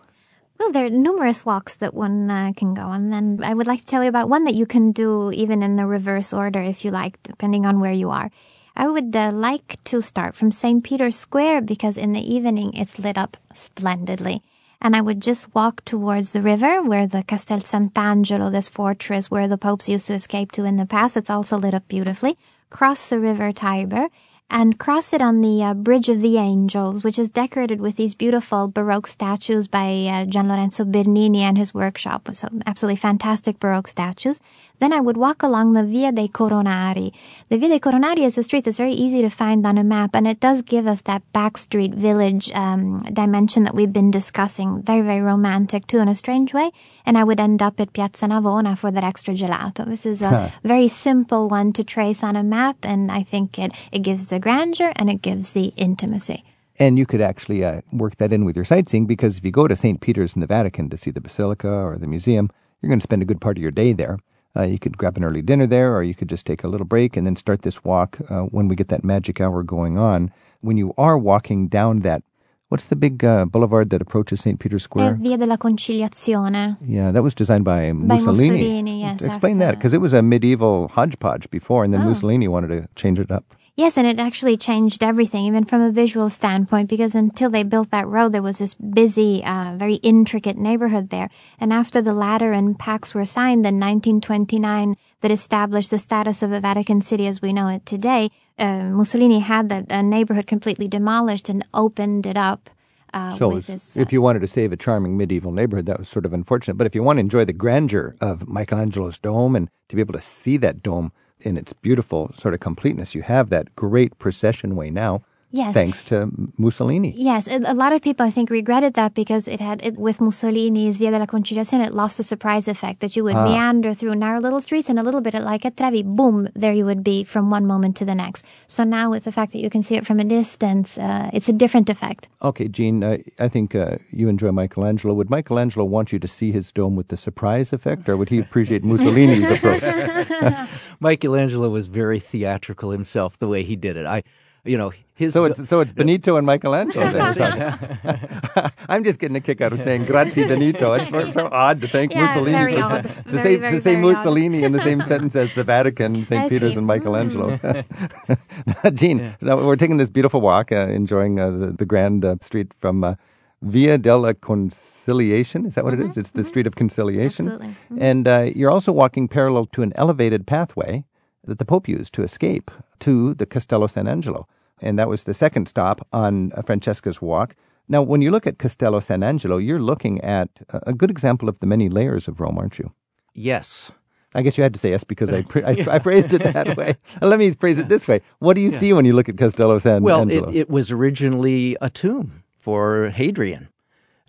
Well, 0.59 0.73
there 0.73 0.85
are 0.85 0.89
numerous 0.89 1.45
walks 1.45 1.77
that 1.77 1.93
one 1.93 2.29
uh, 2.29 2.51
can 2.57 2.73
go 2.73 2.81
on. 2.81 3.13
And 3.13 3.13
then 3.13 3.49
I 3.49 3.53
would 3.53 3.67
like 3.67 3.79
to 3.79 3.85
tell 3.85 4.03
you 4.03 4.09
about 4.09 4.27
one 4.27 4.43
that 4.43 4.55
you 4.55 4.65
can 4.65 4.91
do 4.91 5.31
even 5.31 5.63
in 5.63 5.77
the 5.77 5.85
reverse 5.85 6.33
order 6.33 6.61
if 6.61 6.83
you 6.83 6.91
like, 6.91 7.23
depending 7.23 7.65
on 7.65 7.79
where 7.79 7.93
you 7.93 8.09
are. 8.09 8.29
I 8.75 8.87
would 8.87 9.15
uh, 9.15 9.31
like 9.31 9.83
to 9.85 10.01
start 10.01 10.35
from 10.35 10.51
St. 10.51 10.83
Peter's 10.83 11.15
Square 11.15 11.61
because 11.61 11.97
in 11.97 12.13
the 12.13 12.35
evening 12.35 12.73
it's 12.73 12.99
lit 12.99 13.17
up 13.17 13.37
splendidly. 13.53 14.41
And 14.81 14.95
I 14.95 15.01
would 15.01 15.21
just 15.21 15.53
walk 15.53 15.83
towards 15.83 16.31
the 16.31 16.41
river 16.41 16.81
where 16.81 17.05
the 17.05 17.23
Castel 17.23 17.59
Sant'Angelo, 17.59 18.49
this 18.49 18.69
fortress 18.69 19.29
where 19.29 19.47
the 19.47 19.57
popes 19.57 19.89
used 19.89 20.07
to 20.07 20.13
escape 20.13 20.53
to 20.53 20.63
in 20.63 20.77
the 20.77 20.85
past, 20.85 21.17
it's 21.17 21.29
also 21.29 21.57
lit 21.57 21.73
up 21.73 21.87
beautifully. 21.89 22.37
Cross 22.69 23.09
the 23.09 23.19
river 23.19 23.51
Tiber 23.51 24.07
and 24.49 24.79
cross 24.79 25.13
it 25.13 25.21
on 25.21 25.41
the 25.41 25.63
uh, 25.63 25.73
Bridge 25.73 26.09
of 26.09 26.21
the 26.21 26.37
Angels, 26.37 27.03
which 27.03 27.19
is 27.19 27.29
decorated 27.29 27.79
with 27.79 27.97
these 27.97 28.15
beautiful 28.15 28.67
Baroque 28.67 29.05
statues 29.05 29.67
by 29.67 30.07
uh, 30.07 30.25
Gian 30.25 30.47
Lorenzo 30.47 30.85
Bernini 30.85 31.41
and 31.41 31.57
his 31.57 31.73
workshop. 31.73 32.29
So 32.33 32.47
absolutely 32.65 32.95
fantastic 32.95 33.59
Baroque 33.59 33.87
statues. 33.87 34.39
Then 34.79 34.93
I 34.93 35.01
would 35.01 35.17
walk 35.17 35.43
along 35.43 35.73
the 35.73 35.83
Via 35.83 36.11
dei 36.11 36.27
Coronari. 36.27 37.11
The 37.49 37.57
Via 37.57 37.69
dei 37.69 37.79
Coronari 37.79 38.19
is 38.19 38.37
a 38.37 38.43
street 38.43 38.63
that's 38.63 38.77
very 38.77 38.93
easy 38.93 39.21
to 39.21 39.29
find 39.29 39.65
on 39.65 39.77
a 39.77 39.83
map, 39.83 40.15
and 40.15 40.25
it 40.25 40.39
does 40.39 40.61
give 40.61 40.87
us 40.87 41.01
that 41.01 41.21
backstreet 41.33 41.93
village 41.93 42.51
um, 42.53 43.03
dimension 43.11 43.63
that 43.63 43.75
we've 43.75 43.91
been 43.91 44.09
discussing. 44.09 44.81
Very, 44.81 45.01
very 45.01 45.21
romantic 45.21 45.85
too, 45.85 45.99
in 45.99 46.07
a 46.07 46.15
strange 46.15 46.53
way. 46.53 46.71
And 47.05 47.17
I 47.17 47.23
would 47.25 47.39
end 47.39 47.61
up 47.61 47.79
at 47.79 47.93
Piazza 47.93 48.27
Navona 48.27 48.77
for 48.77 48.89
that 48.91 49.03
extra 49.03 49.33
gelato. 49.33 49.85
This 49.85 50.05
is 50.05 50.21
a 50.21 50.51
very 50.63 50.87
simple 50.87 51.49
one 51.49 51.73
to 51.73 51.83
trace 51.83 52.23
on 52.23 52.35
a 52.35 52.43
map, 52.43 52.77
and 52.83 53.11
I 53.11 53.23
think 53.23 53.59
it, 53.59 53.73
it 53.91 53.99
gives 53.99 54.27
the 54.27 54.39
grandeur 54.39 54.93
and 54.95 55.09
it 55.09 55.21
gives 55.21 55.53
the 55.53 55.73
intimacy. 55.75 56.43
And 56.79 56.97
you 56.97 57.05
could 57.05 57.19
actually 57.19 57.65
uh, 57.65 57.81
work 57.91 58.15
that 58.17 58.31
in 58.31 58.45
with 58.45 58.55
your 58.55 58.63
sightseeing 58.63 59.05
because 59.05 59.37
if 59.37 59.43
you 59.43 59.51
go 59.51 59.67
to 59.67 59.75
St. 59.75 59.99
Peter's 59.99 60.35
in 60.35 60.39
the 60.39 60.47
Vatican 60.47 60.89
to 60.89 60.95
see 60.95 61.11
the 61.11 61.19
Basilica 61.19 61.67
or 61.67 61.97
the 61.97 62.07
museum, 62.07 62.49
you're 62.81 62.87
going 62.87 62.99
to 62.99 63.03
spend 63.03 63.21
a 63.21 63.25
good 63.25 63.41
part 63.41 63.57
of 63.57 63.61
your 63.61 63.71
day 63.71 63.91
there. 63.91 64.17
Uh, 64.59 64.63
you 64.63 64.77
could 64.79 64.97
grab 64.97 65.15
an 65.17 65.23
early 65.23 65.41
dinner 65.41 65.65
there, 65.65 65.95
or 65.95 66.03
you 66.03 66.13
could 66.13 66.27
just 66.29 66.45
take 66.45 66.63
a 66.63 66.67
little 66.67 66.85
break 66.85 67.15
and 67.15 67.25
then 67.25 67.35
start 67.35 67.61
this 67.61 67.83
walk 67.83 68.17
uh, 68.29 68.41
when 68.55 68.67
we 68.67 68.75
get 68.75 68.89
that 68.89 69.03
magic 69.03 69.39
hour 69.39 69.63
going 69.63 69.97
on. 69.97 70.31
When 70.61 70.75
you 70.77 70.93
are 70.97 71.17
walking 71.17 71.69
down 71.69 72.01
that, 72.01 72.21
what's 72.67 72.85
the 72.85 72.95
big 72.97 73.23
uh, 73.23 73.45
boulevard 73.45 73.89
that 73.91 74.01
approaches 74.01 74.41
St. 74.41 74.59
Peter's 74.59 74.83
Square? 74.83 75.13
Via 75.21 75.37
della 75.37 75.57
Conciliazione. 75.57 76.77
yeah, 76.85 77.11
that 77.11 77.23
was 77.23 77.33
designed 77.33 77.63
by, 77.63 77.87
By 77.91 78.15
Mussolini. 78.17 78.49
Mussolini, 78.49 79.01
yes, 79.01 79.21
Explain 79.21 79.59
that, 79.59 79.75
because 79.77 79.93
it 79.93 80.01
was 80.01 80.11
a 80.13 80.21
medieval 80.21 80.89
hodgepodge 80.89 81.49
before, 81.49 81.83
and 81.85 81.93
then 81.93 82.01
Oh. 82.01 82.09
Mussolini 82.09 82.47
wanted 82.49 82.67
to 82.69 82.87
change 82.95 83.17
it 83.19 83.31
up. 83.31 83.45
Yes, 83.79 83.95
and 83.95 84.05
it 84.05 84.19
actually 84.19 84.57
changed 84.57 85.05
everything, 85.05 85.45
even 85.45 85.63
from 85.63 85.81
a 85.81 85.89
visual 85.89 86.29
standpoint, 86.29 86.89
because 86.89 87.15
until 87.15 87.49
they 87.49 87.63
built 87.63 87.91
that 87.91 88.05
road, 88.09 88.33
there 88.33 88.41
was 88.41 88.57
this 88.57 88.73
busy, 88.75 89.41
uh, 89.45 89.71
very 89.77 89.95
intricate 90.03 90.57
neighborhood 90.57 91.07
there. 91.07 91.29
And 91.61 91.71
after 91.71 92.01
the 92.01 92.13
Lateran 92.13 92.75
Pacts 92.75 93.13
were 93.13 93.23
signed 93.23 93.65
in 93.65 93.79
1929, 93.79 94.97
that 95.21 95.31
established 95.31 95.91
the 95.91 95.97
status 95.97 96.43
of 96.43 96.49
the 96.49 96.59
Vatican 96.59 96.99
City 96.99 97.25
as 97.25 97.41
we 97.41 97.53
know 97.53 97.69
it 97.69 97.85
today, 97.85 98.31
uh, 98.57 98.83
Mussolini 98.91 99.39
had 99.39 99.69
that 99.69 99.89
uh, 99.89 100.01
neighborhood 100.01 100.45
completely 100.45 100.89
demolished 100.89 101.47
and 101.47 101.63
opened 101.73 102.25
it 102.25 102.35
up. 102.35 102.69
Uh, 103.13 103.33
So 103.37 103.61
this, 103.61 103.95
if 103.95 104.11
you 104.11 104.21
wanted 104.21 104.41
to 104.41 104.47
save 104.47 104.73
a 104.73 104.77
charming 104.77 105.15
medieval 105.15 105.53
neighborhood, 105.53 105.85
that 105.85 105.99
was 105.99 106.09
sort 106.09 106.25
of 106.25 106.33
unfortunate. 106.33 106.75
But 106.75 106.85
if 106.85 106.95
you 106.95 107.01
want 107.01 107.15
to 107.15 107.21
enjoy 107.21 107.45
the 107.45 107.53
grandeur 107.53 108.17
of 108.19 108.45
Michelangelo's 108.45 109.17
dome 109.17 109.55
and 109.55 109.69
to 109.87 109.95
be 109.95 110.01
able 110.01 110.15
to 110.15 110.21
see 110.21 110.57
that 110.57 110.83
dome 110.83 111.13
in 111.41 111.57
its 111.57 111.73
beautiful 111.73 112.31
sort 112.33 112.53
of 112.53 112.59
completeness, 112.59 113.15
you 113.15 113.21
have 113.21 113.49
that 113.49 113.75
great 113.75 114.17
procession 114.19 114.75
way 114.75 114.89
now, 114.89 115.21
Yes. 115.51 115.73
thanks 115.73 116.03
to 116.05 116.29
Mussolini. 116.57 117.13
Yes, 117.17 117.47
a 117.47 117.59
a 117.65 117.73
lot 117.73 117.91
of 117.91 118.01
people 118.01 118.25
I 118.25 118.29
think 118.29 118.49
regretted 118.49 118.93
that 118.93 119.13
because 119.13 119.47
it 119.47 119.59
had 119.59 119.81
it, 119.83 119.97
with 119.97 120.19
Mussolini's 120.19 120.99
Via 120.99 121.11
della 121.11 121.25
Conciliazione, 121.25 121.85
it 121.87 121.93
lost 121.93 122.17
the 122.17 122.23
surprise 122.23 122.67
effect 122.67 122.99
that 122.99 123.15
you 123.15 123.23
would 123.23 123.35
meander 123.35 123.93
through 123.93 124.15
narrow 124.15 124.39
little 124.39 124.61
streets 124.61 124.89
and 124.89 124.99
a 124.99 125.03
little 125.03 125.21
bit 125.21 125.33
like 125.33 125.65
at 125.65 125.75
Trevi, 125.75 126.03
boom, 126.03 126.47
there 126.53 126.73
you 126.73 126.85
would 126.85 127.03
be 127.03 127.23
from 127.23 127.49
one 127.49 127.65
moment 127.65 127.95
to 127.97 128.05
the 128.05 128.15
next. 128.15 128.45
So 128.67 128.83
now 128.83 129.09
with 129.09 129.23
the 129.23 129.31
fact 129.31 129.51
that 129.53 129.59
you 129.59 129.69
can 129.69 129.81
see 129.81 129.95
it 129.95 130.05
from 130.05 130.19
a 130.19 130.23
distance, 130.23 130.97
uh, 130.97 131.29
it's 131.33 131.49
a 131.49 131.53
different 131.53 131.89
effect. 131.89 132.27
Okay, 132.41 132.67
Gene, 132.67 133.03
uh, 133.03 133.17
I 133.39 133.47
think 133.47 133.73
uh, 133.75 133.97
you 134.11 134.29
enjoy 134.29 134.51
Michelangelo. 134.51 135.13
Would 135.15 135.29
Michelangelo 135.29 135.85
want 135.85 136.11
you 136.13 136.19
to 136.19 136.27
see 136.27 136.51
his 136.51 136.71
dome 136.71 136.95
with 136.95 137.07
the 137.07 137.17
surprise 137.17 137.73
effect, 137.73 138.07
or 138.07 138.17
would 138.17 138.29
he 138.29 138.39
appreciate 138.39 138.83
Mussolini's 138.83 139.49
approach? 139.55 139.83
Michelangelo 140.99 141.69
was 141.69 141.87
very 141.87 142.19
theatrical 142.19 142.91
himself 142.91 143.39
the 143.39 143.47
way 143.47 143.63
he 143.63 143.75
did 143.75 143.97
it. 143.97 144.05
I, 144.05 144.23
you 144.69 144.77
know, 144.77 144.91
his 145.15 145.33
So 145.33 145.45
it's 145.45 145.67
so 145.67 145.79
it's 145.81 145.91
Benito 145.91 146.37
and 146.37 146.45
Michelangelo. 146.45 147.11
Then 147.11 147.35
we're. 147.35 148.71
I'm 148.89 149.03
just 149.03 149.19
getting 149.19 149.35
a 149.35 149.41
kick 149.41 149.59
out 149.61 149.73
of 149.73 149.81
saying 149.81 150.05
"Grazie 150.05 150.45
Benito." 150.45 150.93
It's 150.93 151.09
so, 151.09 151.31
so 151.31 151.49
odd 151.51 151.81
to 151.81 151.87
thank 151.87 152.13
Yeah, 152.13 152.25
Mussolini 152.25 152.51
very 152.51 152.75
for, 152.75 152.83
odd. 152.83 153.03
to 153.03 153.09
Very, 153.09 153.43
say 153.43 153.55
very, 153.57 153.71
to 153.71 153.81
say 153.81 153.95
very 153.95 154.05
odd. 154.05 154.09
Mussolini 154.09 154.63
in 154.63 154.71
the 154.71 154.79
same 154.79 155.01
sentence 155.01 155.35
as 155.35 155.53
the 155.55 155.63
Vatican, 155.63 156.23
St. 156.29 156.49
Peter's, 156.49 156.73
see. 156.73 156.77
and 156.77 156.87
Michelangelo. 156.87 157.59
Gene, 158.93 159.35
now 159.41 159.57
we're 159.57 159.75
taking 159.75 159.97
this 159.97 160.09
beautiful 160.09 160.39
walk, 160.39 160.71
uh, 160.71 160.87
enjoying 160.87 161.39
uh, 161.39 161.49
the, 161.49 161.67
the 161.71 161.85
grand 161.85 162.23
uh, 162.23 162.35
street 162.41 162.73
from. 162.79 163.03
Uh, 163.03 163.15
Via 163.61 163.97
della 163.97 164.33
Conciliation, 164.33 165.65
is 165.65 165.75
that 165.75 165.83
what 165.83 165.93
it 165.93 165.99
is? 165.99 166.17
It's 166.17 166.31
the 166.31 166.45
street 166.45 166.65
of 166.65 166.75
conciliation. 166.77 167.47
Mm-hmm. 167.47 167.61
Absolutely. 167.61 168.01
And 168.09 168.25
uh, 168.25 168.51
you're 168.55 168.71
also 168.71 168.93
walking 168.93 169.27
parallel 169.27 169.65
to 169.73 169.81
an 169.81 169.91
elevated 169.97 170.47
pathway 170.47 171.03
that 171.43 171.59
the 171.59 171.65
Pope 171.65 171.89
used 171.89 172.13
to 172.13 172.23
escape 172.23 172.71
to 173.01 173.33
the 173.33 173.45
Castello 173.45 173.87
San 173.87 174.07
Angelo. 174.07 174.47
And 174.81 174.97
that 174.99 175.09
was 175.09 175.23
the 175.23 175.33
second 175.33 175.67
stop 175.67 176.07
on 176.13 176.51
uh, 176.55 176.61
Francesca's 176.61 177.21
walk. 177.21 177.55
Now, 177.87 178.01
when 178.03 178.21
you 178.21 178.31
look 178.31 178.45
at 178.47 178.59
Castello 178.59 178.99
San 178.99 179.23
Angelo, 179.23 179.57
you're 179.57 179.79
looking 179.81 180.21
at 180.21 180.49
a 180.69 180.93
good 180.93 181.09
example 181.09 181.49
of 181.49 181.57
the 181.59 181.65
many 181.65 181.89
layers 181.89 182.27
of 182.27 182.39
Rome, 182.39 182.57
aren't 182.57 182.79
you? 182.79 182.91
yes. 183.33 183.91
I 184.35 184.43
guess 184.43 184.59
you 184.59 184.63
had 184.63 184.75
to 184.75 184.79
say 184.79 184.91
yes 184.91 185.03
because 185.03 185.33
I, 185.33 185.41
pre- 185.41 185.63
I, 185.63 185.71
I 185.95 185.97
phrased 185.97 186.31
it 186.33 186.43
that 186.43 186.77
way. 186.77 186.97
Let 187.21 187.39
me 187.39 187.49
phrase 187.53 187.79
it 187.79 187.89
this 187.89 188.07
way. 188.07 188.21
What 188.37 188.53
do 188.53 188.61
you 188.61 188.69
see 188.69 188.93
when 188.93 189.03
you 189.03 189.13
look 189.13 189.27
at 189.27 189.37
Castello 189.37 189.79
San 189.79 190.03
Well, 190.03 190.21
Angelo? 190.21 190.49
it, 190.49 190.55
it 190.55 190.69
was 190.69 190.91
originally 190.91 191.75
a 191.81 191.89
tomb 191.89 192.43
for 192.55 193.09
Hadrian, 193.09 193.69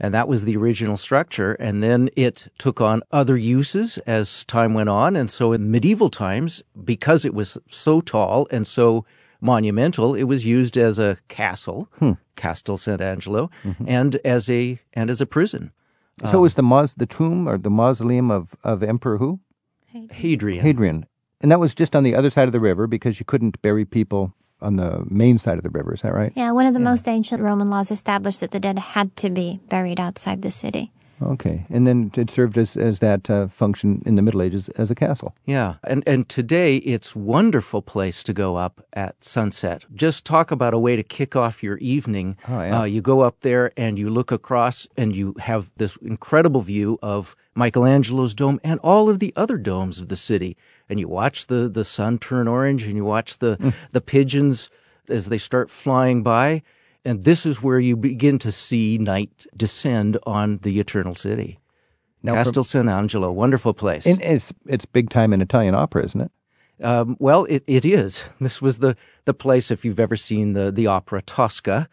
and 0.00 0.14
that 0.14 0.26
was 0.26 0.46
the 0.46 0.56
original 0.56 0.96
structure. 0.96 1.52
And 1.52 1.82
then 1.82 2.08
it 2.16 2.48
took 2.56 2.80
on 2.80 3.02
other 3.12 3.36
uses 3.36 3.98
as 4.06 4.42
time 4.46 4.72
went 4.72 4.88
on. 4.88 5.16
And 5.16 5.30
so 5.30 5.52
in 5.52 5.70
medieval 5.70 6.08
times, 6.08 6.62
because 6.82 7.26
it 7.26 7.34
was 7.34 7.58
so 7.68 8.00
tall 8.00 8.46
and 8.50 8.66
so 8.66 9.04
monumental, 9.40 10.14
it 10.14 10.24
was 10.24 10.44
used 10.46 10.76
as 10.76 10.98
a 10.98 11.16
castle, 11.28 11.88
Hmm. 11.98 12.12
Castel 12.36 12.76
Sant'Angelo, 12.76 13.50
Mm-hmm. 13.64 13.84
and 13.88 14.16
as 14.24 14.48
a 14.50 14.78
and 14.94 15.10
as 15.10 15.20
a 15.20 15.26
prison. 15.26 15.72
so 16.30 16.44
is 16.44 16.54
the 16.54 16.62
maus- 16.62 16.94
the 16.96 17.06
tomb 17.06 17.48
or 17.48 17.56
the 17.58 17.70
mausoleum 17.70 18.30
of, 18.30 18.54
of 18.64 18.82
Emperor 18.82 19.18
who? 19.18 19.40
Hadrian. 20.10 20.62
Hadrian. 20.62 21.06
And 21.40 21.50
that 21.50 21.58
was 21.60 21.74
just 21.74 21.96
on 21.96 22.02
the 22.02 22.14
other 22.14 22.30
side 22.30 22.46
of 22.48 22.52
the 22.52 22.60
river 22.60 22.86
because 22.86 23.18
you 23.18 23.24
couldn't 23.26 23.60
bury 23.62 23.84
people 23.84 24.34
on 24.60 24.76
the 24.76 25.02
main 25.08 25.38
side 25.38 25.56
of 25.56 25.64
the 25.64 25.70
river. 25.70 25.94
Is 25.94 26.02
that 26.02 26.12
right? 26.14 26.32
Yeah, 26.36 26.52
one 26.52 26.66
of 26.66 26.74
the 26.74 26.80
most 26.80 27.08
ancient 27.08 27.40
Roman 27.40 27.68
laws 27.68 27.90
established 27.90 28.40
that 28.40 28.50
the 28.50 28.60
dead 28.60 28.78
had 28.78 29.16
to 29.16 29.30
be 29.30 29.58
buried 29.70 29.98
outside 29.98 30.42
the 30.42 30.50
city. 30.50 30.92
Okay. 31.22 31.66
And 31.70 31.86
then 31.86 32.10
it 32.16 32.30
served 32.30 32.56
as, 32.56 32.76
as 32.76 32.98
that 33.00 33.28
uh, 33.28 33.48
function 33.48 34.02
in 34.06 34.14
the 34.16 34.22
Middle 34.22 34.40
Ages 34.42 34.68
as 34.70 34.90
a 34.90 34.94
castle. 34.94 35.34
Yeah, 35.46 35.74
and 35.84 36.02
and 36.06 36.28
today 36.28 36.76
it's 36.76 37.14
wonderful 37.14 37.82
place 37.82 38.22
to 38.24 38.32
go 38.32 38.56
up 38.56 38.80
at 38.92 39.22
sunset. 39.22 39.84
Just 39.94 40.24
talk 40.24 40.50
about 40.50 40.74
a 40.74 40.78
way 40.78 40.96
to 40.96 41.02
kick 41.02 41.36
off 41.36 41.62
your 41.62 41.76
evening. 41.78 42.36
Oh, 42.48 42.62
yeah. 42.62 42.80
uh, 42.80 42.84
you 42.84 43.00
go 43.02 43.20
up 43.20 43.40
there 43.40 43.70
and 43.76 43.98
you 43.98 44.08
look 44.10 44.32
across 44.32 44.88
and 44.96 45.14
you 45.16 45.34
have 45.40 45.70
this 45.76 45.96
incredible 45.96 46.60
view 46.62 46.98
of 47.02 47.36
Michelangelo's 47.54 48.34
dome 48.34 48.58
and 48.64 48.80
all 48.82 49.10
of 49.10 49.18
the 49.18 49.32
other 49.36 49.58
domes 49.58 50.00
of 50.00 50.08
the 50.08 50.16
city. 50.16 50.56
And 50.88 50.98
you 50.98 51.08
watch 51.08 51.46
the 51.48 51.68
the 51.68 51.84
sun 51.84 52.18
turn 52.18 52.48
orange 52.48 52.84
and 52.84 52.96
you 52.96 53.04
watch 53.04 53.38
the 53.38 53.56
Mm. 53.60 53.74
the 53.90 54.00
pigeons 54.00 54.70
as 55.08 55.28
they 55.28 55.38
start 55.38 55.70
flying 55.70 56.22
by. 56.22 56.62
And 57.04 57.24
this 57.24 57.46
is 57.46 57.62
where 57.62 57.80
you 57.80 57.96
begin 57.96 58.38
to 58.40 58.52
see 58.52 58.98
night 58.98 59.46
descend 59.56 60.18
on 60.26 60.56
the 60.56 60.80
eternal 60.80 61.14
city. 61.14 61.58
Now, 62.22 62.34
Castel 62.34 62.64
San 62.64 62.88
Angelo, 62.88 63.32
wonderful 63.32 63.72
place. 63.72 64.06
And 64.06 64.20
it's, 64.20 64.52
it's 64.66 64.84
big 64.84 65.08
time 65.08 65.32
in 65.32 65.40
Italian 65.40 65.74
opera, 65.74 66.04
isn't 66.04 66.20
it? 66.20 66.30
Um, 66.84 67.16
well, 67.18 67.44
it, 67.44 67.64
it 67.66 67.84
is. 67.84 68.28
This 68.40 68.60
was 68.60 68.78
the, 68.78 68.96
the 69.24 69.34
place, 69.34 69.70
if 69.70 69.84
you've 69.84 70.00
ever 70.00 70.16
seen 70.16 70.52
the, 70.52 70.70
the 70.70 70.86
opera 70.86 71.22
Tosca, 71.22 71.88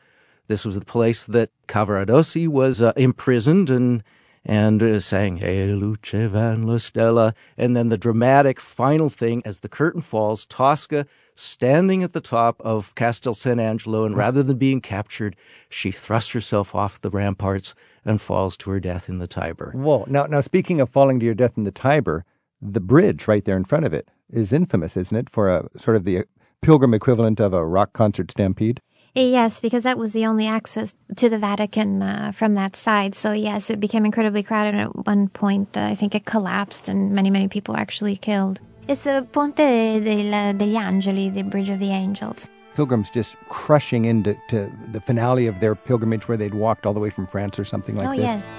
this 0.48 0.66
was 0.66 0.80
the 0.80 0.86
place 0.86 1.26
that 1.26 1.52
Cavaradossi 1.68 2.48
was 2.48 2.82
uh, 2.82 2.94
imprisoned 2.96 3.70
and 3.70 4.04
and 4.48 4.82
uh, 4.82 4.98
sang 4.98 5.38
"E 5.40 5.74
lucevan 5.74 6.66
le 6.66 6.80
stelle," 6.80 7.34
and 7.58 7.76
then 7.76 7.90
the 7.90 7.98
dramatic 7.98 8.60
final 8.60 9.10
thing 9.10 9.44
as 9.46 9.60
the 9.60 9.70
curtain 9.70 10.02
falls, 10.02 10.46
Tosca 10.46 11.06
standing 11.36 12.02
at 12.02 12.14
the 12.14 12.22
top 12.22 12.60
of 12.62 12.96
Castel 12.96 13.34
San 13.34 13.60
Angelo, 13.60 14.06
and 14.06 14.16
rather 14.16 14.42
than 14.42 14.58
being 14.58 14.82
captured, 14.82 15.36
she 15.70 15.92
thrusts 15.92 16.32
herself 16.32 16.74
off 16.74 17.02
the 17.02 17.12
ramparts 17.12 17.76
and 18.06 18.22
falls 18.22 18.58
to 18.58 18.72
her 18.72 18.80
death 18.80 19.10
in 19.10 19.18
the 19.18 19.28
Tiber. 19.28 19.72
Whoa. 19.76 20.06
Now, 20.08 20.26
now, 20.26 20.42
speaking 20.42 20.82
of 20.82 20.90
falling 20.90 21.20
to 21.20 21.26
your 21.26 21.36
death 21.36 21.58
in 21.58 21.66
the 21.66 21.72
Tiber, 21.72 22.26
the 22.62 22.80
bridge 22.80 23.28
right 23.28 23.44
there 23.44 23.58
in 23.58 23.66
front 23.66 23.86
of 23.86 23.94
it 23.94 24.10
is 24.32 24.52
infamous, 24.52 24.98
isn't 24.98 25.18
it, 25.18 25.30
for 25.30 25.50
a 25.50 25.70
sort 25.78 25.98
of 25.98 26.06
the 26.06 26.26
pilgrim 26.62 26.94
equivalent 26.94 27.40
of 27.40 27.54
a 27.54 27.66
rock 27.66 27.94
concert 27.94 28.32
stampede? 28.32 28.82
Yes, 29.20 29.62
because 29.62 29.84
that 29.84 29.98
was 29.98 30.14
the 30.14 30.28
only 30.28 30.46
access 30.46 30.94
to 31.16 31.28
the 31.28 31.40
Vatican 31.40 32.04
uh, 32.04 32.32
from 32.32 32.54
that 32.54 32.76
side. 32.76 33.16
So, 33.16 33.32
yes, 33.32 33.72
it 33.72 33.80
became 33.80 34.06
incredibly 34.06 34.44
crowded 34.44 34.76
at 34.76 35.08
one 35.08 35.28
point. 35.30 35.76
Uh, 35.76 35.82
I 35.82 35.96
think 35.96 36.14
it 36.14 36.26
collapsed 36.26 36.88
and 36.88 37.12
many, 37.14 37.32
many 37.32 37.48
people 37.48 37.74
were 37.74 37.80
actually 37.80 38.16
killed. 38.16 38.60
It's 38.88 39.04
the 39.04 39.28
Ponte 39.32 39.56
del, 39.56 40.54
degli 40.54 40.76
Angeli, 40.76 41.30
the 41.30 41.42
Bridge 41.42 41.70
of 41.72 41.80
the 41.80 41.90
Angels. 41.90 42.48
Pilgrims 42.76 43.10
just 43.10 43.36
crushing 43.50 44.06
into 44.06 44.38
to 44.50 44.72
the 44.92 45.02
finale 45.02 45.48
of 45.48 45.62
their 45.62 45.74
pilgrimage 45.74 46.28
where 46.28 46.38
they'd 46.38 46.54
walked 46.54 46.86
all 46.86 46.94
the 46.94 47.00
way 47.00 47.10
from 47.10 47.26
France 47.26 47.58
or 47.58 47.66
something 47.66 47.96
like 47.96 48.08
oh, 48.08 48.12
this. 48.12 48.22
yes. 48.22 48.54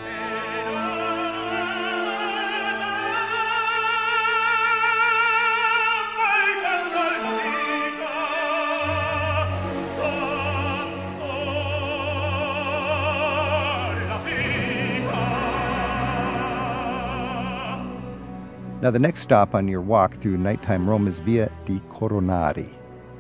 Now, 18.81 18.93
the 18.93 18.99
next 19.01 19.21
stop 19.23 19.57
on 19.57 19.67
your 19.67 19.81
walk 19.81 20.15
through 20.15 20.39
nighttime 20.39 20.89
Rome 20.89 21.09
is 21.09 21.19
Via 21.19 21.51
di 21.65 21.81
Coronari. 21.91 22.73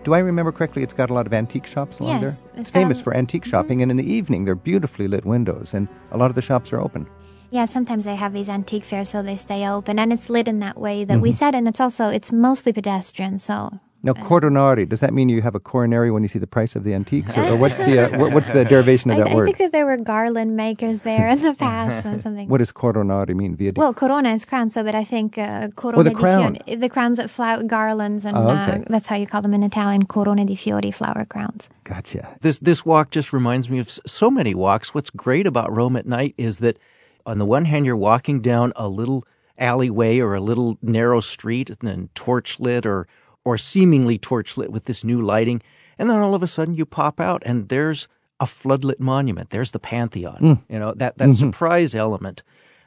Do 0.04 0.14
I 0.14 0.20
remember 0.20 0.52
correctly? 0.52 0.84
It's 0.84 0.94
got 0.94 1.10
a 1.10 1.14
lot 1.14 1.26
of 1.26 1.34
antique 1.34 1.66
shops 1.66 1.98
along 1.98 2.20
Yes, 2.20 2.20
there. 2.20 2.50
it's 2.52 2.60
It's 2.60 2.70
famous 2.70 3.00
for 3.00 3.12
antique 3.12 3.42
mm-hmm. 3.42 3.50
shopping, 3.50 3.82
and 3.82 3.90
in 3.90 3.96
the 3.96 4.10
evening, 4.10 4.44
they're 4.44 4.54
beautifully 4.54 5.08
lit 5.08 5.24
windows, 5.24 5.74
and 5.74 5.88
a 6.12 6.16
lot 6.16 6.30
of 6.30 6.36
the 6.36 6.42
shops 6.42 6.72
are 6.72 6.80
open. 6.80 7.08
Yeah, 7.50 7.64
sometimes 7.64 8.04
they 8.04 8.14
have 8.14 8.32
these 8.32 8.48
antique 8.48 8.84
fairs 8.84 9.08
so 9.08 9.22
they 9.22 9.36
stay 9.36 9.66
open 9.66 9.98
and 9.98 10.12
it's 10.12 10.28
lit 10.28 10.48
in 10.48 10.60
that 10.60 10.78
way 10.78 11.04
that 11.04 11.20
we 11.20 11.30
mm-hmm. 11.30 11.36
said 11.36 11.54
and 11.54 11.66
it's 11.66 11.80
also 11.80 12.08
it's 12.08 12.30
mostly 12.30 12.72
pedestrian, 12.72 13.38
so 13.38 13.80
Now, 14.00 14.12
coronari, 14.12 14.88
does 14.88 15.00
that 15.00 15.12
mean 15.12 15.28
you 15.28 15.42
have 15.42 15.56
a 15.56 15.61
coronary 15.61 16.11
when 16.12 16.22
you 16.22 16.28
see 16.28 16.38
the 16.38 16.46
price 16.46 16.76
of 16.76 16.84
the 16.84 16.94
antiques, 16.94 17.37
or, 17.37 17.42
or 17.42 17.56
what's 17.56 17.76
the 17.78 17.98
uh, 18.06 18.08
wh- 18.16 18.32
what's 18.32 18.46
the 18.48 18.64
derivation 18.74 19.11
of 19.11 19.16
I, 19.16 19.20
that 19.24 19.30
I 19.30 19.34
word? 19.34 19.46
think 19.46 19.58
that 19.58 19.72
there 19.72 19.87
were 19.87 19.96
garland 19.96 20.56
makers 20.56 21.02
there 21.02 21.28
in 21.28 21.40
the 21.42 21.54
past 21.54 22.06
and 22.06 22.22
something. 22.26 22.48
What 22.48 22.58
does 22.58 22.70
coronari 22.70 23.34
mean? 23.34 23.56
Via 23.56 23.72
di- 23.72 23.80
Well, 23.80 23.92
corona 23.92 24.32
is 24.32 24.44
crown, 24.44 24.70
so 24.70 24.84
but 24.84 24.94
I 24.94 25.02
think 25.02 25.37
uh, 25.37 25.68
corona 25.74 25.98
Oh, 25.98 26.02
the 26.04 26.11
di 26.11 26.14
crown. 26.16 26.56
fiori, 26.64 26.76
the 26.76 26.88
crowns 26.88 27.16
that 27.16 27.28
flower 27.28 27.64
garlands, 27.64 28.24
and 28.24 28.37
Oh, 28.37 28.48
okay. 28.50 28.80
uh, 28.80 28.84
that's 28.88 29.08
how 29.08 29.16
you 29.16 29.26
call 29.26 29.42
them 29.42 29.52
in 29.52 29.64
Italian, 29.64 30.06
corona 30.06 30.44
di 30.44 30.54
fiori, 30.54 30.92
flower 30.92 31.24
crowns. 31.24 31.68
gotcha. 31.82 32.37
This 32.40 32.61
this 32.61 32.87
walk 32.87 33.11
just 33.11 33.32
reminds 33.32 33.68
me 33.68 33.80
of 33.80 33.90
so 33.90 34.30
many 34.30 34.54
walks. 34.54 34.94
What's 34.94 35.11
great 35.11 35.46
about 35.46 35.74
Rome 35.74 35.96
at 35.96 36.06
night 36.06 36.34
is 36.38 36.61
that 36.61 36.78
on 37.26 37.38
the 37.38 37.44
one 37.46 37.64
hand 37.64 37.84
you're 37.84 37.96
walking 37.96 38.40
down 38.42 38.72
a 38.76 38.87
little 38.87 39.24
alleyway 39.58 40.20
or 40.20 40.34
a 40.37 40.40
little 40.40 40.78
narrow 40.82 41.20
street 41.20 41.68
and 41.68 41.78
then 41.82 42.08
torch 42.14 42.61
lit 42.61 42.87
or 42.87 43.08
or 43.48 43.56
seemingly 43.56 44.18
torchlit 44.18 44.68
with 44.68 44.84
this 44.84 45.02
new 45.02 45.22
lighting, 45.22 45.62
and 45.98 46.11
then 46.11 46.18
all 46.18 46.34
of 46.34 46.42
a 46.42 46.46
sudden 46.46 46.74
you 46.74 46.84
pop 46.84 47.18
out 47.18 47.42
and 47.46 47.70
there's 47.70 48.06
a 48.40 48.44
floodlit 48.44 49.00
monument. 49.00 49.48
There's 49.48 49.70
the 49.70 49.78
Pantheon. 49.78 50.37
Hmm. 50.37 50.72
You 50.72 50.78
know 50.78 50.92
that 50.96 51.16
that 51.16 51.30
mm-hmm. 51.30 51.32
surprise 51.32 51.94
element, 51.94 52.42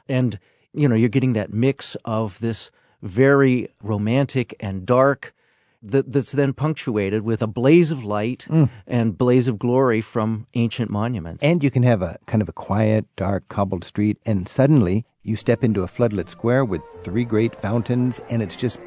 and 0.08 0.38
you 0.72 0.88
know 0.88 0.94
you're 0.94 1.08
getting 1.08 1.32
that 1.32 1.52
mix 1.52 1.96
of 2.04 2.38
this 2.38 2.70
very 3.02 3.70
romantic 3.82 4.54
and 4.60 4.86
dark 4.86 5.34
that, 5.82 6.12
that's 6.12 6.30
then 6.30 6.52
punctuated 6.52 7.22
with 7.22 7.42
a 7.42 7.48
blaze 7.48 7.90
of 7.90 8.04
light 8.04 8.46
mm. 8.48 8.70
and 8.86 9.18
blaze 9.18 9.48
of 9.48 9.58
glory 9.58 10.00
from 10.00 10.46
ancient 10.54 10.90
monuments. 10.90 11.42
And 11.42 11.60
you 11.60 11.72
can 11.72 11.82
have 11.82 12.02
a 12.02 12.20
kind 12.26 12.40
of 12.40 12.48
a 12.48 12.52
quiet, 12.52 13.04
dark, 13.16 13.48
cobbled 13.48 13.82
street, 13.82 14.18
and 14.24 14.48
suddenly 14.48 15.04
you 15.24 15.34
step 15.34 15.64
into 15.64 15.82
a 15.82 15.88
floodlit 15.88 16.28
square 16.28 16.64
with 16.64 16.82
three 17.02 17.24
great 17.24 17.56
fountains, 17.56 18.20
and 18.30 18.42
it's 18.42 18.54
just 18.54 18.78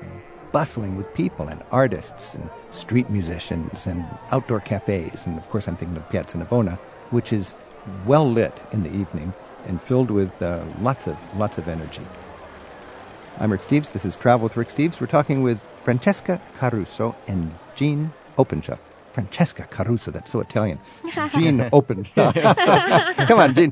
bustling 0.51 0.97
with 0.97 1.13
people 1.13 1.47
and 1.47 1.61
artists 1.71 2.35
and 2.35 2.49
street 2.71 3.09
musicians 3.09 3.87
and 3.87 4.05
outdoor 4.31 4.59
cafes. 4.59 5.25
And 5.25 5.37
of 5.37 5.49
course, 5.49 5.67
I'm 5.67 5.75
thinking 5.75 5.97
of 5.97 6.09
Piazza 6.09 6.37
Navona, 6.37 6.77
which 7.11 7.31
is 7.33 7.55
well 8.05 8.29
lit 8.29 8.53
in 8.71 8.83
the 8.83 8.89
evening 8.89 9.33
and 9.67 9.81
filled 9.81 10.11
with 10.11 10.41
uh, 10.41 10.63
lots 10.81 11.07
of 11.07 11.17
lots 11.37 11.57
of 11.57 11.67
energy. 11.67 12.01
I'm 13.39 13.51
Rick 13.51 13.61
Steves. 13.61 13.91
This 13.91 14.05
is 14.05 14.15
Travel 14.15 14.45
with 14.45 14.57
Rick 14.57 14.69
Steves. 14.69 15.01
We're 15.01 15.07
talking 15.07 15.43
with 15.43 15.59
Francesca 15.83 16.39
Caruso 16.57 17.15
and 17.27 17.53
Gene 17.75 18.13
Openshaw. 18.37 18.77
Francesca 19.15 19.63
Caruso, 19.71 20.11
that's 20.11 20.29
so 20.31 20.41
Italian. 20.41 20.77
Gene 21.33 21.69
Openshaw. 21.71 22.33
Come 23.29 23.39
on, 23.39 23.55
Gene. 23.55 23.71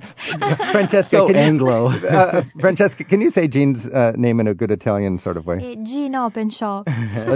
Francesca, 0.71 1.17
So 1.17 1.27
can 1.27 1.35
you- 1.35 1.41
Anglo. 1.41 1.87
uh, 1.91 2.43
Francesca, 2.61 3.03
can 3.03 3.19
you 3.19 3.29
say 3.29 3.49
Gene's 3.49 3.85
uh, 3.89 4.13
name 4.15 4.39
in 4.39 4.47
a 4.47 4.53
good 4.53 4.71
Italian 4.71 5.19
sort 5.19 5.35
of 5.35 5.45
way? 5.45 5.75
Gino 5.83 6.27
Openshaw. 6.27 6.83
Uh, 6.87 7.35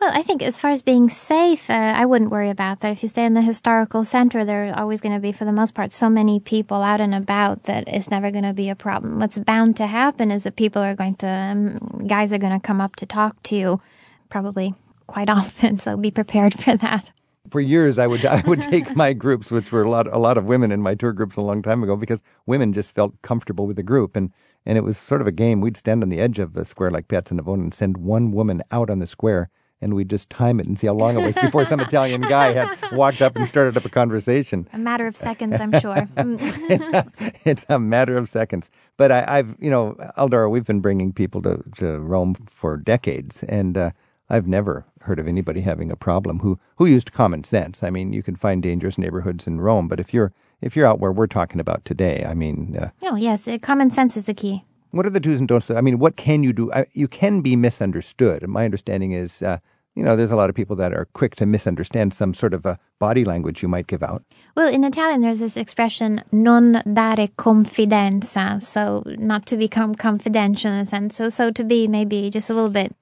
Well, 0.00 0.12
I 0.14 0.22
think 0.22 0.42
as 0.42 0.58
far 0.58 0.70
as 0.70 0.80
being 0.80 1.10
safe, 1.10 1.68
uh, 1.68 1.74
I 1.74 2.06
wouldn't 2.06 2.30
worry 2.30 2.48
about 2.48 2.80
that. 2.80 2.92
If 2.92 3.02
you 3.02 3.08
stay 3.10 3.26
in 3.26 3.34
the 3.34 3.42
historical 3.42 4.02
center, 4.02 4.46
there 4.46 4.70
are 4.70 4.80
always 4.80 5.02
going 5.02 5.14
to 5.14 5.20
be, 5.20 5.30
for 5.30 5.44
the 5.44 5.52
most 5.52 5.74
part, 5.74 5.92
so 5.92 6.08
many 6.08 6.40
people 6.40 6.82
out 6.82 7.02
and 7.02 7.14
about 7.14 7.64
that 7.64 7.84
it's 7.86 8.10
never 8.10 8.30
going 8.30 8.44
to 8.44 8.54
be 8.54 8.70
a 8.70 8.74
problem. 8.74 9.18
What's 9.18 9.38
bound 9.38 9.76
to 9.76 9.86
happen 9.86 10.30
is 10.30 10.44
that 10.44 10.56
people 10.56 10.80
are 10.80 10.94
going 10.94 11.16
to, 11.16 11.28
um, 11.28 12.06
guys 12.06 12.32
are 12.32 12.38
going 12.38 12.58
to 12.58 12.66
come 12.66 12.80
up 12.80 12.96
to 12.96 13.04
talk 13.04 13.42
to 13.44 13.56
you, 13.56 13.82
probably 14.30 14.74
quite 15.06 15.28
often. 15.38 15.76
So 15.76 15.98
be 15.98 16.10
prepared 16.10 16.54
for 16.54 16.78
that. 16.78 17.10
For 17.50 17.60
years, 17.60 17.98
I 17.98 18.06
would 18.06 18.24
I 18.24 18.42
would 18.46 18.62
take 18.62 18.96
my 18.96 19.12
groups, 19.12 19.50
which 19.50 19.72
were 19.72 19.82
a 19.82 19.90
lot 19.90 20.06
a 20.06 20.18
lot 20.18 20.38
of 20.38 20.44
women 20.46 20.70
in 20.70 20.80
my 20.80 20.94
tour 20.94 21.12
groups 21.12 21.36
a 21.36 21.42
long 21.42 21.62
time 21.62 21.82
ago, 21.82 21.96
because 21.96 22.22
women 22.46 22.72
just 22.72 22.94
felt 22.94 23.20
comfortable 23.22 23.66
with 23.66 23.76
the 23.76 23.82
group, 23.82 24.14
and 24.14 24.30
and 24.64 24.78
it 24.78 24.82
was 24.82 24.96
sort 24.96 25.20
of 25.20 25.26
a 25.26 25.32
game. 25.32 25.60
We'd 25.60 25.76
stand 25.76 26.02
on 26.02 26.10
the 26.10 26.20
edge 26.20 26.38
of 26.38 26.56
a 26.56 26.64
square 26.64 26.90
like 26.90 27.08
Piazza 27.08 27.34
Navona 27.34 27.62
and 27.64 27.74
send 27.74 27.96
one 27.96 28.30
woman 28.30 28.62
out 28.70 28.88
on 28.88 29.00
the 29.00 29.06
square, 29.06 29.50
and 29.80 29.94
we'd 29.94 30.10
just 30.10 30.28
time 30.30 30.60
it 30.60 30.66
and 30.66 30.78
see 30.78 30.86
how 30.86 30.92
long 30.92 31.18
it 31.18 31.24
was 31.24 31.34
before 31.36 31.64
some 31.64 31.80
Italian 31.90 32.20
guy 32.20 32.52
had 32.52 32.92
walked 32.92 33.22
up 33.22 33.36
and 33.36 33.46
started 33.48 33.76
up 33.76 33.84
a 33.84 33.88
conversation. 33.88 34.68
A 34.72 34.78
matter 34.78 35.06
of 35.06 35.16
seconds, 35.16 35.60
I'm 35.60 35.72
sure. 35.80 36.08
Mm. 36.16 37.40
it's 37.44 37.64
a 37.68 37.78
matter 37.78 38.16
of 38.16 38.28
seconds. 38.28 38.70
But 38.96 39.10
I, 39.10 39.24
I've, 39.26 39.56
you 39.58 39.70
know, 39.70 39.96
Eldora, 40.18 40.50
we've 40.50 40.66
been 40.66 40.80
bringing 40.80 41.12
people 41.12 41.42
to, 41.42 41.62
to 41.76 41.98
Rome 41.98 42.34
for 42.34 42.76
decades, 42.76 43.42
and 43.44 43.76
uh, 43.76 43.90
I've 44.28 44.46
never 44.46 44.84
heard 45.02 45.18
of 45.18 45.26
anybody 45.26 45.62
having 45.62 45.90
a 45.90 45.96
problem 45.96 46.40
who 46.40 46.58
who 46.76 46.86
used 46.86 47.12
common 47.12 47.44
sense. 47.44 47.82
I 47.82 47.90
mean, 47.90 48.12
you 48.12 48.22
can 48.22 48.36
find 48.36 48.62
dangerous 48.62 48.98
neighborhoods 48.98 49.46
in 49.46 49.60
Rome, 49.60 49.88
but 49.88 49.98
if 49.98 50.12
you're 50.12 50.32
if 50.60 50.76
you're 50.76 50.86
out 50.86 51.00
where 51.00 51.12
we're 51.12 51.26
talking 51.26 51.60
about 51.60 51.84
today, 51.84 52.24
I 52.26 52.34
mean, 52.34 52.76
uh, 52.76 52.90
oh, 53.02 53.16
yes, 53.16 53.48
uh, 53.48 53.58
common 53.58 53.90
sense 53.90 54.16
is 54.16 54.26
the 54.26 54.34
key. 54.34 54.64
What 54.90 55.06
are 55.06 55.10
the 55.10 55.20
do's 55.20 55.38
and 55.38 55.48
don'ts? 55.48 55.70
I 55.70 55.80
mean, 55.80 55.98
what 55.98 56.16
can 56.16 56.42
you 56.42 56.52
do? 56.52 56.72
I, 56.72 56.86
you 56.92 57.08
can 57.08 57.40
be 57.40 57.56
misunderstood. 57.56 58.46
My 58.48 58.64
understanding 58.64 59.12
is. 59.12 59.42
Uh, 59.42 59.58
you 59.96 60.04
know, 60.04 60.14
there's 60.14 60.30
a 60.30 60.36
lot 60.36 60.48
of 60.48 60.54
people 60.54 60.76
that 60.76 60.94
are 60.94 61.06
quick 61.14 61.34
to 61.36 61.46
misunderstand 61.46 62.14
some 62.14 62.32
sort 62.32 62.54
of 62.54 62.64
a 62.64 62.78
body 63.00 63.24
language 63.24 63.60
you 63.60 63.68
might 63.68 63.88
give 63.88 64.04
out. 64.04 64.22
Well, 64.56 64.72
in 64.72 64.84
Italian, 64.84 65.20
there's 65.20 65.40
this 65.40 65.56
expression, 65.56 66.22
non 66.30 66.82
dare 66.94 67.26
confidenza. 67.36 68.62
So, 68.62 69.02
not 69.06 69.46
to 69.46 69.56
become 69.56 69.96
confidential 69.96 70.70
in 70.70 70.78
a 70.78 70.86
sense. 70.86 71.16
So, 71.16 71.28
so 71.28 71.50
to 71.50 71.64
be 71.64 71.88
maybe 71.88 72.30
just 72.30 72.48
a 72.50 72.54
little 72.54 72.70
bit 72.70 72.94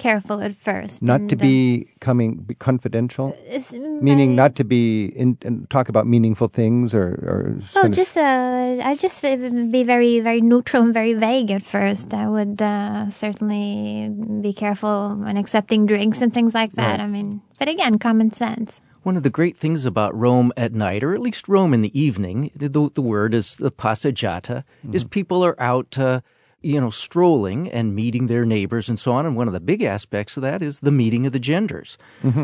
careful 0.00 0.40
at 0.40 0.54
first. 0.56 1.02
Not 1.02 1.20
and, 1.20 1.30
to 1.30 1.36
uh, 1.36 1.46
be 1.48 1.86
coming 2.00 2.30
be 2.48 2.54
confidential, 2.54 3.36
it's 3.46 3.72
meaning 4.08 4.30
my- 4.34 4.42
not 4.42 4.56
to 4.56 4.64
be 4.64 5.12
in, 5.14 5.36
and 5.46 5.68
talk 5.70 5.88
about 5.92 6.06
meaningful 6.06 6.48
things 6.48 6.94
or 7.00 7.08
or 7.30 7.38
No, 7.76 7.82
kind 7.82 7.92
of- 7.92 8.00
just 8.02 8.16
uh, 8.16 8.80
I 8.90 8.96
just 8.96 9.24
uh, 9.24 9.36
be 9.70 9.82
very, 9.84 10.20
very 10.20 10.40
neutral 10.40 10.82
and 10.84 10.94
very 10.94 11.14
vague 11.14 11.50
at 11.52 11.62
first. 11.62 12.14
I 12.14 12.26
would 12.26 12.60
uh, 12.62 13.10
certainly 13.10 14.10
be 14.40 14.52
careful 14.52 15.14
when 15.24 15.36
accepting 15.36 15.86
drinks 15.86 16.22
and 16.22 16.32
things 16.32 16.54
like 16.54 16.72
that. 16.80 17.00
I 17.00 17.06
mean, 17.06 17.42
but 17.58 17.68
again, 17.68 17.98
common 17.98 18.32
sense. 18.32 18.80
One 19.02 19.16
of 19.16 19.22
the 19.22 19.30
great 19.30 19.56
things 19.56 19.86
about 19.86 20.12
Rome 20.14 20.52
at 20.56 20.72
night, 20.74 21.02
or 21.04 21.14
at 21.14 21.20
least 21.20 21.48
Rome 21.48 21.72
in 21.72 21.80
the 21.80 21.94
evening, 21.98 22.50
the, 22.54 22.68
the 22.68 23.00
word 23.00 23.32
is 23.32 23.56
the 23.56 23.70
passeggiata, 23.72 24.62
is 24.92 25.04
people 25.04 25.40
are 25.42 25.56
out, 25.58 25.96
uh, 25.98 26.20
you 26.62 26.80
know, 26.80 26.90
strolling 26.90 27.70
and 27.70 27.94
meeting 27.94 28.26
their 28.26 28.44
neighbors 28.44 28.88
and 28.88 29.00
so 29.00 29.12
on. 29.12 29.26
And 29.26 29.36
one 29.36 29.46
of 29.46 29.54
the 29.54 29.60
big 29.60 29.82
aspects 29.82 30.36
of 30.36 30.42
that 30.42 30.62
is 30.62 30.80
the 30.80 30.90
meeting 30.90 31.26
of 31.26 31.32
the 31.32 31.38
genders. 31.38 31.96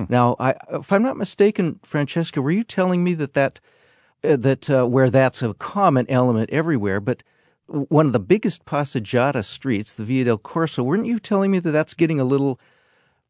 Now, 0.08 0.36
I, 0.38 0.54
if 0.70 0.92
I'm 0.92 1.02
not 1.02 1.16
mistaken, 1.16 1.80
Francesca, 1.82 2.40
were 2.40 2.50
you 2.50 2.62
telling 2.62 3.04
me 3.04 3.14
that 3.14 3.34
that 3.34 3.60
uh, 4.24 4.36
that 4.36 4.70
uh, 4.70 4.86
where 4.86 5.10
that's 5.10 5.42
a 5.42 5.54
common 5.54 6.06
element 6.08 6.50
everywhere, 6.50 7.00
but 7.00 7.22
one 7.66 8.06
of 8.06 8.12
the 8.12 8.20
biggest 8.20 8.64
passeggiata 8.64 9.44
streets, 9.44 9.92
the 9.92 10.04
Via 10.04 10.24
del 10.24 10.38
Corso, 10.38 10.82
weren't 10.82 11.06
you 11.06 11.18
telling 11.18 11.50
me 11.50 11.58
that 11.58 11.72
that's 11.72 11.94
getting 11.94 12.20
a 12.20 12.24
little 12.24 12.60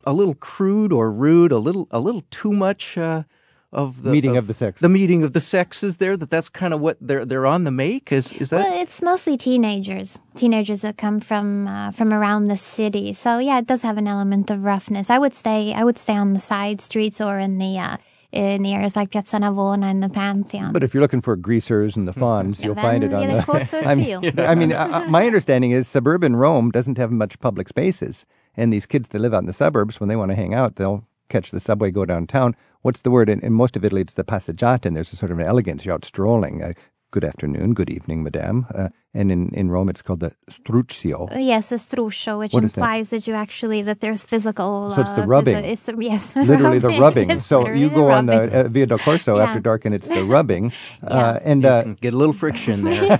a 0.04 0.12
little 0.12 0.34
crude 0.34 0.92
or 0.92 1.10
rude, 1.10 1.52
a 1.52 1.58
little 1.58 1.88
a 1.90 1.98
little 1.98 2.22
too 2.30 2.52
much 2.52 2.96
uh, 2.96 3.24
of 3.72 4.02
the 4.02 4.10
Meeting 4.10 4.36
of 4.36 4.46
the 4.46 4.54
sexes. 4.54 4.80
The 4.80 4.88
meeting 4.88 5.22
of 5.22 5.32
the 5.32 5.40
sexes 5.40 5.96
there. 5.96 6.16
That 6.16 6.30
that's 6.30 6.48
kind 6.48 6.72
of 6.72 6.80
what 6.80 6.96
they're 7.00 7.24
they're 7.24 7.46
on 7.46 7.64
the 7.64 7.70
make. 7.70 8.12
Is 8.12 8.32
is 8.32 8.50
that? 8.50 8.64
Well, 8.64 8.80
it's 8.80 9.02
mostly 9.02 9.36
teenagers, 9.36 10.18
teenagers 10.36 10.82
that 10.82 10.96
come 10.96 11.20
from 11.20 11.66
uh, 11.66 11.90
from 11.90 12.12
around 12.12 12.44
the 12.44 12.56
city. 12.56 13.12
So 13.12 13.38
yeah, 13.38 13.58
it 13.58 13.66
does 13.66 13.82
have 13.82 13.98
an 13.98 14.08
element 14.08 14.50
of 14.50 14.62
roughness. 14.64 15.10
I 15.10 15.18
would 15.18 15.34
stay 15.34 15.74
I 15.74 15.84
would 15.84 15.98
stay 15.98 16.14
on 16.14 16.32
the 16.32 16.40
side 16.40 16.80
streets 16.80 17.20
or 17.20 17.38
in 17.38 17.58
the 17.58 17.78
uh, 17.78 17.96
in 18.32 18.62
the 18.62 18.72
areas 18.74 18.96
like 18.96 19.10
Piazza 19.10 19.38
Navona 19.38 19.90
and 19.90 20.02
the 20.02 20.08
Pantheon. 20.08 20.72
But 20.72 20.82
if 20.82 20.94
you're 20.94 21.00
looking 21.00 21.20
for 21.20 21.36
greasers 21.36 21.96
and 21.96 22.06
the 22.06 22.12
fawns, 22.12 22.60
you'll 22.62 22.74
then 22.74 22.84
find 22.84 23.04
it 23.04 23.12
on 23.12 23.26
Via 23.26 23.44
del 23.44 23.64
the. 23.64 23.82
I 23.86 23.94
mean, 23.94 24.08
you. 24.08 24.32
I 24.38 24.54
mean, 24.54 24.72
uh, 24.72 24.88
uh, 24.92 25.10
my 25.10 25.26
understanding 25.26 25.70
is 25.70 25.88
suburban 25.88 26.36
Rome 26.36 26.70
doesn't 26.70 26.98
have 26.98 27.10
much 27.10 27.38
public 27.40 27.68
spaces, 27.68 28.26
and 28.56 28.72
these 28.72 28.86
kids 28.86 29.08
that 29.08 29.20
live 29.20 29.34
out 29.34 29.40
in 29.40 29.46
the 29.46 29.52
suburbs, 29.52 30.00
when 30.00 30.08
they 30.08 30.16
want 30.16 30.30
to 30.30 30.36
hang 30.36 30.54
out, 30.54 30.76
they'll 30.76 31.06
catch 31.28 31.50
the 31.50 31.60
subway, 31.60 31.90
go 31.90 32.04
downtown. 32.04 32.54
What's 32.86 33.02
the 33.02 33.10
word? 33.10 33.28
In, 33.28 33.40
in 33.40 33.52
most 33.52 33.74
of 33.76 33.84
Italy, 33.84 34.00
it's 34.02 34.14
the 34.14 34.22
passeggiata, 34.22 34.86
and 34.86 34.94
there's 34.94 35.12
a 35.12 35.16
sort 35.16 35.32
of 35.32 35.40
an 35.40 35.46
elegance. 35.46 35.84
You're 35.84 35.94
out 35.94 36.04
strolling. 36.04 36.62
Uh, 36.62 36.72
good 37.10 37.24
afternoon, 37.24 37.74
good 37.74 37.90
evening, 37.90 38.22
madame. 38.22 38.64
Uh, 38.72 38.90
and 39.12 39.32
in, 39.32 39.48
in 39.54 39.72
Rome, 39.72 39.88
it's 39.88 40.02
called 40.02 40.20
the 40.20 40.30
struzio. 40.48 41.34
Uh, 41.34 41.38
Yes, 41.40 41.72
a 41.72 41.78
struscio, 41.86 42.38
which 42.38 42.52
What 42.52 42.62
is 42.62 42.74
that? 42.74 42.80
implies 42.80 43.10
that? 43.10 43.26
you 43.26 43.34
actually 43.34 43.82
that 43.82 43.98
there's 44.02 44.24
physical. 44.24 44.92
So 44.94 45.00
it's 45.00 45.10
the 45.14 45.22
uh, 45.24 45.26
rubbing. 45.26 45.56
phys- 45.56 45.72
It's 45.72 45.90
yes, 45.98 46.36
literally 46.52 46.78
the 46.78 46.90
rubbing. 46.90 47.28
It's 47.30 47.44
So 47.46 47.58
literally 47.58 47.80
you 47.80 47.88
the 47.88 47.94
go 47.96 48.10
on 48.12 48.26
the 48.26 48.66
uh, 48.66 48.68
Via 48.68 48.86
del 48.86 48.98
Corso 49.00 49.36
Yeah. 49.36 49.42
after 49.46 49.58
dark, 49.58 49.84
and 49.84 49.92
it's 49.92 50.06
the 50.06 50.22
rubbing. 50.36 50.70
uh, 51.02 51.08
Yeah. 51.10 51.40
and 51.50 51.62
You 51.64 51.68
uh, 51.68 51.82
can 51.82 51.94
get 51.94 52.14
a 52.14 52.16
little 52.16 52.34
friction 52.34 52.84
there. 52.84 53.18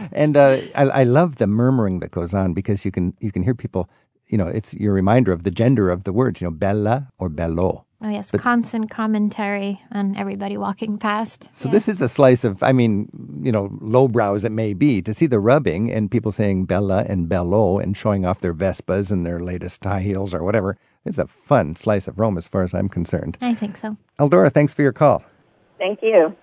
and 0.12 0.34
uh, 0.34 0.56
I, 0.74 0.84
I 1.00 1.04
love 1.04 1.36
the 1.36 1.46
murmuring 1.46 2.00
that 2.00 2.10
goes 2.10 2.32
on 2.32 2.54
because 2.54 2.86
you 2.86 2.90
can 2.90 3.12
you 3.20 3.32
can 3.32 3.42
hear 3.42 3.54
people. 3.54 3.90
You 4.32 4.38
know, 4.38 4.46
it's 4.48 4.72
your 4.72 4.94
reminder 4.94 5.30
of 5.32 5.42
the 5.42 5.50
gender 5.50 5.90
of 5.90 6.04
the 6.04 6.12
words. 6.12 6.40
You 6.40 6.46
know, 6.48 6.56
bella 6.56 7.08
or 7.18 7.28
bello. 7.28 7.84
Oh 8.00 8.08
yes, 8.08 8.30
constant 8.30 8.90
commentary 8.90 9.82
on 9.90 10.16
everybody 10.16 10.56
walking 10.56 10.98
past. 10.98 11.50
So 11.52 11.68
Yes. 11.68 11.72
this 11.72 11.88
is 11.88 12.00
a 12.00 12.08
slice 12.08 12.44
of, 12.44 12.62
I 12.62 12.70
mean, 12.72 13.08
you 13.42 13.50
know, 13.50 13.76
lowbrow 13.80 14.34
as 14.34 14.44
it 14.44 14.52
may 14.52 14.72
be, 14.72 15.02
to 15.02 15.12
see 15.12 15.26
the 15.26 15.40
rubbing 15.40 15.90
and 15.90 16.08
people 16.08 16.30
saying 16.30 16.66
bella 16.66 17.04
and 17.08 17.28
bello 17.28 17.78
and 17.78 17.96
showing 17.96 18.24
off 18.24 18.40
their 18.40 18.54
Vespas 18.54 19.10
and 19.10 19.26
their 19.26 19.40
latest 19.40 19.82
high 19.82 20.02
heels 20.02 20.32
or 20.32 20.44
whatever. 20.44 20.78
It's 21.04 21.18
a 21.18 21.26
fun 21.26 21.74
slice 21.74 22.06
of 22.06 22.20
Rome 22.20 22.38
as 22.38 22.46
far 22.46 22.62
as 22.62 22.72
I'm 22.72 22.88
concerned. 22.88 23.36
I 23.40 23.54
think 23.54 23.76
so. 23.76 23.96
Eldora, 24.18 24.52
thanks 24.52 24.72
for 24.74 24.82
your 24.82 24.92
call. 24.92 25.24
Thank 25.78 26.00
you. 26.00 26.36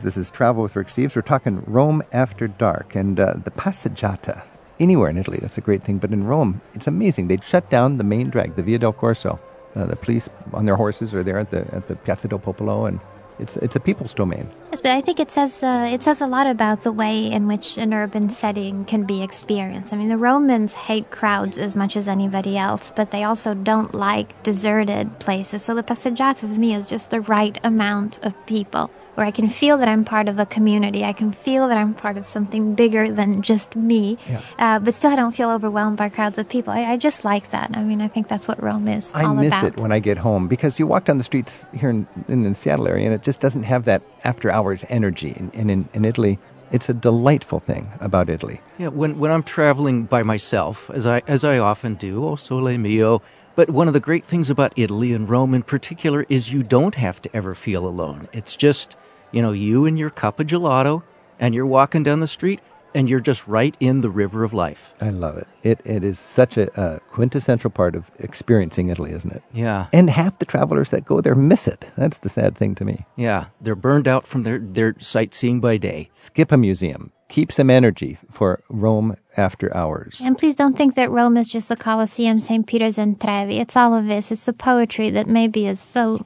This 0.00 0.18
is 0.18 0.30
Travel 0.30 0.62
with 0.62 0.76
Rick 0.76 0.88
Steves. 0.88 1.16
We're 1.16 1.22
talking 1.22 1.62
Rome 1.66 2.02
after 2.12 2.46
dark 2.46 2.94
and 2.94 3.18
uh, 3.18 3.34
the 3.42 3.50
passeggiata. 3.50 4.42
Anywhere 4.78 5.08
in 5.08 5.16
Italy, 5.16 5.38
that's 5.40 5.56
a 5.56 5.62
great 5.62 5.82
thing. 5.82 5.98
But 5.98 6.12
in 6.12 6.24
Rome, 6.24 6.60
it's 6.74 6.86
amazing. 6.86 7.28
They'd 7.28 7.42
shut 7.42 7.70
down 7.70 7.96
the 7.96 8.04
main 8.04 8.30
drag, 8.30 8.56
the 8.56 8.62
Via 8.62 8.78
del 8.78 8.92
Corso. 8.92 9.38
Uh, 9.74 9.86
the 9.86 9.96
police 9.96 10.28
on 10.52 10.66
their 10.66 10.76
horses 10.76 11.14
are 11.14 11.22
there 11.22 11.38
at 11.38 11.50
the 11.50 11.66
at 11.74 11.86
the 11.86 11.96
Piazza 11.96 12.28
del 12.28 12.38
Popolo, 12.38 12.86
and 12.86 13.00
it's 13.38 13.56
it's 13.58 13.76
a 13.76 13.80
people's 13.80 14.14
domain. 14.14 14.48
Yes, 14.72 14.80
but 14.80 14.92
I 14.92 15.00
think 15.00 15.20
it 15.20 15.30
says 15.30 15.62
uh, 15.62 15.88
it 15.90 16.02
says 16.02 16.20
a 16.20 16.26
lot 16.26 16.46
about 16.46 16.82
the 16.82 16.92
way 16.92 17.30
in 17.30 17.46
which 17.46 17.76
an 17.76 17.92
urban 17.92 18.30
setting 18.30 18.84
can 18.86 19.04
be 19.04 19.22
experienced. 19.22 19.92
I 19.92 19.96
mean, 19.96 20.08
the 20.08 20.16
Romans 20.16 20.74
hate 20.74 21.10
crowds 21.10 21.58
as 21.58 21.76
much 21.76 21.96
as 21.96 22.08
anybody 22.08 22.56
else, 22.56 22.90
but 22.94 23.10
they 23.10 23.24
also 23.24 23.54
don't 23.54 23.94
like 23.94 24.42
deserted 24.42 25.18
places. 25.18 25.62
So 25.62 25.74
the 25.74 25.82
passeggiata 25.82 26.36
for 26.36 26.46
me 26.46 26.74
is 26.74 26.86
just 26.86 27.10
the 27.10 27.20
right 27.20 27.58
amount 27.62 28.18
of 28.22 28.34
people, 28.46 28.90
where 29.16 29.26
I 29.26 29.30
can 29.30 29.48
feel 29.48 29.78
that 29.78 29.88
I'm 29.88 30.04
part 30.04 30.28
of 30.28 30.38
a 30.38 30.46
community. 30.46 31.02
I 31.02 31.12
can 31.12 31.32
feel 31.32 31.68
that 31.68 31.78
I'm 31.78 31.94
part 31.94 32.16
of 32.16 32.26
something 32.26 32.74
bigger 32.74 33.10
than 33.10 33.42
just 33.42 33.74
me, 33.74 34.18
uh, 34.58 34.78
but 34.78 34.94
still 34.94 35.10
I 35.10 35.16
don't 35.16 35.34
feel 35.34 35.50
overwhelmed 35.50 35.96
by 35.96 36.08
crowds 36.10 36.38
of 36.38 36.48
people. 36.48 36.72
I, 36.72 36.92
I 36.92 36.96
just 36.96 37.24
like 37.24 37.50
that. 37.50 37.70
I 37.74 37.82
mean, 37.82 38.02
I 38.02 38.08
think 38.08 38.28
that's 38.28 38.46
what 38.46 38.62
Rome 38.62 38.88
is 38.88 39.10
I 39.14 39.24
all 39.24 39.34
miss 39.34 39.48
about. 39.48 39.64
it 39.64 39.76
when 39.78 39.90
I 39.90 40.00
get 40.00 40.18
home 40.18 40.48
because 40.48 40.78
you 40.78 40.86
walk 40.86 41.06
down 41.06 41.18
the 41.18 41.24
streets 41.24 41.66
here 41.72 41.88
in, 41.88 42.06
in 42.28 42.42
the 42.42 42.54
Seattle 42.54 42.86
area, 42.86 43.06
and 43.06 43.14
it 43.14 43.22
just 43.22 43.40
doesn't 43.40 43.64
have 43.64 43.86
that 43.86 44.02
after 44.22 44.50
hours 44.50 44.84
energy. 44.88 45.34
And, 45.36 45.54
and 45.54 45.70
in, 45.70 45.88
in 45.94 46.04
Italy, 46.04 46.38
it's 46.70 46.88
a 46.88 46.94
delightful 46.94 47.60
thing 47.60 47.90
about 48.00 48.28
Italy. 48.28 48.60
Yeah, 48.76 48.88
when 48.88 49.18
when 49.18 49.30
I'm 49.30 49.42
traveling 49.42 50.04
by 50.04 50.22
myself, 50.22 50.90
as 50.90 51.06
I 51.06 51.22
as 51.26 51.42
I 51.42 51.58
often 51.58 51.94
do, 51.94 52.24
oh 52.26 52.36
sole 52.36 52.76
mio. 52.76 53.22
But 53.54 53.70
one 53.70 53.88
of 53.88 53.94
the 53.94 54.00
great 54.00 54.22
things 54.22 54.50
about 54.50 54.74
Italy 54.76 55.14
and 55.14 55.26
Rome 55.26 55.54
in 55.54 55.62
particular 55.62 56.26
is 56.28 56.52
you 56.52 56.62
don't 56.62 56.94
have 56.96 57.22
to 57.22 57.34
ever 57.34 57.54
feel 57.54 57.86
alone. 57.86 58.28
It's 58.34 58.54
just, 58.54 58.98
you 59.32 59.42
know, 59.42 59.52
you 59.52 59.86
and 59.86 59.98
your 59.98 60.10
cup 60.10 60.40
of 60.40 60.46
gelato 60.46 61.02
and 61.38 61.54
you're 61.54 61.66
walking 61.66 62.02
down 62.02 62.20
the 62.20 62.26
street 62.26 62.60
and 62.96 63.10
you're 63.10 63.20
just 63.20 63.46
right 63.46 63.76
in 63.78 64.00
the 64.00 64.08
river 64.08 64.42
of 64.42 64.54
life. 64.54 64.94
I 65.02 65.10
love 65.10 65.36
it. 65.36 65.46
It 65.62 65.80
it 65.84 66.02
is 66.02 66.18
such 66.18 66.56
a, 66.56 66.68
a 66.80 67.00
quintessential 67.00 67.68
part 67.68 67.94
of 67.94 68.10
experiencing 68.18 68.88
Italy, 68.88 69.12
isn't 69.12 69.32
it? 69.32 69.42
Yeah. 69.52 69.88
And 69.92 70.08
half 70.08 70.38
the 70.38 70.46
travelers 70.46 70.88
that 70.90 71.04
go 71.04 71.20
there 71.20 71.34
miss 71.34 71.68
it. 71.68 71.84
That's 71.96 72.18
the 72.18 72.30
sad 72.30 72.56
thing 72.56 72.74
to 72.76 72.84
me. 72.86 73.04
Yeah, 73.14 73.48
they're 73.60 73.74
burned 73.74 74.08
out 74.08 74.26
from 74.26 74.44
their 74.44 74.58
their 74.58 74.94
sightseeing 74.98 75.60
by 75.60 75.76
day. 75.76 76.08
Skip 76.10 76.50
a 76.50 76.56
museum. 76.56 77.12
Keep 77.28 77.52
some 77.52 77.68
energy 77.68 78.18
for 78.30 78.62
Rome 78.70 79.16
after 79.36 79.76
hours. 79.76 80.22
And 80.24 80.38
please 80.38 80.54
don't 80.54 80.76
think 80.76 80.94
that 80.94 81.10
Rome 81.10 81.36
is 81.36 81.48
just 81.48 81.68
the 81.68 81.76
Colosseum, 81.76 82.38
St. 82.40 82.66
Peter's, 82.66 82.98
and 82.98 83.20
Trevi. 83.20 83.58
It's 83.58 83.76
all 83.76 83.94
of 83.94 84.06
this. 84.06 84.30
It's 84.30 84.46
the 84.46 84.52
poetry 84.52 85.10
that 85.10 85.26
maybe 85.26 85.66
is 85.66 85.80
so 85.80 86.24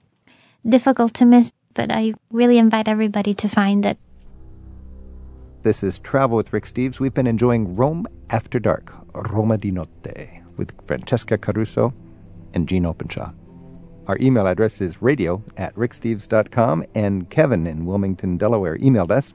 difficult 0.68 1.14
to 1.14 1.24
miss, 1.24 1.52
but 1.74 1.90
I 1.90 2.14
really 2.30 2.58
invite 2.58 2.88
everybody 2.88 3.34
to 3.34 3.48
find 3.48 3.84
it. 3.86 3.98
This 5.62 5.82
is 5.82 5.98
Travel 5.98 6.36
with 6.36 6.52
Rick 6.52 6.64
Steves. 6.64 7.00
We've 7.00 7.12
been 7.12 7.26
enjoying 7.26 7.76
Rome 7.76 8.06
After 8.30 8.58
Dark, 8.58 8.94
Roma 9.14 9.58
di 9.58 9.70
Notte, 9.70 10.42
with 10.56 10.72
Francesca 10.86 11.36
Caruso 11.36 11.92
and 12.54 12.68
Gene 12.68 12.86
Openshaw. 12.86 13.32
Our 14.06 14.16
email 14.20 14.46
address 14.46 14.80
is 14.80 15.02
radio 15.02 15.42
at 15.56 15.74
ricksteves.com, 15.74 16.84
and 16.94 17.28
Kevin 17.30 17.66
in 17.66 17.86
Wilmington, 17.86 18.38
Delaware 18.38 18.78
emailed 18.78 19.10
us. 19.10 19.34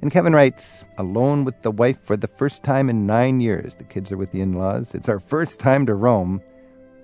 And 0.00 0.10
Kevin 0.10 0.34
writes, 0.34 0.84
Alone 0.98 1.44
with 1.44 1.60
the 1.62 1.70
wife 1.70 2.00
for 2.02 2.16
the 2.16 2.28
first 2.28 2.62
time 2.62 2.88
in 2.88 3.06
nine 3.06 3.40
years. 3.40 3.74
The 3.74 3.84
kids 3.84 4.12
are 4.12 4.16
with 4.16 4.32
the 4.32 4.40
in 4.40 4.52
laws. 4.52 4.94
It's 4.94 5.08
our 5.08 5.20
first 5.20 5.58
time 5.58 5.84
to 5.86 5.94
Rome. 5.94 6.40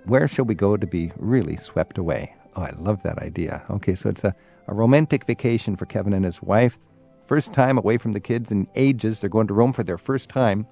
Where 0.04 0.28
shall 0.28 0.44
we 0.44 0.54
go 0.54 0.76
to 0.76 0.86
be 0.86 1.12
really 1.16 1.56
swept 1.56 1.98
away? 1.98 2.34
Oh, 2.54 2.62
I 2.62 2.72
love 2.78 3.02
that 3.02 3.18
idea. 3.18 3.62
Okay, 3.70 3.94
so 3.94 4.08
it's 4.08 4.24
a, 4.24 4.34
a 4.68 4.74
romantic 4.74 5.24
vacation 5.24 5.76
for 5.76 5.86
Kevin 5.86 6.12
and 6.12 6.24
his 6.24 6.42
wife. 6.42 6.78
First 7.26 7.52
time 7.52 7.78
away 7.78 7.98
from 7.98 8.12
the 8.12 8.20
kids 8.20 8.50
in 8.50 8.68
ages. 8.74 9.20
They're 9.20 9.30
going 9.30 9.46
to 9.46 9.54
Rome 9.54 9.72
for 9.72 9.82
their 9.82 9.98
first 9.98 10.28
time. 10.28 10.66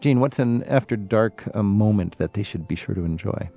Gene, 0.00 0.20
what's 0.20 0.38
an 0.38 0.62
after 0.64 0.96
dark 0.96 1.44
uh, 1.54 1.62
moment 1.62 2.18
that 2.18 2.34
they 2.34 2.42
should 2.42 2.68
be 2.68 2.74
sure 2.74 2.94
to 2.94 3.04
enjoy? 3.04 3.50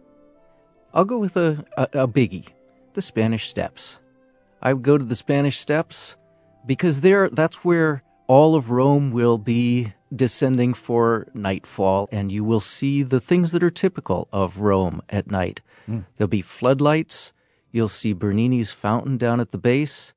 I'll 0.93 1.05
go 1.05 1.19
with 1.19 1.35
a, 1.35 1.65
a, 1.75 1.83
a 1.93 2.07
biggie, 2.07 2.47
the 2.93 3.01
Spanish 3.01 3.47
Steps. 3.47 3.99
I 4.61 4.73
would 4.73 4.83
go 4.83 4.97
to 4.97 5.03
the 5.03 5.15
Spanish 5.15 5.57
Steps 5.57 6.15
because 6.65 7.01
there, 7.01 7.29
that's 7.29 7.63
where 7.65 8.01
all 8.27 8.55
of 8.55 8.71
Rome 8.71 9.11
will 9.11 9.37
be 9.37 9.93
descending 10.15 10.73
for 10.73 11.27
nightfall, 11.33 12.07
and 12.11 12.31
you 12.31 12.43
will 12.43 12.59
see 12.59 13.03
the 13.03 13.19
things 13.19 13.51
that 13.51 13.63
are 13.63 13.69
typical 13.69 14.27
of 14.31 14.59
Rome 14.59 15.01
at 15.09 15.29
night. 15.29 15.61
There'll 16.15 16.29
be 16.29 16.41
floodlights. 16.41 17.33
You'll 17.71 17.87
see 17.87 18.13
Bernini's 18.13 18.71
fountain 18.71 19.17
down 19.17 19.39
at 19.39 19.51
the 19.51 19.57
base. 19.57 20.13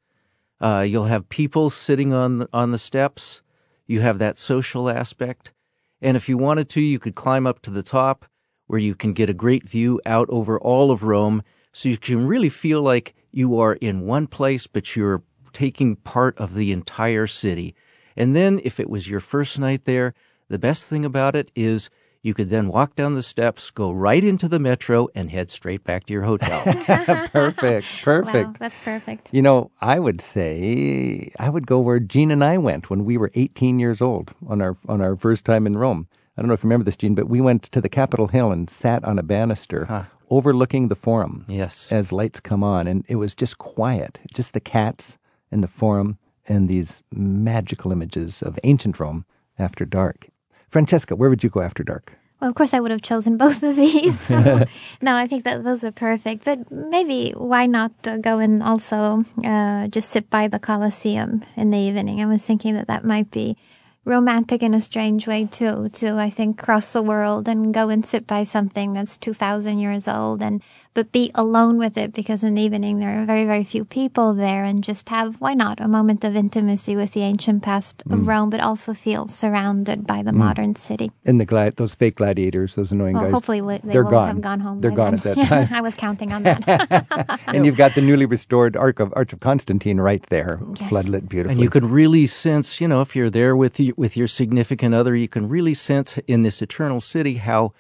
Uh, 0.61 0.85
you'll 0.87 1.05
have 1.05 1.29
people 1.29 1.71
sitting 1.71 2.13
on 2.13 2.39
the, 2.39 2.49
on 2.53 2.71
the 2.71 2.79
steps. 2.79 3.43
You 3.87 4.01
have 4.01 4.19
that 4.19 4.39
social 4.39 4.89
aspect. 4.89 5.53
And 6.01 6.17
if 6.17 6.29
you 6.29 6.39
wanted 6.39 6.69
to, 6.71 6.81
you 6.81 6.99
could 6.99 7.15
climb 7.15 7.47
up 7.47 7.61
to 7.63 7.71
the 7.71 7.83
top 7.83 8.27
where 8.67 8.79
you 8.79 8.95
can 8.95 9.13
get 9.13 9.29
a 9.29 9.35
great 9.35 9.67
view 9.67 10.01
out 10.07 10.29
over 10.31 10.59
all 10.61 10.91
of 10.91 11.03
Rome. 11.03 11.43
So 11.73 11.89
you 11.89 11.99
can 11.99 12.27
really 12.27 12.49
feel 12.49 12.83
like 12.83 13.15
you 13.33 13.59
are 13.59 13.75
in 13.75 14.07
one 14.07 14.27
place, 14.27 14.67
but 14.67 14.95
you're 14.95 15.23
taking 15.53 15.97
part 15.97 16.39
of 16.39 16.55
the 16.55 16.73
entire 16.73 17.27
city. 17.27 17.75
And 18.17 18.37
then 18.37 18.61
if 18.63 18.79
it 18.79 18.89
was 18.89 19.09
your 19.09 19.21
first 19.21 19.59
night 19.59 19.85
there, 19.85 20.15
the 20.49 20.59
best 20.59 20.89
thing 20.89 21.05
about 21.05 21.37
it 21.37 21.51
is 21.55 21.91
You 22.23 22.35
could 22.35 22.51
then 22.51 22.69
walk 22.69 22.97
down 22.97 23.15
the 23.15 23.23
steps, 23.23 23.71
go 23.71 23.91
right 23.91 24.23
into 24.23 24.47
the 24.47 24.59
metro, 24.59 25.09
and 25.15 25.31
head 25.31 25.51
straight 25.51 25.85
back 25.85 26.05
to 26.07 26.13
your 26.13 26.25
hotel. 26.25 26.61
perfect, 26.65 27.87
perfect. 28.03 28.35
Wow, 28.35 28.55
that's 28.59 28.79
perfect. 28.85 29.31
You 29.33 29.41
know, 29.41 29.71
I 29.81 29.99
would 29.99 30.21
say 30.21 31.33
I 31.39 31.49
would 31.49 31.67
go 31.67 31.81
where 31.81 31.99
Gene 31.99 32.31
and 32.31 32.45
I 32.45 32.59
went 32.59 32.91
when 32.91 33.07
we 33.07 33.17
were 33.17 33.31
18 33.35 33.79
years 33.79 34.03
old 34.03 34.35
on 34.47 34.61
our 34.61 34.77
on 34.87 35.01
our 35.01 35.17
first 35.17 35.47
time 35.47 35.67
in 35.67 35.73
Rome. 35.73 36.09
I 36.37 36.43
don't 36.43 36.49
know 36.49 36.55
if 36.55 36.63
you 36.63 36.69
remember 36.69 36.85
this, 36.85 36.97
Gene, 36.97 37.15
but 37.15 37.29
we 37.29 37.41
went 37.41 37.65
to 37.73 37.81
the 37.81 37.89
Capitol 37.89 38.29
Hill 38.29 38.53
and 38.53 38.69
sat 38.69 39.03
on 39.05 39.19
a 39.19 39.23
banister 39.23 40.07
overlooking 40.31 40.89
the 40.89 40.95
Forum. 40.95 41.45
Yes. 41.49 41.91
As 41.91 42.13
lights 42.13 42.41
come 42.41 42.63
on, 42.63 42.87
and 42.87 43.05
it 43.09 43.17
was 43.17 43.35
just 43.35 43.59
quiet, 43.59 44.19
just 44.33 44.53
the 44.53 44.61
cats 44.61 45.19
and 45.51 45.63
the 45.63 45.69
Forum 45.69 46.19
and 46.47 46.69
these 46.69 47.03
magical 47.11 47.93
images 47.93 48.43
of 48.43 48.59
ancient 48.63 49.01
Rome 49.01 49.25
after 49.59 49.85
dark. 49.85 50.29
Francesca, 50.71 51.17
where 51.17 51.29
would 51.29 51.45
you 51.45 51.51
go 51.51 51.61
after 51.61 51.83
dark? 51.83 52.17
Well, 52.41 52.49
of 52.49 52.57
course, 52.57 52.73
I 52.73 52.81
would 52.81 52.91
have 52.91 53.03
chosen 53.03 53.37
both 53.45 53.63
of 53.63 53.77
these. 53.77 54.31
no, 54.31 55.15
I 55.15 55.27
think 55.27 55.45
that 55.45 55.63
those 55.65 55.85
are 55.85 55.93
perfect. 55.93 56.45
But 56.45 56.71
maybe 56.71 57.33
why 57.37 57.67
not 57.67 57.93
uh, 58.07 58.17
go 58.17 58.39
and 58.39 58.63
also 58.63 59.25
uh, 59.45 59.89
just 59.89 60.09
sit 60.09 60.31
by 60.31 60.49
the 60.49 60.59
Colosseum 60.59 61.43
in 61.57 61.71
the 61.71 61.79
evening? 61.79 62.23
I 62.23 62.27
was 62.27 62.45
thinking 62.45 62.75
that 62.75 62.87
that 62.87 63.05
might 63.05 63.31
be 63.31 63.57
romantic 64.05 64.63
in 64.63 64.75
a 64.75 64.81
strange 64.81 65.27
way 65.27 65.47
too. 65.47 65.89
To 65.89 66.19
I 66.19 66.31
think 66.31 66.59
cross 66.59 66.93
the 66.93 67.03
world 67.03 67.49
and 67.49 67.73
go 67.73 67.89
and 67.89 68.05
sit 68.05 68.27
by 68.27 68.43
something 68.43 68.93
that's 68.93 69.17
two 69.17 69.35
thousand 69.35 69.79
years 69.79 70.09
old, 70.09 70.43
and 70.43 70.63
but 70.93 71.13
be 71.13 71.31
alone 71.35 71.79
with 71.79 71.97
it 71.97 72.13
because 72.13 72.43
in 72.43 72.55
the 72.55 72.63
evening 72.63 72.99
there 72.99 73.23
are 73.23 73.25
very 73.25 73.45
very 73.45 73.65
few 73.65 73.85
people 73.85 74.35
there, 74.35 74.65
and 74.65 74.83
just 74.83 75.09
have 75.09 75.41
why 75.41 75.55
not 75.55 75.81
a 75.81 75.89
moment 75.89 76.25
of 76.25 76.35
intimacy 76.35 76.97
with 76.97 77.13
the 77.13 77.23
ancient 77.23 77.63
past 77.63 78.03
of 78.11 78.21
mm. 78.21 78.27
Rome, 78.27 78.51
but 78.51 78.61
also 78.61 78.95
feel 78.95 79.27
surrounded 79.27 80.07
by 80.07 80.23
the 80.23 80.33
mm. 80.33 80.37
modern 80.37 80.77
city. 80.77 81.11
And 81.25 81.41
the 81.41 81.45
glad 81.47 81.77
those 81.77 81.95
fake 81.95 82.17
gladiators, 82.17 82.75
those 82.75 82.93
annoying 82.93 83.15
Well, 83.15 83.25
guys. 83.25 83.33
hopefully 83.33 83.61
we- 83.61 83.79
they 83.79 83.93
they're 83.93 84.05
will 84.05 84.11
gone. 84.11 84.29
have 84.29 84.41
gone 84.41 84.61
home. 84.61 84.81
They're 84.81 84.91
gone 84.91 85.17
then. 85.17 85.33
at 85.33 85.37
that 85.37 85.49
time. 85.69 85.69
I 85.71 85.81
was 85.81 85.95
counting 85.95 86.33
on 86.33 86.43
that. 86.43 87.41
and 87.47 87.65
you've 87.65 87.77
got 87.77 87.95
the 87.95 88.01
newly 88.01 88.27
restored 88.27 88.77
Arch 88.77 88.99
of 88.99 89.13
Arch 89.15 89.33
of 89.33 89.41
Constantine 89.41 90.01
right 90.01 90.25
there, 90.31 90.59
floodlit 90.89 91.29
beautifully. 91.29 91.53
And 91.53 91.61
you 91.61 91.71
could 91.71 91.85
really 91.85 92.27
sense, 92.27 92.81
you 92.81 92.89
know, 92.89 93.01
if 93.01 93.15
you're 93.15 93.31
there 93.31 93.55
with 93.57 93.79
you, 93.79 93.90
with 93.97 94.17
your 94.17 94.29
significant 94.29 94.95
other, 94.95 95.15
you 95.17 95.29
can 95.29 95.49
really 95.49 95.75
sense 95.75 96.19
in 96.27 96.43
this 96.43 96.63
eternal 96.63 97.01
city 97.01 97.35
how 97.35 97.73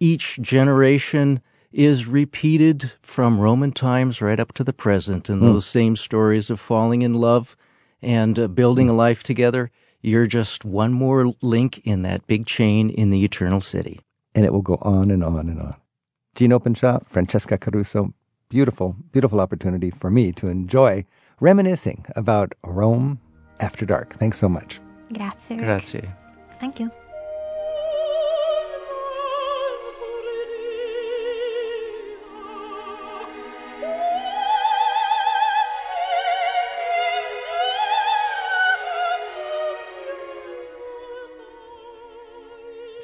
each 0.00 0.40
generation 0.40 1.40
is 1.72 2.06
repeated 2.06 2.92
from 3.00 3.40
Roman 3.40 3.72
times 3.72 4.20
right 4.20 4.38
up 4.38 4.52
to 4.54 4.64
the 4.64 4.72
present, 4.72 5.28
and 5.30 5.40
those 5.42 5.64
same 5.64 5.96
stories 5.96 6.50
of 6.50 6.60
falling 6.60 7.02
in 7.02 7.14
love 7.14 7.56
and 8.02 8.38
uh, 8.38 8.48
building 8.48 8.88
a 8.88 8.92
life 8.92 9.22
together. 9.22 9.70
You're 10.02 10.26
just 10.26 10.64
one 10.64 10.92
more 10.92 11.32
link 11.40 11.80
in 11.84 12.02
that 12.02 12.26
big 12.26 12.46
chain 12.46 12.90
in 12.90 13.10
the 13.10 13.24
eternal 13.24 13.60
city. 13.60 14.00
and 14.34 14.44
it 14.44 14.52
will 14.52 14.62
go 14.62 14.78
on 14.82 15.10
and 15.10 15.22
on 15.24 15.48
and 15.48 15.60
on. 15.60 15.76
Gene 16.34 16.52
Openshaw, 16.52 17.00
Francesca 17.08 17.58
Caruso, 17.58 18.12
beautiful, 18.48 18.96
beautiful 19.12 19.40
opportunity 19.40 19.90
for 19.90 20.10
me 20.10 20.32
to 20.32 20.48
enjoy 20.48 21.04
reminiscing 21.40 22.06
about 22.16 22.52
Rome 22.64 23.20
after 23.60 23.84
dark. 23.86 24.14
Thanks 24.14 24.38
so 24.38 24.48
much. 24.48 24.80
Grazie. 25.12 25.56
Rick. 25.56 25.64
Grazie. 25.64 26.08
Thank 26.58 26.80
you. 26.80 26.90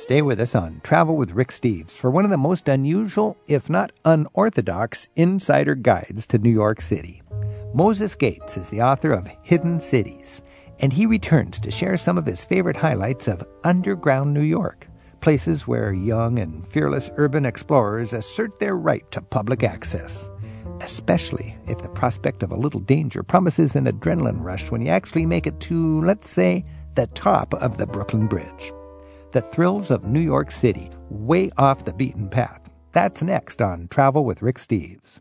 Stay 0.09 0.23
with 0.23 0.41
us 0.41 0.55
on 0.55 0.81
Travel 0.83 1.17
with 1.17 1.33
Rick 1.33 1.49
Steves 1.49 1.91
for 1.91 2.11
one 2.11 2.25
of 2.25 2.31
the 2.31 2.39
most 2.39 2.67
unusual, 2.67 3.37
if 3.47 3.69
not 3.69 3.93
unorthodox, 4.07 5.09
insider 5.17 5.75
guides 5.75 6.27
to 6.29 6.39
New 6.39 6.49
York 6.49 6.81
City. 6.81 7.21
Moses 7.75 8.15
Gates 8.15 8.57
is 8.57 8.71
the 8.71 8.81
author 8.81 9.13
of 9.13 9.31
Hidden 9.43 9.81
Cities, 9.81 10.41
and 10.81 10.93
he 10.93 11.07
returns 11.07 11.59
to 11.61 11.71
share 11.71 11.97
some 11.97 12.19
of 12.19 12.27
his 12.27 12.45
favorite 12.45 12.77
highlights 12.77 13.29
of 13.29 13.47
underground 13.65 14.33
New 14.33 14.43
York, 14.43 14.87
places 15.21 15.67
where 15.67 15.93
young 15.93 16.39
and 16.39 16.67
fearless 16.67 17.11
urban 17.17 17.45
explorers 17.45 18.13
assert 18.13 18.59
their 18.59 18.77
right 18.77 19.09
to 19.11 19.21
public 19.21 19.63
access. 19.63 20.31
Especially 20.81 21.57
if 21.67 21.79
the 21.79 21.89
prospect 21.89 22.43
of 22.43 22.53
a 22.53 22.57
little 22.57 22.81
danger 22.81 23.23
promises 23.23 23.75
an 23.77 23.87
adrenaline 23.87 24.43
rush 24.43 24.71
when 24.71 24.81
you 24.81 24.89
actually 24.89 25.27
make 25.27 25.47
it 25.47 25.59
to, 25.61 26.01
let's 26.03 26.31
say, 26.31 26.65
the 26.95 27.07
top 27.09 27.55
of 27.55 27.79
the 27.79 27.87
Brooklyn 27.87 28.27
Bridge 28.27 28.73
the 29.33 29.41
thrills 29.43 29.91
of 29.91 30.05
New 30.05 30.21
York 30.21 30.51
City, 30.51 30.91
way 31.11 31.51
off 31.59 31.85
the 31.85 31.93
beaten 31.93 32.29
path. 32.29 32.69
That's 32.93 33.23
next 33.23 33.61
on 33.61 33.89
Travel 33.89 34.25
with 34.25 34.43
Rick 34.43 34.59
Steves. 34.59 35.21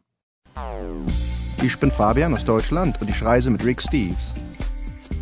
Ich 1.63 1.79
bin 1.79 1.91
Fabian 1.91 2.33
aus 2.33 2.43
Deutschland 2.43 3.01
und 3.01 3.09
ich 3.09 3.21
reise 3.23 3.49
mit 3.49 3.63
Rick 3.63 3.81
Steves. 3.81 4.31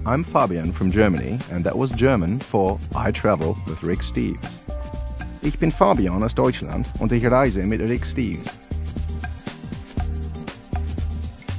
I'm 0.07 0.23
Fabian 0.23 0.71
from 0.71 0.91
Germany 0.91 1.39
and 1.49 1.63
that 1.63 1.75
was 1.75 1.89
German 1.89 2.37
for 2.39 2.79
I 2.95 3.09
travel 3.09 3.57
with 3.65 3.81
Rick 3.81 4.01
Steves. 4.01 4.61
Ich 5.41 5.57
bin 5.57 5.71
Fabian 5.71 6.21
aus 6.21 6.33
Deutschland 6.33 6.85
und 6.99 7.11
ich 7.11 7.25
reise 7.25 7.65
mit 7.65 7.81
Rick 7.81 8.03
Steves. 8.03 8.53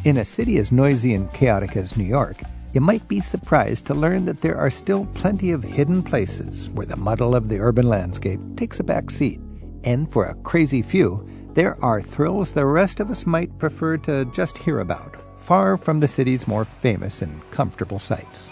In 0.04 0.18
a 0.18 0.24
city 0.24 0.58
as 0.58 0.70
noisy 0.70 1.14
and 1.14 1.28
chaotic 1.32 1.76
as 1.76 1.96
New 1.96 2.04
York, 2.04 2.36
you 2.72 2.80
might 2.80 3.08
be 3.08 3.20
surprised 3.20 3.84
to 3.86 3.94
learn 3.94 4.24
that 4.26 4.40
there 4.42 4.56
are 4.56 4.70
still 4.70 5.06
plenty 5.06 5.50
of 5.50 5.64
hidden 5.64 6.00
places 6.00 6.70
where 6.70 6.86
the 6.86 6.96
muddle 6.96 7.34
of 7.34 7.48
the 7.48 7.58
urban 7.58 7.88
landscape 7.88 8.38
takes 8.56 8.78
a 8.78 8.84
back 8.84 9.10
seat. 9.10 9.40
And 9.82 10.08
for 10.12 10.26
a 10.26 10.36
crazy 10.44 10.82
few, 10.82 11.28
there 11.54 11.76
are 11.82 12.00
thrills 12.00 12.52
the 12.52 12.64
rest 12.64 13.00
of 13.00 13.10
us 13.10 13.26
might 13.26 13.58
prefer 13.58 13.96
to 13.98 14.24
just 14.26 14.56
hear 14.58 14.78
about, 14.78 15.16
far 15.46 15.76
from 15.76 16.00
the 16.00 16.08
city's 16.08 16.48
more 16.48 16.64
famous 16.64 17.22
and 17.22 17.40
comfortable 17.52 18.00
sights. 18.00 18.50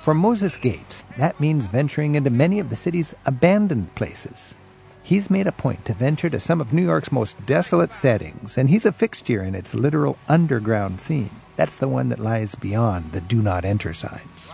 For 0.00 0.14
Moses 0.14 0.56
Gates, 0.56 1.04
that 1.16 1.38
means 1.38 1.68
venturing 1.68 2.16
into 2.16 2.28
many 2.28 2.58
of 2.58 2.70
the 2.70 2.76
city's 2.76 3.14
abandoned 3.24 3.94
places. 3.94 4.56
He's 5.04 5.30
made 5.30 5.46
a 5.46 5.52
point 5.52 5.84
to 5.84 5.94
venture 5.94 6.28
to 6.28 6.40
some 6.40 6.60
of 6.60 6.72
New 6.72 6.82
York's 6.82 7.12
most 7.12 7.46
desolate 7.46 7.92
settings, 7.92 8.58
and 8.58 8.68
he's 8.68 8.84
a 8.84 8.90
fixture 8.90 9.44
in 9.44 9.54
its 9.54 9.76
literal 9.76 10.18
underground 10.28 11.00
scene. 11.00 11.30
That's 11.54 11.76
the 11.76 11.86
one 11.86 12.08
that 12.08 12.18
lies 12.18 12.56
beyond 12.56 13.12
the 13.12 13.20
do 13.20 13.40
not 13.40 13.64
enter 13.64 13.94
signs. 13.94 14.52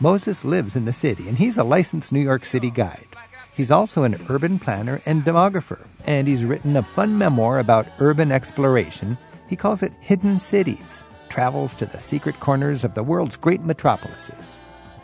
Moses 0.00 0.44
lives 0.44 0.76
in 0.76 0.84
the 0.84 0.92
city, 0.92 1.26
and 1.26 1.38
he's 1.38 1.56
a 1.56 1.64
licensed 1.64 2.12
New 2.12 2.20
York 2.20 2.44
City 2.44 2.70
guide. 2.70 3.08
He's 3.56 3.70
also 3.70 4.02
an 4.02 4.16
urban 4.28 4.58
planner 4.58 5.00
and 5.06 5.22
demographer, 5.22 5.86
and 6.04 6.28
he's 6.28 6.44
written 6.44 6.76
a 6.76 6.82
fun 6.82 7.16
memoir 7.16 7.58
about 7.58 7.88
urban 7.98 8.30
exploration. 8.30 9.16
He 9.48 9.56
calls 9.56 9.82
it 9.82 9.92
Hidden 10.00 10.40
Cities 10.40 11.04
Travels 11.28 11.74
to 11.76 11.86
the 11.86 11.98
Secret 11.98 12.38
Corners 12.40 12.84
of 12.84 12.94
the 12.94 13.02
World's 13.02 13.36
Great 13.36 13.62
Metropolises. 13.62 14.56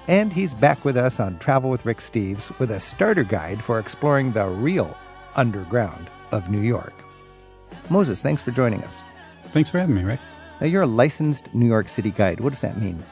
And 0.07 0.33
he's 0.33 0.55
back 0.55 0.85
with 0.85 0.97
us 0.97 1.19
on 1.19 1.39
Travel 1.39 1.71
with 1.71 1.87
Rick 1.87 1.99
Steves 1.99 2.57
with 2.59 2.71
a 2.71 2.81
starter 2.81 3.25
guide 3.25 3.63
for 3.63 3.79
exploring 3.79 4.33
the 4.33 4.47
real 4.47 4.97
underground 5.35 6.11
of 6.31 6.51
New 6.51 6.61
York. 6.61 6.93
Moses, 7.91 8.23
thanks 8.23 8.43
for 8.43 8.51
joining 8.51 8.83
us. 8.85 9.03
Thanks 9.47 9.71
for 9.71 9.79
having 9.79 9.95
me, 9.95 10.03
Rick. 10.03 10.21
Now, 10.61 10.67
you're 10.67 10.83
a 10.83 10.87
licensed 10.87 11.55
New 11.55 11.67
York 11.67 11.89
City 11.89 12.11
guide. 12.11 12.41
What 12.41 12.51
does 12.51 12.61
that 12.61 12.81
mean? 12.81 13.03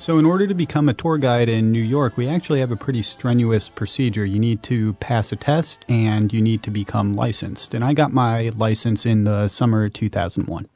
So, 0.00 0.18
in 0.18 0.24
order 0.24 0.46
to 0.46 0.54
become 0.54 0.88
a 0.88 0.94
tour 0.94 1.18
guide 1.18 1.50
in 1.50 1.70
New 1.70 1.82
York, 1.82 2.16
we 2.16 2.26
actually 2.26 2.60
have 2.60 2.70
a 2.70 2.76
pretty 2.76 3.02
strenuous 3.02 3.68
procedure. 3.68 4.24
You 4.24 4.38
need 4.38 4.62
to 4.62 4.94
pass 4.94 5.30
a 5.30 5.36
test 5.36 5.84
and 5.90 6.32
you 6.32 6.40
need 6.40 6.62
to 6.62 6.70
become 6.70 7.12
licensed. 7.12 7.74
And 7.74 7.84
I 7.84 7.92
got 7.92 8.10
my 8.10 8.48
license 8.56 9.04
in 9.04 9.24
the 9.24 9.46
summer 9.48 9.84
of 9.84 9.92
2001. 9.92 10.66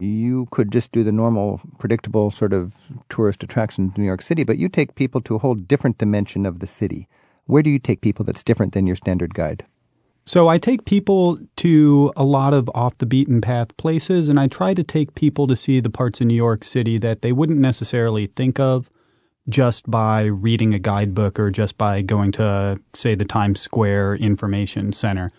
You 0.00 0.48
could 0.50 0.70
just 0.70 0.92
do 0.92 1.02
the 1.02 1.12
normal, 1.12 1.62
predictable 1.78 2.30
sort 2.30 2.52
of 2.52 2.92
tourist 3.08 3.42
attractions 3.42 3.96
in 3.96 4.02
New 4.02 4.06
York 4.06 4.20
City, 4.20 4.44
but 4.44 4.58
you 4.58 4.68
take 4.68 4.96
people 4.96 5.22
to 5.22 5.34
a 5.34 5.38
whole 5.38 5.54
different 5.54 5.96
dimension 5.96 6.44
of 6.44 6.58
the 6.58 6.66
city. 6.66 7.08
Where 7.46 7.62
do 7.62 7.70
you 7.70 7.78
take 7.78 8.02
people 8.02 8.26
that's 8.26 8.42
different 8.42 8.74
than 8.74 8.86
your 8.86 8.96
standard 8.96 9.32
guide? 9.32 9.64
So, 10.26 10.48
I 10.48 10.56
take 10.56 10.86
people 10.86 11.38
to 11.56 12.12
a 12.16 12.24
lot 12.24 12.54
of 12.54 12.70
off 12.74 12.96
the 12.96 13.04
beaten 13.04 13.42
path 13.42 13.76
places, 13.76 14.28
and 14.28 14.40
I 14.40 14.48
try 14.48 14.72
to 14.72 14.82
take 14.82 15.14
people 15.14 15.46
to 15.46 15.56
see 15.56 15.80
the 15.80 15.90
parts 15.90 16.20
of 16.20 16.26
New 16.26 16.34
York 16.34 16.64
City 16.64 16.96
that 16.98 17.20
they 17.20 17.32
wouldn't 17.32 17.58
necessarily 17.58 18.28
think 18.28 18.58
of 18.58 18.90
just 19.50 19.90
by 19.90 20.24
reading 20.24 20.72
a 20.72 20.78
guidebook 20.78 21.38
or 21.38 21.50
just 21.50 21.76
by 21.76 22.00
going 22.00 22.32
to, 22.32 22.80
say, 22.94 23.14
the 23.14 23.26
Times 23.26 23.60
Square 23.60 24.16
Information 24.16 24.94
Center. 24.94 25.30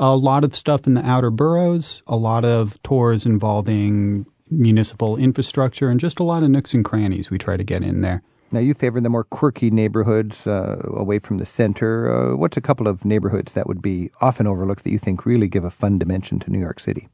A 0.00 0.16
lot 0.16 0.42
of 0.42 0.56
stuff 0.56 0.88
in 0.88 0.94
the 0.94 1.06
outer 1.06 1.30
boroughs, 1.30 2.02
a 2.08 2.16
lot 2.16 2.44
of 2.44 2.82
tours 2.82 3.24
involving 3.24 4.26
municipal 4.50 5.16
infrastructure, 5.16 5.88
and 5.88 6.00
just 6.00 6.18
a 6.18 6.24
lot 6.24 6.42
of 6.42 6.50
nooks 6.50 6.74
and 6.74 6.84
crannies 6.84 7.30
we 7.30 7.38
try 7.38 7.56
to 7.56 7.62
get 7.62 7.84
in 7.84 8.00
there. 8.00 8.22
Now, 8.52 8.60
you 8.60 8.74
favor 8.74 9.00
the 9.00 9.08
more 9.08 9.24
quirky 9.24 9.70
neighborhoods 9.70 10.46
uh, 10.46 10.82
away 10.84 11.18
from 11.18 11.38
the 11.38 11.46
center. 11.46 12.32
Uh, 12.32 12.36
what's 12.36 12.58
a 12.58 12.60
couple 12.60 12.86
of 12.86 13.04
neighborhoods 13.04 13.54
that 13.54 13.66
would 13.66 13.80
be 13.80 14.10
often 14.20 14.46
overlooked 14.46 14.84
that 14.84 14.90
you 14.90 14.98
think 14.98 15.24
really 15.24 15.48
give 15.48 15.64
a 15.64 15.70
fun 15.70 15.98
dimension 15.98 16.38
to 16.40 16.50
New 16.50 16.58
York 16.58 16.78
City? 16.78 17.08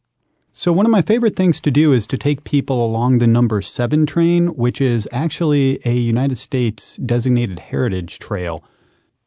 So, 0.51 0.72
one 0.72 0.84
of 0.84 0.91
my 0.91 1.03
favorite 1.03 1.36
things 1.36 1.61
to 1.61 1.70
do 1.70 1.93
is 1.93 2.09
to 2.09 2.18
take 2.18 2.43
people 2.43 2.84
along 2.84 3.18
the 3.18 3.28
number 3.28 3.62
seven 3.62 4.05
train, 4.05 4.49
which 4.49 4.80
is 4.80 5.09
actually 5.12 5.78
a 5.84 5.93
United 5.93 6.39
States 6.39 6.97
designated 6.97 7.61
heritage 7.61 8.18
trail. 8.18 8.64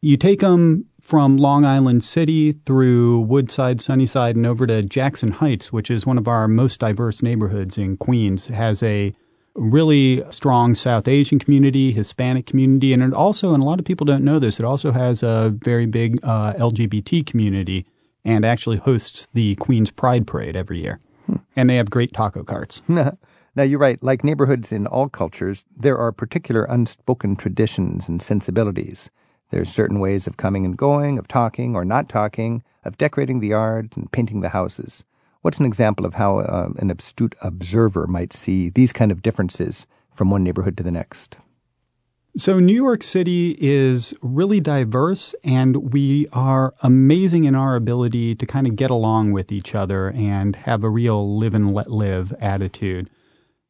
You 0.02 0.18
take 0.18 0.42
them 0.42 0.88
from 1.00 1.38
Long 1.38 1.64
Island 1.64 2.04
City 2.04 2.52
through 2.66 3.22
Woodside, 3.22 3.80
Sunnyside, 3.80 4.36
and 4.36 4.46
over 4.46 4.68
to 4.68 4.84
Jackson 4.84 5.32
Heights, 5.32 5.72
which 5.72 5.90
is 5.90 6.06
one 6.06 6.18
of 6.18 6.28
our 6.28 6.50
most 6.50 6.82
diverse 6.82 7.24
neighborhoods 7.24 7.78
in 7.78 7.96
Queens. 7.96 8.50
It 8.50 8.54
has 8.54 8.84
a 8.84 9.14
really 9.56 10.24
strong 10.30 10.76
South 10.76 11.08
Asian 11.08 11.40
community, 11.40 11.92
Hispanic 11.92 12.46
community, 12.46 12.94
and 12.94 13.02
it 13.02 13.14
also, 13.14 13.54
and 13.54 13.62
a 13.62 13.66
lot 13.66 13.80
of 13.80 13.86
people 13.86 14.06
don't 14.06 14.24
know 14.24 14.40
this, 14.40 14.60
it 14.60 14.66
also 14.66 14.92
has 14.92 15.24
a 15.24 15.54
very 15.62 15.86
big 15.86 16.20
uh, 16.24 16.54
LGBT 16.54 17.26
community 17.26 17.86
and 18.24 18.46
actually 18.46 18.78
hosts 18.78 19.28
the 19.34 19.56
Queens 19.56 19.92
Pride 19.92 20.28
Parade 20.28 20.56
every 20.56 20.80
year. 20.80 21.00
And 21.56 21.70
they 21.70 21.78
have 21.78 21.90
great 21.90 22.14
taco 22.14 22.44
carts. 22.44 22.82
now, 22.88 23.14
you're 23.56 23.80
right. 23.80 24.02
Like 24.04 24.24
neighborhoods 24.24 24.72
in 24.72 24.86
all 24.88 25.10
cultures, 25.10 25.64
there 25.76 25.98
are 25.98 26.12
particular 26.12 26.66
unspoken 26.66 27.36
traditions 27.36 28.10
and 28.10 28.22
sensibilities. 28.22 29.10
There's 29.50 29.70
certain 29.70 30.00
ways 30.00 30.28
of 30.28 30.38
coming 30.38 30.66
and 30.66 30.78
going, 30.78 31.18
of 31.18 31.28
talking 31.28 31.76
or 31.76 31.86
not 31.86 32.10
talking, 32.10 32.64
of 32.84 32.98
decorating 32.98 33.40
the 33.40 33.50
yard 33.50 33.94
and 33.96 34.12
painting 34.12 34.42
the 34.42 34.50
houses. 34.50 35.04
What's 35.42 35.60
an 35.60 35.66
example 35.66 36.06
of 36.06 36.14
how 36.16 36.40
uh, 36.40 36.70
an 36.78 36.92
astute 36.92 37.36
observer 37.42 38.06
might 38.06 38.32
see 38.32 38.70
these 38.70 38.94
kind 38.94 39.12
of 39.12 39.24
differences 39.24 39.88
from 40.14 40.30
one 40.30 40.44
neighborhood 40.44 40.78
to 40.78 40.84
the 40.84 40.92
next? 40.92 41.38
So, 42.38 42.60
New 42.60 42.76
York 42.76 43.04
City 43.04 43.58
is 43.60 44.14
really 44.22 44.62
diverse, 44.62 45.36
and 45.44 45.92
we 45.92 46.28
are 46.32 46.74
amazing 46.82 47.44
in 47.44 47.56
our 47.56 47.76
ability 47.76 48.36
to 48.36 48.46
kind 48.46 48.68
of 48.68 48.78
get 48.78 48.90
along 48.90 49.34
with 49.34 49.52
each 49.52 49.76
other 49.76 50.12
and 50.12 50.56
have 50.56 50.84
a 50.84 50.90
real 50.90 51.38
live 51.38 51.54
and 51.54 51.74
let 51.74 51.92
live 51.92 52.32
attitude. 52.40 53.10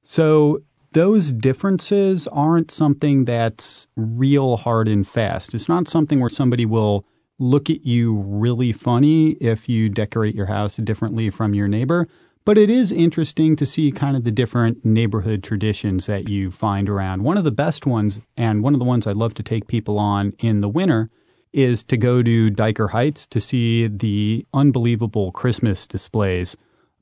So, 0.03 0.61
those 0.91 1.31
differences 1.31 2.27
aren't 2.27 2.69
something 2.69 3.25
that's 3.25 3.87
real 3.95 4.57
hard 4.57 4.87
and 4.87 5.07
fast. 5.07 5.55
It's 5.55 5.69
not 5.69 5.87
something 5.87 6.19
where 6.19 6.29
somebody 6.29 6.65
will 6.65 7.05
look 7.41 7.71
at 7.71 7.83
you 7.83 8.13
really 8.13 8.71
funny 8.71 9.31
if 9.41 9.67
you 9.67 9.89
decorate 9.89 10.35
your 10.35 10.45
house 10.45 10.75
differently 10.77 11.31
from 11.31 11.55
your 11.55 11.67
neighbor. 11.67 12.07
But 12.45 12.57
it 12.57 12.69
is 12.69 12.91
interesting 12.91 13.55
to 13.55 13.65
see 13.65 13.91
kind 13.91 14.15
of 14.15 14.23
the 14.23 14.31
different 14.31 14.85
neighborhood 14.85 15.43
traditions 15.43 16.05
that 16.05 16.29
you 16.29 16.51
find 16.51 16.87
around. 16.87 17.23
One 17.23 17.37
of 17.37 17.43
the 17.43 17.51
best 17.51 17.85
ones, 17.87 18.19
and 18.37 18.63
one 18.63 18.73
of 18.73 18.79
the 18.79 18.85
ones 18.85 19.07
I 19.07 19.11
love 19.11 19.33
to 19.35 19.43
take 19.43 19.67
people 19.67 19.97
on 19.97 20.33
in 20.39 20.61
the 20.61 20.69
winter, 20.69 21.09
is 21.51 21.83
to 21.85 21.97
go 21.97 22.21
to 22.21 22.51
Dyker 22.51 22.91
Heights 22.91 23.25
to 23.27 23.39
see 23.39 23.87
the 23.87 24.45
unbelievable 24.53 25.31
Christmas 25.31 25.87
displays, 25.87 26.55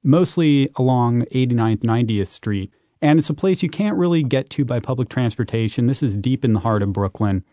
mostly 0.04 0.70
along 0.78 1.24
89th, 1.34 1.80
90th 1.80 2.28
Street. 2.28 2.74
And 3.02 3.20
it's 3.20 3.30
a 3.30 3.34
place 3.34 3.62
you 3.62 3.70
can't 3.70 3.98
really 3.98 4.24
get 4.24 4.50
to 4.52 4.66
by 4.66 4.80
public 4.80 5.10
transportation. 5.10 5.86
This 5.86 6.02
is 6.02 6.16
deep 6.16 6.44
in 6.44 6.54
the 6.54 6.62
heart 6.62 6.82
of 6.82 6.94
Brooklyn. 6.94 7.44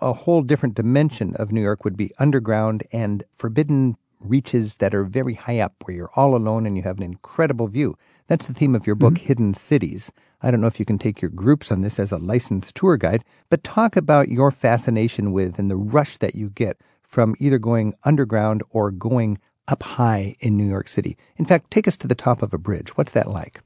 A 0.00 0.12
whole 0.12 0.42
different 0.42 0.74
dimension 0.74 1.34
of 1.36 1.52
New 1.52 1.62
York 1.62 1.84
would 1.84 1.96
be 1.96 2.12
underground 2.18 2.84
and 2.92 3.24
forbidden 3.34 3.96
reaches 4.20 4.76
that 4.76 4.94
are 4.94 5.04
very 5.04 5.34
high 5.34 5.60
up 5.60 5.74
where 5.84 5.96
you're 5.96 6.10
all 6.14 6.34
alone 6.34 6.66
and 6.66 6.76
you 6.76 6.82
have 6.82 6.98
an 6.98 7.02
incredible 7.02 7.66
view. 7.66 7.96
That's 8.26 8.46
the 8.46 8.54
theme 8.54 8.74
of 8.74 8.86
your 8.86 8.96
book, 8.96 9.14
Mm-hmm. 9.14 9.26
Hidden 9.26 9.54
Cities. 9.54 10.12
I 10.42 10.50
don't 10.50 10.60
know 10.60 10.66
if 10.66 10.78
you 10.78 10.84
can 10.84 10.98
take 10.98 11.22
your 11.22 11.30
groups 11.30 11.72
on 11.72 11.80
this 11.80 11.98
as 11.98 12.12
a 12.12 12.18
licensed 12.18 12.74
tour 12.74 12.96
guide, 12.96 13.24
but 13.48 13.64
talk 13.64 13.96
about 13.96 14.28
your 14.28 14.50
fascination 14.50 15.32
with 15.32 15.58
and 15.58 15.70
the 15.70 15.76
rush 15.76 16.18
that 16.18 16.34
you 16.34 16.50
get 16.50 16.78
from 17.02 17.34
either 17.38 17.58
going 17.58 17.94
underground 18.04 18.62
or 18.70 18.90
going 18.90 19.38
up 19.68 19.82
high 19.82 20.36
in 20.40 20.56
New 20.56 20.68
York 20.68 20.88
City. 20.88 21.16
In 21.36 21.44
fact, 21.44 21.70
take 21.70 21.88
us 21.88 21.96
to 21.98 22.06
the 22.06 22.14
top 22.14 22.42
of 22.42 22.52
a 22.52 22.58
bridge. 22.58 22.96
What's 22.96 23.12
that 23.12 23.30
like? 23.30 23.60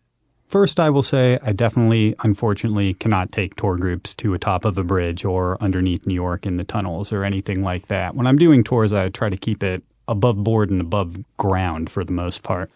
First, 0.51 0.81
I 0.81 0.91
will 0.91 1.05
say 1.05 1.39
I 1.45 1.53
definitely, 1.53 2.17
unfortunately, 2.25 2.95
cannot 2.95 3.31
take 3.31 3.55
tour 3.55 3.77
groups 3.77 4.17
to 4.17 4.35
a 4.35 4.39
top 4.41 4.65
of 4.65 4.77
a 4.79 4.83
bridge 4.83 5.25
or 5.25 5.57
underneath 5.63 6.09
New 6.09 6.15
York 6.15 6.45
in 6.45 6.57
the 6.57 6.65
tunnels 6.65 7.13
or 7.13 7.23
anything 7.23 7.63
like 7.63 7.87
that. 7.87 8.17
When 8.17 8.27
I'm 8.27 8.37
doing 8.37 8.65
tours, 8.65 8.93
I 8.93 9.11
try 9.11 9.31
to 9.31 9.37
keep 9.37 9.63
it 9.63 9.85
above 10.09 10.43
board 10.43 10.69
and 10.69 10.81
above 10.81 11.19
ground 11.37 11.89
for 11.89 12.03
the 12.03 12.11
most 12.11 12.43
part. 12.43 12.69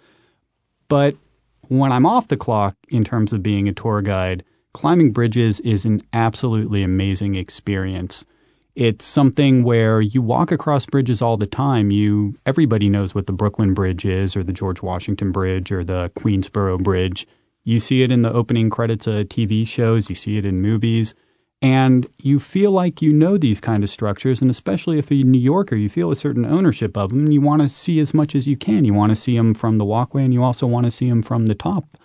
But 0.86 1.16
when 1.66 1.90
I'm 1.90 2.06
off 2.06 2.28
the 2.28 2.36
clock 2.36 2.76
in 2.90 3.02
terms 3.02 3.32
of 3.32 3.42
being 3.42 3.68
a 3.68 3.72
tour 3.72 4.02
guide, 4.02 4.44
climbing 4.72 5.10
bridges 5.10 5.58
is 5.58 5.84
an 5.84 6.00
absolutely 6.12 6.84
amazing 6.84 7.34
experience. 7.34 8.24
It's 8.76 9.04
something 9.04 9.64
where 9.64 10.00
you 10.00 10.22
walk 10.22 10.52
across 10.52 10.86
bridges 10.86 11.20
all 11.20 11.36
the 11.36 11.44
time. 11.44 11.90
You 11.90 12.36
everybody 12.46 12.88
knows 12.88 13.16
what 13.16 13.26
the 13.26 13.32
Brooklyn 13.32 13.74
Bridge 13.74 14.04
is 14.04 14.36
or 14.36 14.44
the 14.44 14.52
George 14.52 14.80
Washington 14.80 15.32
Bridge 15.32 15.72
or 15.72 15.82
the 15.82 16.12
Queensboro 16.14 16.80
Bridge. 16.80 17.26
You 17.64 17.80
see 17.80 18.02
it 18.02 18.10
in 18.10 18.22
the 18.22 18.32
opening 18.32 18.70
credits 18.70 19.06
of 19.06 19.28
TV 19.28 19.66
shows, 19.66 20.08
you 20.08 20.14
see 20.14 20.36
it 20.36 20.44
in 20.44 20.60
movies, 20.60 21.14
and 21.62 22.06
you 22.18 22.38
feel 22.38 22.70
like 22.70 23.00
you 23.00 23.10
know 23.10 23.38
these 23.38 23.58
kind 23.58 23.82
of 23.82 23.88
structures 23.88 24.42
and 24.42 24.50
especially 24.50 24.98
if 24.98 25.10
you're 25.10 25.26
a 25.26 25.30
New 25.30 25.38
Yorker, 25.38 25.76
you 25.76 25.88
feel 25.88 26.10
a 26.10 26.16
certain 26.16 26.44
ownership 26.44 26.94
of 26.94 27.08
them 27.08 27.30
you 27.30 27.40
want 27.40 27.62
to 27.62 27.70
see 27.70 27.98
as 28.00 28.12
much 28.12 28.34
as 28.34 28.46
you 28.46 28.54
can. 28.54 28.84
You 28.84 28.92
want 28.92 29.10
to 29.10 29.16
see 29.16 29.34
them 29.34 29.54
from 29.54 29.76
the 29.76 29.84
walkway 29.84 30.24
and 30.24 30.34
you 30.34 30.42
also 30.42 30.66
want 30.66 30.84
to 30.84 30.92
see 30.92 31.08
them 31.08 31.22
from 31.22 31.46
the 31.46 31.54
top. 31.54 31.96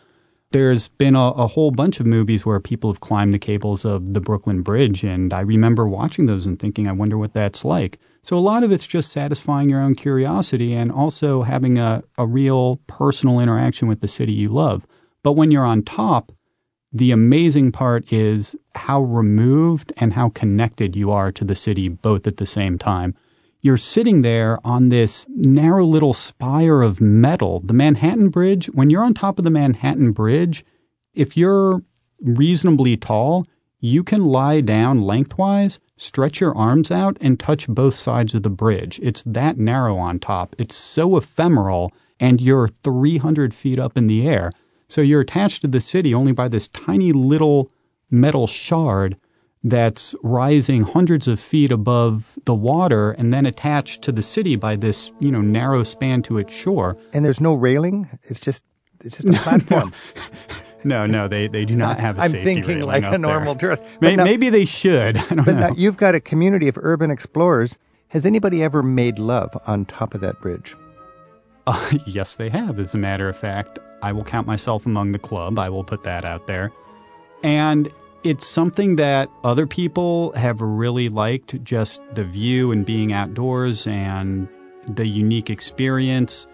There's 0.51 0.87
been 0.87 1.15
a, 1.15 1.27
a 1.31 1.45
whole 1.45 1.71
bunch 1.71 1.99
of 1.99 2.07
movies 2.07 2.45
where 2.45 2.59
people 2.59 2.89
have 2.89 3.01
climbed 3.01 3.33
the 3.33 3.39
cables 3.39 3.85
of 3.85 4.13
the 4.13 4.21
Brooklyn 4.21 4.63
Bridge, 4.63 5.03
and 5.03 5.31
I 5.31 5.41
remember 5.41 5.87
watching 5.87 6.25
those 6.25 6.47
and 6.47 6.57
thinking, 6.57 6.87
I 6.87 6.91
wonder 6.91 7.19
what 7.19 7.33
that's 7.33 7.63
like. 7.63 7.99
So 8.23 8.35
a 8.35 8.39
lot 8.39 8.63
of 8.63 8.71
it's 8.71 8.87
just 8.87 9.11
satisfying 9.11 9.69
your 9.69 9.79
own 9.79 9.93
curiosity 9.93 10.73
and 10.73 10.91
also 10.91 11.43
having 11.43 11.77
a, 11.77 12.03
a 12.17 12.25
real 12.25 12.77
personal 12.87 13.39
interaction 13.39 13.87
with 13.87 14.01
the 14.01 14.07
city 14.07 14.31
you 14.31 14.49
love. 14.49 14.87
But 15.23 15.33
when 15.33 15.51
you're 15.51 15.65
on 15.65 15.83
top, 15.83 16.31
the 16.91 17.11
amazing 17.11 17.71
part 17.71 18.11
is 18.11 18.55
how 18.75 19.01
removed 19.01 19.93
and 19.97 20.13
how 20.13 20.29
connected 20.29 20.95
you 20.95 21.11
are 21.11 21.31
to 21.31 21.45
the 21.45 21.55
city 21.55 21.87
both 21.87 22.25
at 22.25 22.37
the 22.37 22.47
same 22.47 22.77
time. 22.77 23.15
You're 23.61 23.77
sitting 23.77 24.21
there 24.21 24.57
on 24.65 24.89
this 24.89 25.25
narrow 25.29 25.85
little 25.85 26.13
spire 26.13 26.81
of 26.81 27.01
metal. 27.01 27.59
The 27.59 27.73
Manhattan 27.73 28.29
Bridge, 28.29 28.67
when 28.67 28.89
you're 28.89 29.03
on 29.03 29.13
top 29.13 29.37
of 29.37 29.43
the 29.43 29.51
Manhattan 29.51 30.13
Bridge, 30.13 30.63
if 31.13 31.35
you're 31.35 31.83
reasonably 32.21 32.95
tall, 32.95 33.45
you 33.81 34.03
can 34.03 34.25
lie 34.25 34.61
down 34.61 35.01
lengthwise, 35.01 35.79
stretch 35.97 36.39
your 36.39 36.55
arms 36.55 36.89
out, 36.89 37.17
and 37.21 37.39
touch 37.39 37.67
both 37.67 37.95
sides 37.95 38.33
of 38.33 38.43
the 38.43 38.49
bridge. 38.49 38.99
It's 39.03 39.23
that 39.23 39.57
narrow 39.57 39.97
on 39.97 40.19
top. 40.19 40.55
It's 40.57 40.75
so 40.75 41.17
ephemeral, 41.17 41.93
and 42.19 42.41
you're 42.41 42.69
300 42.83 43.53
feet 43.53 43.79
up 43.79 43.97
in 43.97 44.07
the 44.07 44.27
air. 44.27 44.51
So 44.89 44.99
you're 45.01 45.21
attached 45.21 45.61
to 45.61 45.67
the 45.67 45.79
city 45.79 46.13
only 46.13 46.33
by 46.33 46.47
this 46.49 46.67
tiny 46.69 47.11
little 47.13 47.71
metal 48.11 48.45
shard 48.47 49.15
that's 49.63 50.15
rising 50.23 50.81
hundreds 50.83 51.27
of 51.27 51.39
feet 51.39 51.71
above 51.71 52.37
the 52.45 52.55
water 52.55 53.11
and 53.11 53.31
then 53.33 53.45
attached 53.45 54.01
to 54.03 54.11
the 54.11 54.21
city 54.23 54.55
by 54.55 54.75
this, 54.75 55.11
you 55.19 55.29
know, 55.31 55.41
narrow 55.41 55.83
span 55.83 56.21
to 56.23 56.37
its 56.37 56.53
shore. 56.53 56.97
And 57.13 57.23
there's 57.25 57.41
no 57.41 57.53
railing. 57.53 58.09
It's 58.23 58.39
just 58.39 58.63
it's 59.03 59.17
just 59.17 59.29
a 59.29 59.33
platform. 59.43 59.93
No, 60.83 61.05
no, 61.05 61.27
they, 61.27 61.47
they 61.49 61.65
do 61.65 61.75
not 61.75 61.99
have 61.99 62.17
a 62.17 62.21
I'm 62.21 62.31
thinking 62.31 62.81
like 62.81 63.03
a 63.03 63.17
normal 63.17 63.53
there. 63.53 63.75
tourist. 63.75 63.83
May, 64.01 64.11
But 64.11 64.15
now- 64.17 64.23
maybe 64.23 64.49
they 64.49 64.65
should. 64.65 65.17
I 65.31 65.35
don't 65.35 65.45
But 65.45 65.51
know. 65.55 65.59
now 65.69 65.73
you've 65.75 65.97
got 65.97 66.15
a 66.15 66.19
community 66.21 66.67
of 66.69 66.77
urban 66.81 67.11
explorers. 67.11 67.77
Has 68.09 68.25
anybody 68.25 68.63
ever 68.63 68.81
made 68.81 69.19
love 69.19 69.55
on 69.67 69.85
top 69.85 70.15
of 70.15 70.21
that 70.21 70.39
bridge? 70.41 70.75
Uh, 71.69 71.97
yes, 72.07 72.35
they 72.35 72.49
have, 72.49 72.79
as 72.79 72.95
a 72.95 72.97
matter 72.97 73.29
of 73.29 73.37
fact. 73.37 73.77
I 74.01 74.11
will 74.11 74.23
count 74.23 74.47
myself 74.47 74.85
among 74.85 75.11
the 75.11 75.19
club. 75.19 75.59
I 75.59 75.69
will 75.69 75.83
put 75.83 76.03
that 76.03 76.25
out 76.25 76.47
there. 76.47 76.71
And 77.43 77.91
it's 78.23 78.47
something 78.47 78.95
that 78.95 79.29
other 79.43 79.67
people 79.67 80.31
have 80.33 80.61
really 80.61 81.09
liked 81.09 81.63
just 81.63 82.01
the 82.15 82.23
view 82.23 82.71
and 82.71 82.85
being 82.85 83.13
outdoors 83.13 83.85
and 83.85 84.47
the 84.87 85.07
unique 85.07 85.49
experience. 85.49 86.47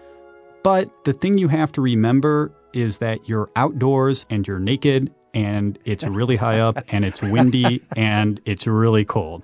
But 0.62 0.90
the 1.04 1.12
thing 1.12 1.38
you 1.38 1.48
have 1.48 1.72
to 1.72 1.80
remember 1.80 2.52
is 2.72 2.98
that 2.98 3.26
you're 3.28 3.48
outdoors 3.56 4.26
and 4.28 4.46
you're 4.46 4.58
naked 4.58 5.12
and 5.32 5.78
it's 5.84 6.04
really 6.04 6.36
high 6.36 6.60
up 6.60 6.78
and 6.88 7.04
it's 7.04 7.22
windy 7.22 7.80
and 7.96 8.40
it's 8.44 8.66
really 8.66 9.04
cold. 9.04 9.42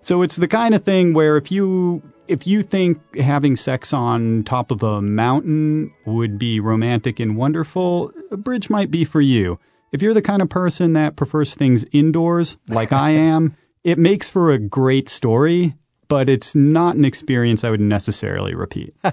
So 0.00 0.22
it's 0.22 0.36
the 0.36 0.48
kind 0.48 0.74
of 0.74 0.84
thing 0.84 1.14
where 1.14 1.36
if 1.38 1.50
you 1.50 2.02
if 2.28 2.46
you 2.46 2.62
think 2.62 3.16
having 3.16 3.56
sex 3.56 3.92
on 3.92 4.44
top 4.44 4.70
of 4.70 4.82
a 4.82 5.02
mountain 5.02 5.92
would 6.06 6.38
be 6.38 6.60
romantic 6.60 7.20
and 7.20 7.36
wonderful, 7.36 8.12
a 8.30 8.36
bridge 8.36 8.70
might 8.70 8.90
be 8.90 9.04
for 9.04 9.20
you. 9.20 9.58
If 9.92 10.02
you're 10.02 10.14
the 10.14 10.22
kind 10.22 10.42
of 10.42 10.48
person 10.48 10.94
that 10.94 11.16
prefers 11.16 11.54
things 11.54 11.84
indoors, 11.92 12.56
like 12.68 12.92
I 12.92 13.10
am, 13.10 13.56
it 13.84 13.98
makes 13.98 14.28
for 14.28 14.50
a 14.50 14.58
great 14.58 15.08
story, 15.08 15.74
but 16.08 16.28
it's 16.28 16.54
not 16.54 16.96
an 16.96 17.04
experience 17.04 17.64
I 17.64 17.70
would 17.70 17.80
necessarily 17.80 18.54
repeat. 18.54 18.94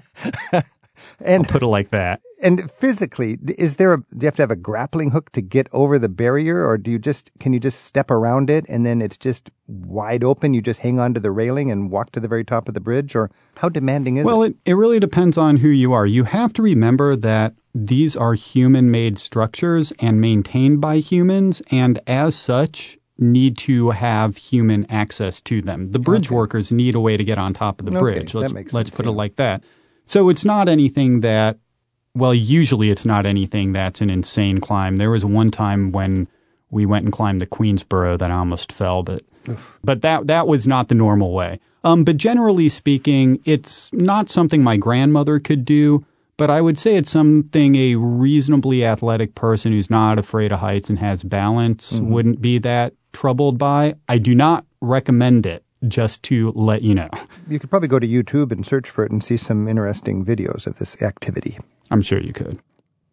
And 1.19 1.47
Put 1.47 1.63
it 1.63 1.67
like 1.67 1.89
that. 1.89 2.21
And 2.41 2.69
physically, 2.71 3.37
is 3.57 3.77
there 3.77 3.93
a 3.93 3.97
do 3.97 4.05
you 4.21 4.25
have 4.27 4.35
to 4.35 4.41
have 4.41 4.51
a 4.51 4.55
grappling 4.55 5.11
hook 5.11 5.31
to 5.33 5.41
get 5.41 5.67
over 5.71 5.97
the 5.99 6.09
barrier, 6.09 6.65
or 6.65 6.77
do 6.77 6.91
you 6.91 6.99
just 6.99 7.31
can 7.39 7.53
you 7.53 7.59
just 7.59 7.83
step 7.85 8.09
around 8.11 8.49
it 8.49 8.65
and 8.67 8.85
then 8.85 9.01
it's 9.01 9.17
just 9.17 9.49
wide 9.67 10.23
open? 10.23 10.53
You 10.53 10.61
just 10.61 10.81
hang 10.81 10.99
on 10.99 11.13
to 11.13 11.19
the 11.19 11.31
railing 11.31 11.71
and 11.71 11.89
walk 11.91 12.11
to 12.11 12.19
the 12.19 12.27
very 12.27 12.43
top 12.43 12.67
of 12.67 12.73
the 12.73 12.79
bridge, 12.79 13.15
or 13.15 13.29
how 13.57 13.69
demanding 13.69 14.17
is 14.17 14.25
Well, 14.25 14.43
it? 14.43 14.55
it, 14.65 14.71
it 14.71 14.73
really 14.73 14.99
depends 14.99 15.37
on 15.37 15.57
who 15.57 15.69
you 15.69 15.93
are. 15.93 16.05
You 16.05 16.23
have 16.25 16.53
to 16.53 16.61
remember 16.61 17.15
that 17.15 17.53
these 17.73 18.15
are 18.17 18.33
human 18.33 18.91
made 18.91 19.17
structures 19.19 19.93
and 19.99 20.19
maintained 20.19 20.81
by 20.81 20.97
humans, 20.97 21.61
and 21.71 21.99
as 22.07 22.35
such, 22.35 22.97
need 23.17 23.57
to 23.59 23.91
have 23.91 24.35
human 24.37 24.85
access 24.89 25.39
to 25.41 25.61
them. 25.61 25.91
The 25.91 25.99
bridge 25.99 26.27
Okay. 26.27 26.35
workers 26.35 26.71
need 26.71 26.95
a 26.95 26.99
way 26.99 27.17
to 27.17 27.23
get 27.23 27.37
on 27.37 27.53
top 27.53 27.79
of 27.79 27.85
the 27.85 27.91
Okay, 27.95 27.99
bridge. 28.19 28.31
that 28.33 28.39
Let's, 28.51 28.53
let's 28.53 28.89
sense, 28.89 28.89
put 28.89 29.05
yeah. 29.05 29.11
it 29.11 29.15
like 29.15 29.35
that. 29.35 29.63
So 30.07 30.27
it's 30.29 30.43
not 30.43 30.67
anything 30.67 31.21
that, 31.21 31.59
well, 32.13 32.33
usually 32.33 32.89
it's 32.89 33.05
not 33.05 33.25
anything 33.25 33.73
that's 33.73 34.01
an 34.01 34.09
insane 34.09 34.59
climb. 34.59 34.97
There 34.97 35.11
was 35.11 35.23
one 35.25 35.51
time 35.51 35.91
when 35.91 36.27
we 36.69 36.85
went 36.85 37.05
and 37.05 37.13
climbed 37.13 37.41
the 37.41 37.47
Queensboro 37.47 38.17
that 38.19 38.31
I 38.31 38.35
almost 38.35 38.71
fell, 38.71 39.03
but 39.03 39.23
but 39.83 40.01
that 40.01 40.27
that 40.27 40.47
was 40.47 40.67
not 40.67 40.87
the 40.87 40.95
normal 40.95 41.33
way. 41.33 41.59
Um, 41.83 42.03
but 42.03 42.17
generally 42.17 42.69
speaking, 42.69 43.39
it's 43.45 43.91
not 43.93 44.29
something 44.29 44.61
my 44.63 44.77
grandmother 44.77 45.39
could 45.39 45.65
do. 45.65 46.05
But 46.37 46.49
I 46.49 46.59
would 46.61 46.79
say 46.79 46.95
it's 46.95 47.11
something 47.11 47.75
a 47.75 47.95
reasonably 47.95 48.83
athletic 48.83 49.35
person 49.35 49.73
who's 49.73 49.91
not 49.91 50.17
afraid 50.17 50.51
of 50.51 50.59
heights 50.59 50.89
and 50.89 50.97
has 50.97 51.21
balance 51.21 51.99
wouldn't 51.99 52.41
be 52.41 52.57
that 52.59 52.93
troubled 53.13 53.59
by. 53.59 53.93
I 54.09 54.17
do 54.17 54.33
not 54.33 54.65
recommend 54.81 55.45
it. 55.45 55.63
Just 55.87 56.21
to 56.23 56.51
let 56.55 56.83
you 56.83 56.93
know, 56.93 57.09
You 57.49 57.57
could 57.59 57.71
probably 57.71 57.87
go 57.87 57.97
to 57.97 58.07
YouTube 58.07 58.51
and 58.51 58.63
search 58.65 58.87
for 58.87 59.03
it 59.03 59.11
and 59.11 59.23
see 59.23 59.35
some 59.35 59.67
interesting 59.67 60.23
videos 60.23 60.67
of 60.67 60.77
this 60.77 60.99
activity. 61.01 61.57
I'm 61.91 62.01
sure 62.01 62.19
you 62.19 62.33
could. 62.33 62.59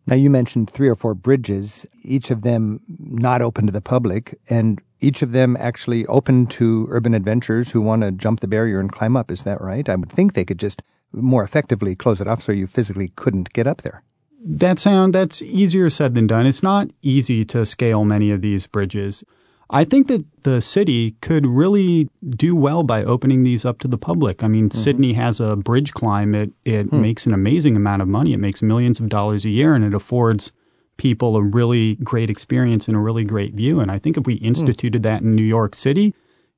Now, 0.06 0.16
you 0.16 0.30
mentioned 0.30 0.70
three 0.70 0.88
or 0.88 0.94
four 0.94 1.14
bridges, 1.14 1.84
each 2.02 2.30
of 2.30 2.40
them 2.40 2.80
not 2.98 3.42
open 3.42 3.66
to 3.66 3.72
the 3.72 3.82
public, 3.82 4.38
and 4.48 4.80
each 5.00 5.20
of 5.20 5.32
them 5.32 5.54
actually 5.60 6.06
open 6.06 6.46
to 6.46 6.86
urban 6.90 7.12
adventurers 7.12 7.72
who 7.72 7.82
want 7.82 8.02
to 8.02 8.10
jump 8.10 8.40
the 8.40 8.48
barrier 8.48 8.80
and 8.80 8.90
climb 8.90 9.18
up. 9.18 9.30
Is 9.30 9.42
that 9.42 9.60
right? 9.60 9.86
I 9.86 9.96
would 9.96 10.10
think 10.10 10.32
they 10.32 10.46
could 10.46 10.58
just 10.58 10.82
more 11.12 11.42
effectively 11.42 11.94
close 11.94 12.20
it 12.20 12.28
off 12.28 12.42
so 12.42 12.52
you 12.52 12.66
physically 12.66 13.12
couldn't 13.16 13.52
get 13.52 13.68
up 13.68 13.82
there. 13.82 14.02
That 14.44 14.78
sound 14.78 15.14
that's 15.14 15.42
easier 15.42 15.90
said 15.90 16.14
than 16.14 16.26
done. 16.26 16.46
It's 16.46 16.62
not 16.62 16.88
easy 17.02 17.44
to 17.46 17.66
scale 17.66 18.04
many 18.04 18.30
of 18.30 18.40
these 18.40 18.66
bridges. 18.66 19.24
I 19.70 19.84
think 19.84 20.08
that 20.08 20.24
the 20.44 20.62
city 20.62 21.12
could 21.20 21.46
really 21.46 22.08
do 22.30 22.56
well 22.56 22.82
by 22.82 23.04
opening 23.04 23.42
these 23.42 23.66
up 23.66 23.78
to 23.80 23.88
the 23.88 23.98
public. 23.98 24.42
I 24.42 24.48
mean, 24.48 24.70
mm-hmm. 24.70 24.78
Sydney 24.78 25.12
has 25.12 25.40
a 25.40 25.56
bridge 25.56 25.92
climb. 25.92 26.34
It 26.34 26.52
it 26.64 26.92
makes 26.92 27.26
an 27.26 27.34
amazing 27.34 27.76
amount 27.76 28.02
of 28.02 28.08
money. 28.08 28.32
It 28.32 28.40
makes 28.40 28.62
millions 28.62 28.98
of 28.98 29.08
dollars 29.08 29.44
a 29.44 29.50
year 29.50 29.74
and 29.74 29.84
it 29.84 29.94
affords 29.94 30.52
people 30.96 31.36
a 31.36 31.42
really 31.42 31.96
great 31.96 32.30
experience 32.30 32.88
and 32.88 32.96
a 32.96 33.00
really 33.00 33.24
great 33.24 33.54
view. 33.54 33.78
And 33.78 33.90
I 33.90 33.98
think 33.98 34.16
if 34.16 34.26
we 34.26 34.36
hmm. 34.38 34.46
instituted 34.46 35.02
that 35.02 35.22
in 35.22 35.34
New 35.34 35.42
York 35.42 35.74
City, 35.74 36.14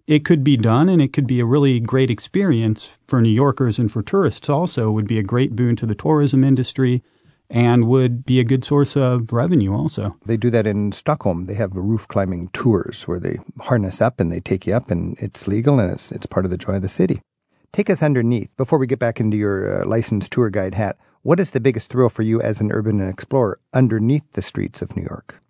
it 0.06 0.24
could 0.24 0.42
be 0.42 0.56
done 0.56 0.88
and 0.88 1.02
it 1.02 1.12
could 1.12 1.26
be 1.26 1.40
a 1.40 1.44
really 1.44 1.78
great 1.78 2.10
experience 2.10 2.98
for 3.06 3.20
New 3.20 3.28
Yorkers 3.28 3.78
and 3.78 3.90
for 3.92 4.02
tourists 4.02 4.48
also. 4.48 4.88
It 4.88 4.92
would 4.92 5.08
be 5.08 5.18
a 5.18 5.22
great 5.22 5.54
boon 5.54 5.76
to 5.76 5.86
the 5.86 5.94
tourism 5.94 6.42
industry 6.42 7.02
and 7.50 7.88
would 7.88 8.24
be 8.24 8.38
a 8.38 8.44
good 8.44 8.64
source 8.64 8.96
of 8.96 9.32
revenue 9.32 9.74
also. 9.74 10.16
They 10.24 10.36
do 10.36 10.50
that 10.50 10.66
in 10.66 10.92
Stockholm. 10.92 11.46
They 11.46 11.54
have 11.54 11.74
roof 11.74 12.06
climbing 12.06 12.48
tours 12.52 13.02
where 13.08 13.18
they 13.18 13.38
harness 13.60 14.00
up 14.00 14.20
and 14.20 14.30
they 14.30 14.40
take 14.40 14.66
you 14.66 14.74
up, 14.74 14.90
and 14.90 15.18
it's 15.18 15.48
legal 15.48 15.80
and 15.80 15.92
it's, 15.92 16.12
it's 16.12 16.26
part 16.26 16.44
of 16.44 16.50
the 16.50 16.56
joy 16.56 16.74
of 16.74 16.82
the 16.82 16.88
city. 16.88 17.20
Take 17.72 17.90
us 17.90 18.02
underneath. 18.02 18.56
Before 18.56 18.78
we 18.78 18.86
get 18.86 18.98
back 18.98 19.20
into 19.20 19.36
your 19.36 19.82
uh, 19.82 19.86
licensed 19.86 20.32
tour 20.32 20.50
guide 20.50 20.74
hat, 20.74 20.96
what 21.22 21.40
is 21.40 21.50
the 21.50 21.60
biggest 21.60 21.90
thrill 21.90 22.08
for 22.08 22.22
you 22.22 22.40
as 22.40 22.60
an 22.60 22.72
urban 22.72 23.06
explorer 23.06 23.60
underneath 23.74 24.32
the 24.32 24.42
streets 24.42 24.80
of 24.80 24.96
New 24.96 25.02
York? 25.02 25.40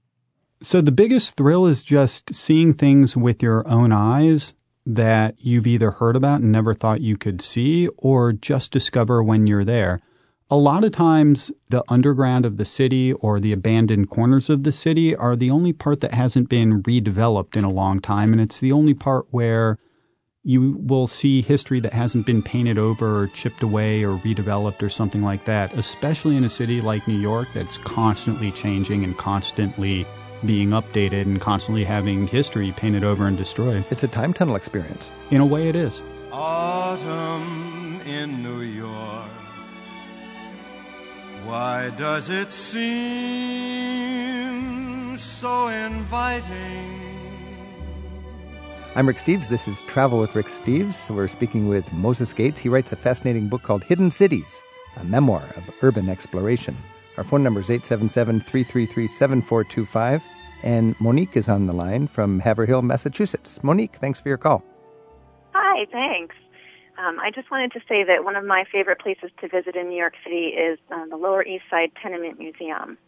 So 0.63 0.81
the 0.81 0.93
biggest 0.93 1.37
thrill 1.37 1.67
is 1.67 1.83
just 1.83 2.35
seeing 2.35 2.75
things 2.75 3.17
with 3.17 3.43
your 3.43 3.67
own 3.69 3.93
eyes 3.93 4.53
that 4.85 5.37
you've 5.39 5.67
either 5.67 5.93
heard 5.93 6.17
about 6.17 6.41
and 6.41 6.53
never 6.53 6.75
thought 6.75 7.01
you 7.01 7.17
could 7.17 7.41
see 7.41 7.89
or 7.97 8.33
just 8.33 8.73
discover 8.73 9.23
when 9.23 9.47
you're 9.47 9.65
there. 9.65 10.01
A 10.53 10.57
lot 10.57 10.83
of 10.83 10.91
times, 10.91 11.53
the 11.69 11.85
underground 11.89 12.45
of 12.45 12.57
the 12.57 12.65
city 12.65 13.13
or 13.13 13.39
the 13.39 13.53
abandoned 13.53 14.11
corners 14.11 14.51
of 14.51 14.65
the 14.65 14.73
city 14.73 15.15
are 15.15 15.37
the 15.37 15.49
only 15.49 15.73
part 15.73 16.01
that 16.01 16.13
hasn't 16.13 16.49
been 16.49 16.83
redeveloped 16.83 17.57
in 17.57 17.63
a 17.63 17.69
long 17.69 18.01
time, 18.01 18.33
and 18.33 18.43
it's 18.43 18.59
the 18.59 18.73
only 18.73 18.93
part 18.93 19.27
where 19.31 19.79
you 20.43 20.77
will 20.85 21.07
see 21.07 21.41
history 21.41 21.79
that 21.79 21.93
hasn't 21.93 22.27
been 22.27 22.43
painted 22.43 22.79
over 22.79 23.23
or 23.23 23.27
chipped 23.29 23.63
away 23.63 24.03
or 24.03 24.19
redeveloped 24.19 24.83
or 24.83 24.89
something 24.89 25.23
like 25.23 25.45
that, 25.45 25.73
especially 25.75 26.37
in 26.37 26.43
a 26.43 26.51
city 26.51 26.81
like 26.81 27.07
New 27.07 27.19
York 27.19 27.47
that's 27.55 27.79
constantly 27.79 28.51
changing 28.51 29.05
and 29.05 29.17
constantly 29.17 30.05
being 30.45 30.71
updated 30.71 31.23
and 31.23 31.41
constantly 31.41 31.85
having 31.85 32.27
history 32.27 32.73
painted 32.73 33.05
over 33.05 33.29
and 33.29 33.37
destroyed. 33.37 33.85
It's 33.91 34.03
a 34.03 34.09
time 34.09 34.33
tunnel 34.33 34.57
experience. 34.57 35.13
In 35.31 35.41
a 35.41 35.47
way, 35.47 35.69
it 35.69 35.77
is. 35.77 36.03
Autumn 36.33 38.01
in 38.05 38.43
New 38.43 38.63
York. 38.63 39.20
Why 41.51 41.91
does 41.91 42.31
it 42.31 42.53
seem 42.53 42.79
so 45.19 45.67
inviting? 45.67 46.47
I'm 48.95 49.09
Rick 49.09 49.17
Steves. 49.17 49.49
This 49.49 49.67
is 49.67 49.83
Travel 49.83 50.21
with 50.21 50.37
Rick 50.37 50.47
Steves. 50.47 51.13
We're 51.13 51.27
speaking 51.27 51.67
with 51.67 51.93
Moses 51.93 52.33
Gates. 52.33 52.61
He 52.61 52.69
writes 52.69 52.93
a 52.93 52.97
fascinating 52.97 53.49
book 53.49 53.65
called 53.65 53.83
Hidden 53.83 54.13
Cities, 54.13 54.63
a 54.97 55.03
memoir 55.03 55.43
of 55.57 55.69
urban 55.83 56.09
exploration. 56.09 56.77
Our 57.17 57.25
phone 57.25 57.43
number 57.43 57.59
is 57.59 57.69
877 57.69 58.43
333 58.43 59.09
7425. 59.09 60.23
And 60.63 60.95
Monique 61.01 61.37
is 61.37 61.49
on 61.49 61.67
the 61.67 61.73
line 61.73 62.07
from 62.07 62.39
Haverhill, 62.39 62.83
Massachusetts. 62.83 63.59
Monique, 63.65 63.97
thanks 63.97 64.21
for 64.21 64.29
your 64.29 64.39
call. 64.39 64.63
Hi, 65.53 65.85
thanks. 65.91 66.37
Um, 67.01 67.19
I 67.19 67.31
just 67.31 67.51
wanted 67.51 67.73
to 67.73 67.81
say 67.89 68.05
that 68.05 68.25
one 68.25 68.37
of 68.37 68.45
my 68.45 68.65
favorite 68.71 68.99
places 68.99 69.31
to 69.41 69.49
visit 69.49 69.75
in 69.75 69.89
New 69.89 69.97
York 69.97 70.15
City 70.23 70.49
is 70.49 70.79
um, 70.91 71.09
the 71.09 71.17
Lower 71.17 71.43
East 71.45 71.65
Side 71.71 71.93
Tenement 72.03 72.39
Museum. 72.39 72.99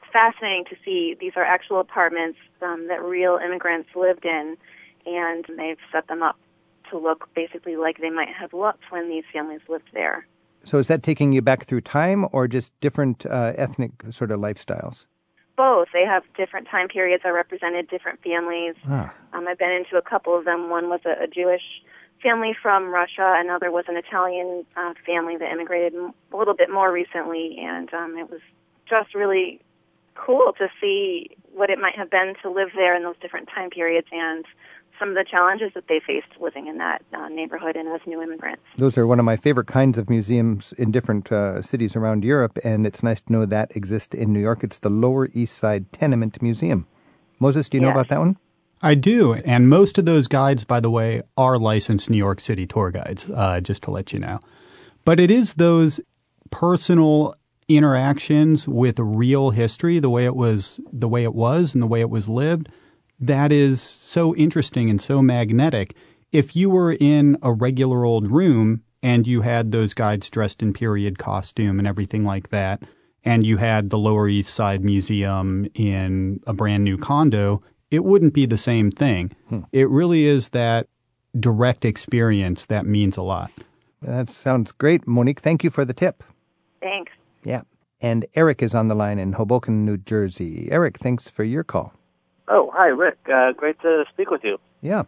It's 0.00 0.10
fascinating 0.12 0.64
to 0.70 0.76
see 0.84 1.16
these 1.20 1.32
are 1.36 1.44
actual 1.44 1.80
apartments 1.80 2.38
um, 2.62 2.88
that 2.88 3.02
real 3.02 3.38
immigrants 3.44 3.90
lived 3.94 4.24
in, 4.24 4.56
and 5.04 5.44
they've 5.58 5.78
set 5.92 6.06
them 6.08 6.22
up 6.22 6.38
to 6.90 6.98
look 6.98 7.28
basically 7.34 7.76
like 7.76 7.98
they 7.98 8.10
might 8.10 8.28
have 8.28 8.54
looked 8.54 8.84
when 8.90 9.10
these 9.10 9.24
families 9.32 9.60
lived 9.68 9.90
there. 9.92 10.26
So, 10.64 10.78
is 10.78 10.88
that 10.88 11.02
taking 11.02 11.32
you 11.32 11.42
back 11.42 11.64
through 11.64 11.82
time 11.82 12.26
or 12.32 12.48
just 12.48 12.72
different 12.80 13.26
uh, 13.26 13.52
ethnic 13.56 13.92
sort 14.10 14.30
of 14.30 14.40
lifestyles? 14.40 15.06
Both. 15.56 15.88
They 15.92 16.04
have 16.06 16.22
different 16.36 16.68
time 16.68 16.88
periods 16.88 17.22
that 17.22 17.30
represented 17.30 17.88
different 17.88 18.22
families. 18.22 18.76
Ah, 18.88 19.12
Um, 19.34 19.46
I've 19.46 19.58
been 19.58 19.70
into 19.70 19.96
a 19.96 20.02
couple 20.02 20.38
of 20.38 20.46
them. 20.46 20.70
One 20.70 20.88
was 20.88 21.00
a, 21.04 21.24
a 21.24 21.26
Jewish 21.26 21.62
family 22.22 22.54
from 22.60 22.90
Russia. 22.90 23.34
Another 23.38 23.70
was 23.70 23.84
an 23.88 23.96
Italian 23.96 24.64
uh, 24.76 24.94
family 25.06 25.36
that 25.36 25.50
immigrated 25.52 25.94
m- 25.94 26.12
a 26.32 26.36
little 26.36 26.54
bit 26.54 26.70
more 26.70 26.92
recently, 26.92 27.56
and 27.58 27.92
um, 27.94 28.16
it 28.18 28.30
was 28.30 28.40
just 28.88 29.14
really 29.14 29.60
cool 30.14 30.52
to 30.58 30.68
see 30.80 31.30
what 31.54 31.70
it 31.70 31.78
might 31.78 31.96
have 31.96 32.10
been 32.10 32.34
to 32.42 32.50
live 32.50 32.68
there 32.74 32.94
in 32.94 33.02
those 33.02 33.16
different 33.20 33.48
time 33.54 33.70
periods 33.70 34.06
and 34.12 34.44
some 34.98 35.08
of 35.08 35.14
the 35.14 35.24
challenges 35.28 35.70
that 35.74 35.84
they 35.88 35.98
faced 36.06 36.28
living 36.40 36.66
in 36.66 36.76
that 36.76 37.02
uh, 37.14 37.28
neighborhood 37.28 37.74
and 37.74 37.88
as 37.88 38.02
new 38.06 38.20
immigrants. 38.22 38.62
those 38.76 38.98
are 38.98 39.06
one 39.06 39.18
of 39.18 39.24
my 39.24 39.34
favorite 39.36 39.66
kinds 39.66 39.96
of 39.96 40.10
museums 40.10 40.74
in 40.76 40.90
different 40.90 41.32
uh, 41.32 41.62
cities 41.62 41.96
around 41.96 42.22
Europe, 42.22 42.58
and 42.62 42.86
it's 42.86 43.02
nice 43.02 43.22
to 43.22 43.32
know 43.32 43.46
that 43.46 43.74
exists 43.74 44.14
in 44.14 44.30
New 44.32 44.40
York. 44.40 44.62
It's 44.62 44.78
the 44.78 44.90
Lower 44.90 45.30
East 45.32 45.56
Side 45.56 45.90
Tenement 45.90 46.42
Museum. 46.42 46.86
Moses, 47.38 47.70
do 47.70 47.78
you 47.78 47.80
know 47.80 47.90
about 47.90 48.08
that 48.08 48.18
one? 48.18 48.36
I 48.82 48.94
do. 48.94 49.34
And 49.34 49.68
most 49.68 49.98
of 49.98 50.06
those 50.06 50.26
guides, 50.26 50.64
by 50.64 50.80
the 50.80 50.90
way, 50.90 51.22
are 51.36 51.58
licensed 51.58 52.08
New 52.08 52.16
York 52.16 52.40
City 52.40 52.66
tour 52.66 52.90
guides, 52.90 53.26
uh, 53.34 53.60
just 53.60 53.82
to 53.84 53.90
let 53.90 54.12
you 54.12 54.18
know. 54.18 54.40
But 55.04 55.20
it 55.20 55.30
is 55.30 55.54
those 55.54 56.00
personal 56.50 57.34
interactions 57.68 58.66
with 58.66 58.98
real 58.98 59.50
history, 59.50 59.98
the 59.98 60.10
way 60.10 60.24
it 60.24 60.34
was, 60.34 60.80
the 60.92 61.08
way 61.08 61.24
it 61.24 61.34
was, 61.34 61.74
and 61.74 61.82
the 61.82 61.86
way 61.86 62.00
it 62.00 62.10
was 62.10 62.28
lived, 62.28 62.68
that 63.20 63.52
is 63.52 63.80
so 63.80 64.34
interesting 64.34 64.90
and 64.90 65.00
so 65.00 65.22
magnetic. 65.22 65.94
If 66.32 66.56
you 66.56 66.70
were 66.70 66.94
in 66.94 67.36
a 67.42 67.52
regular 67.52 68.04
old 68.04 68.30
room 68.30 68.82
and 69.02 69.26
you 69.26 69.42
had 69.42 69.72
those 69.72 69.94
guides 69.94 70.30
dressed 70.30 70.62
in 70.62 70.72
period 70.72 71.18
costume 71.18 71.78
and 71.78 71.86
everything 71.86 72.24
like 72.24 72.48
that, 72.48 72.82
and 73.24 73.44
you 73.44 73.58
had 73.58 73.90
the 73.90 73.98
Lower 73.98 74.28
East 74.28 74.54
Side 74.54 74.82
Museum 74.82 75.68
in 75.74 76.40
a 76.46 76.54
brand 76.54 76.84
new 76.84 76.96
condo, 76.96 77.60
it 77.90 78.04
wouldn't 78.04 78.34
be 78.34 78.46
the 78.46 78.58
same 78.58 78.90
thing. 78.90 79.34
It 79.72 79.88
really 79.88 80.24
is 80.24 80.50
that 80.50 80.86
direct 81.38 81.84
experience 81.84 82.66
that 82.66 82.86
means 82.86 83.16
a 83.16 83.22
lot. 83.22 83.50
That 84.02 84.30
sounds 84.30 84.72
great. 84.72 85.06
Monique, 85.06 85.40
thank 85.40 85.62
you 85.62 85.70
for 85.70 85.84
the 85.84 85.92
tip. 85.92 86.22
Thanks. 86.80 87.12
Yeah. 87.44 87.62
And 88.00 88.24
Eric 88.34 88.62
is 88.62 88.74
on 88.74 88.88
the 88.88 88.94
line 88.94 89.18
in 89.18 89.34
Hoboken, 89.34 89.84
New 89.84 89.98
Jersey. 89.98 90.68
Eric, 90.70 90.98
thanks 90.98 91.28
for 91.28 91.44
your 91.44 91.64
call. 91.64 91.92
Oh, 92.48 92.70
hi, 92.74 92.86
Rick. 92.86 93.18
Uh, 93.32 93.52
great 93.52 93.78
to 93.82 94.04
speak 94.12 94.30
with 94.30 94.42
you. 94.42 94.58
Yeah. 94.80 95.02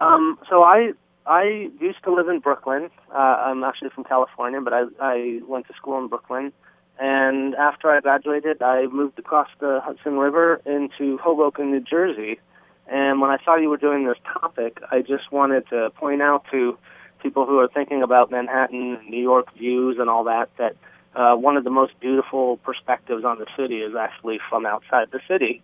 Um, 0.00 0.38
so 0.48 0.62
I 0.62 0.92
I 1.26 1.70
used 1.80 2.04
to 2.04 2.12
live 2.14 2.28
in 2.28 2.40
Brooklyn. 2.40 2.90
Uh, 3.12 3.16
I'm 3.16 3.64
actually 3.64 3.90
from 3.90 4.04
California, 4.04 4.60
but 4.60 4.72
I 4.72 4.82
I 5.00 5.40
went 5.48 5.66
to 5.68 5.74
school 5.74 5.98
in 5.98 6.08
Brooklyn. 6.08 6.52
And 6.98 7.54
after 7.54 7.90
I 7.90 8.00
graduated, 8.00 8.62
I 8.62 8.86
moved 8.86 9.18
across 9.18 9.48
the 9.60 9.80
Hudson 9.84 10.16
River 10.18 10.60
into 10.64 11.18
Hoboken, 11.18 11.70
New 11.70 11.80
Jersey. 11.80 12.40
And 12.86 13.20
when 13.20 13.30
I 13.30 13.38
saw 13.44 13.56
you 13.56 13.68
were 13.68 13.76
doing 13.76 14.06
this 14.06 14.16
topic, 14.40 14.80
I 14.90 15.02
just 15.02 15.30
wanted 15.30 15.68
to 15.70 15.90
point 15.90 16.22
out 16.22 16.44
to 16.52 16.78
people 17.22 17.44
who 17.44 17.58
are 17.58 17.68
thinking 17.68 18.02
about 18.02 18.30
Manhattan, 18.30 18.98
New 19.08 19.20
York 19.22 19.52
views, 19.56 19.96
and 19.98 20.08
all 20.08 20.24
that 20.24 20.48
that 20.58 20.76
uh, 21.14 21.34
one 21.34 21.56
of 21.56 21.64
the 21.64 21.70
most 21.70 21.98
beautiful 22.00 22.58
perspectives 22.58 23.24
on 23.24 23.38
the 23.38 23.46
city 23.56 23.78
is 23.78 23.94
actually 23.94 24.38
from 24.48 24.66
outside 24.66 25.08
the 25.10 25.20
city. 25.26 25.62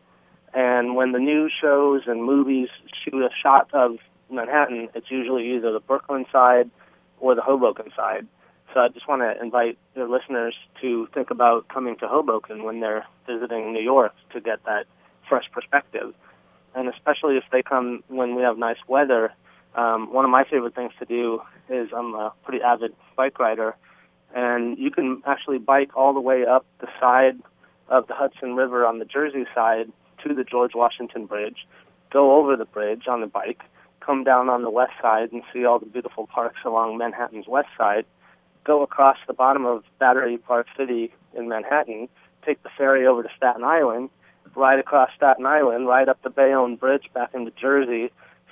And 0.54 0.96
when 0.96 1.12
the 1.12 1.18
news 1.18 1.52
shows 1.58 2.02
and 2.06 2.24
movies 2.24 2.68
shoot 3.04 3.22
a 3.22 3.30
shot 3.42 3.68
of 3.72 3.98
Manhattan, 4.30 4.88
it's 4.94 5.10
usually 5.10 5.54
either 5.54 5.72
the 5.72 5.80
Brooklyn 5.80 6.26
side 6.32 6.70
or 7.20 7.34
the 7.34 7.42
Hoboken 7.42 7.90
side. 7.94 8.26
So 8.72 8.80
I 8.80 8.88
just 8.88 9.06
want 9.06 9.20
to 9.22 9.40
invite 9.42 9.76
your 9.94 10.08
listeners 10.08 10.54
to 10.80 11.06
think 11.12 11.30
about 11.30 11.68
coming 11.68 11.96
to 11.98 12.08
Hoboken 12.08 12.64
when 12.64 12.80
they're 12.80 13.04
visiting 13.26 13.72
New 13.72 13.82
York 13.82 14.14
to 14.32 14.40
get 14.40 14.64
that 14.64 14.86
fresh 15.28 15.44
perspective. 15.52 16.14
And 16.74 16.88
especially 16.88 17.36
if 17.36 17.44
they 17.52 17.62
come 17.62 18.02
when 18.08 18.34
we 18.34 18.42
have 18.42 18.56
nice 18.56 18.78
weather, 18.88 19.32
um, 19.74 20.12
one 20.12 20.24
of 20.24 20.30
my 20.30 20.44
favorite 20.44 20.74
things 20.74 20.92
to 21.00 21.04
do 21.04 21.42
is 21.68 21.90
I'm 21.94 22.14
a 22.14 22.32
pretty 22.44 22.62
avid 22.62 22.94
bike 23.16 23.38
rider, 23.38 23.74
and 24.34 24.78
you 24.78 24.90
can 24.90 25.22
actually 25.26 25.58
bike 25.58 25.90
all 25.94 26.14
the 26.14 26.20
way 26.20 26.46
up 26.46 26.64
the 26.80 26.88
side 26.98 27.38
of 27.88 28.06
the 28.06 28.14
Hudson 28.14 28.54
River 28.54 28.86
on 28.86 28.98
the 28.98 29.04
Jersey 29.04 29.44
side 29.54 29.92
to 30.26 30.34
the 30.34 30.44
George 30.44 30.72
Washington 30.74 31.26
Bridge, 31.26 31.66
go 32.10 32.36
over 32.38 32.56
the 32.56 32.64
bridge 32.64 33.06
on 33.06 33.20
the 33.20 33.26
bike, 33.26 33.60
come 34.00 34.24
down 34.24 34.48
on 34.48 34.62
the 34.62 34.70
west 34.70 34.92
side 35.00 35.30
and 35.32 35.42
see 35.52 35.64
all 35.64 35.78
the 35.78 35.86
beautiful 35.86 36.26
parks 36.26 36.60
along 36.64 36.96
Manhattan's 36.96 37.46
west 37.46 37.68
side, 37.76 38.06
go 38.64 38.82
across 38.82 39.16
the 39.26 39.32
bottom 39.32 39.66
of 39.66 39.84
Battery 39.98 40.38
Park 40.38 40.66
City 40.76 41.12
in 41.34 41.48
Manhattan, 41.48 42.08
take 42.44 42.62
the 42.62 42.70
ferry 42.76 43.06
over 43.06 43.22
to 43.22 43.28
Staten 43.36 43.64
Island, 43.64 44.10
ride 44.54 44.78
across 44.78 45.10
Staten 45.16 45.46
Island, 45.46 45.86
ride 45.86 46.08
up 46.08 46.22
the 46.22 46.30
Bayonne 46.30 46.76
Bridge 46.76 47.08
back 47.14 47.30
into 47.34 47.50
Jersey, 47.52 48.10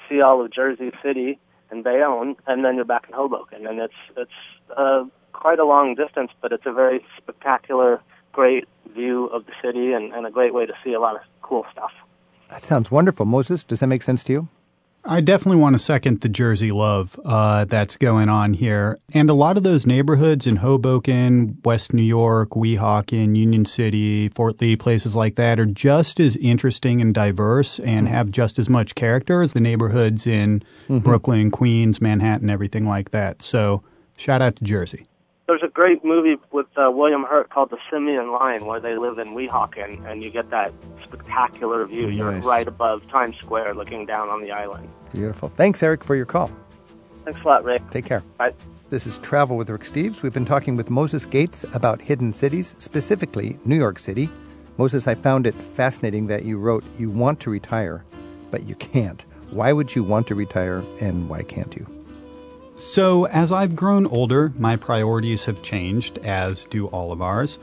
see 0.09 0.21
all 0.21 0.45
of 0.45 0.53
Jersey 0.53 0.93
City 1.03 1.39
and 1.71 1.85
Bayonne, 1.85 2.37
and 2.47 2.65
then 2.65 2.77
you're 2.77 2.85
back 2.85 3.07
in 3.09 3.15
Hoboken. 3.15 3.67
And 3.67 3.81
it's 3.81 3.95
it's 4.17 4.31
uh, 4.77 5.05
quite 5.33 5.59
a 5.59 5.65
long 5.65 5.95
distance, 5.95 6.31
but 6.41 6.53
it's 6.53 6.67
a 6.67 6.73
very 6.73 7.05
spectacular, 7.17 8.01
great 8.33 8.67
view 8.95 9.27
of 9.27 9.47
the 9.47 9.53
city 9.63 9.93
and, 9.93 10.13
and 10.13 10.27
a 10.27 10.31
great 10.31 10.53
way 10.55 10.67
to 10.67 10.75
see 10.85 10.93
a 10.93 11.01
lot 11.01 11.17
of 11.17 11.23
cool 11.43 11.65
stuff. 11.73 11.93
That 12.49 12.63
sounds 12.63 12.91
wonderful. 12.91 13.27
Moses, 13.27 13.63
does 13.63 13.81
that 13.81 13.87
make 13.87 14.03
sense 14.03 14.25
to 14.25 14.33
you? 14.33 14.49
I 15.05 15.21
definitely 15.23 15.61
want 15.61 15.75
to 15.75 15.83
second 15.83 16.21
the 16.21 16.29
Jersey 16.29 16.73
love 16.73 17.19
uh, 17.25 17.65
that's 17.65 17.97
going 17.97 18.29
on 18.29 18.53
here. 18.53 18.99
And 19.15 19.31
a 19.31 19.35
lot 19.35 19.57
of 19.57 19.63
those 19.63 19.87
neighborhoods 19.87 20.47
in 20.47 20.57
Hoboken, 20.57 21.59
West 21.65 21.95
New 21.95 22.03
York, 22.03 22.51
Weehawken, 22.51 23.35
Union 23.35 23.65
City, 23.65 24.29
Fort 24.29 24.61
Lee, 24.61 24.77
places 24.77 25.17
like 25.17 25.37
that 25.37 25.59
are 25.59 25.67
just 25.67 26.21
as 26.21 26.37
interesting 26.37 27.01
and 27.01 27.15
diverse 27.15 27.81
and 27.81 28.09
have 28.09 28.31
just 28.31 28.59
as 28.59 28.69
much 28.69 28.95
character 28.95 29.41
as 29.41 29.55
the 29.55 29.61
neighborhoods 29.61 30.27
in 30.27 30.63
Brooklyn, 31.01 31.51
Queens, 31.51 32.01
Manhattan, 32.01 32.51
everything 32.51 32.87
like 32.87 33.11
that. 33.11 33.43
So 33.43 33.83
shout 34.19 34.43
out 34.43 34.57
to 34.57 34.65
Jersey. 34.65 35.07
There's 35.51 35.65
a 35.65 35.67
great 35.69 36.05
movie 36.05 36.37
with 36.53 36.69
uh, 36.77 36.93
William 36.93 37.25
Hurt 37.25 37.51
called 37.51 37.71
The 37.71 37.79
Simian 37.91 38.31
Line, 38.31 38.65
where 38.67 38.79
they 38.79 38.97
live 38.97 39.19
in 39.19 39.31
Weehawken, 39.35 40.09
and 40.09 40.23
you 40.23 40.31
get 40.31 40.49
that 40.51 40.73
spectacular 41.03 41.85
view. 41.89 42.07
You're 42.09 42.31
Nice. 42.31 42.45
right 42.45 42.69
above 42.69 43.03
Times 43.09 43.35
Square, 43.39 43.75
looking 43.75 44.07
down 44.07 44.29
on 44.29 44.43
the 44.43 44.53
island. 44.53 44.89
Beautiful. 45.13 45.49
Thanks, 45.57 45.83
Eric, 45.83 46.05
for 46.05 46.15
your 46.15 46.25
call. 46.25 46.53
Thanks 47.25 47.41
a 47.41 47.49
lot, 47.49 47.65
Rick. 47.65 47.83
Take 47.91 48.05
care. 48.05 48.23
Bye. 48.39 48.55
This 48.91 49.09
is 49.09 49.19
Travel 49.19 49.57
with 49.57 49.69
Rick 49.71 49.83
Steves. 49.83 50.23
We've 50.23 50.33
been 50.33 50.45
talking 50.45 50.77
with 50.77 50.89
Moses 50.89 51.25
Gates 51.27 51.65
about 51.75 52.01
hidden 52.01 52.33
cities, 52.33 52.77
specifically 52.79 53.59
New 53.65 53.77
York 53.77 53.99
City. 53.99 54.31
Moses, 54.79 55.09
I 55.09 55.17
found 55.17 55.49
it 55.49 55.55
fascinating 55.57 56.29
that 56.29 56.45
you 56.45 56.59
wrote 56.59 56.85
you 56.97 57.11
want 57.11 57.41
to 57.41 57.51
retire, 57.51 58.05
but 58.53 58.69
you 58.69 58.77
can't. 58.77 59.25
Why 59.51 59.73
would 59.73 59.97
you 59.97 60.05
want 60.05 60.29
to 60.29 60.37
retire 60.37 60.85
and 61.01 61.29
why 61.29 61.43
can't 61.43 61.75
you? 61.75 62.00
So, 62.81 63.27
as 63.27 63.53
I've 63.53 63.77
grown 63.77 64.07
older, 64.07 64.55
my 64.57 64.75
priorities 64.75 65.45
have 65.45 65.63
changed, 65.63 66.17
as 66.21 66.65
do 66.65 66.87
all 66.87 67.13
of 67.13 67.21
ours. 67.21 67.59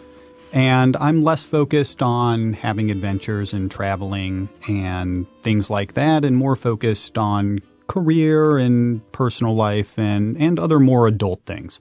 And 0.53 0.95
I'm 0.97 1.23
less 1.23 1.41
focused 1.41 2.03
on 2.03 2.53
having 2.53 2.91
adventures 2.91 3.51
and 3.51 3.69
traveling 3.69 4.47
and 4.67 5.25
things 5.41 5.71
like 5.71 5.93
that, 5.93 6.23
and 6.23 6.37
more 6.37 6.55
focused 6.55 7.17
on 7.17 7.61
career 7.87 8.59
and 8.59 9.11
personal 9.11 9.55
life 9.55 9.97
and, 9.97 10.37
and 10.37 10.59
other 10.59 10.79
more 10.79 11.07
adult 11.07 11.43
things. 11.47 11.79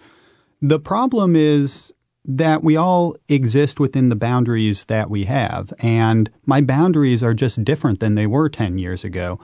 The 0.63 0.81
problem 0.81 1.37
is 1.37 1.93
that 2.25 2.65
we 2.65 2.75
all 2.75 3.17
exist 3.29 3.79
within 3.79 4.09
the 4.09 4.17
boundaries 4.17 4.87
that 4.87 5.11
we 5.11 5.25
have, 5.25 5.75
and 5.81 6.31
my 6.47 6.63
boundaries 6.63 7.23
are 7.23 7.35
just 7.35 7.63
different 7.67 8.01
than 8.01 8.15
they 8.15 8.27
were 8.27 8.49
10 8.49 8.79
years 8.79 9.05
ago. 9.05 9.39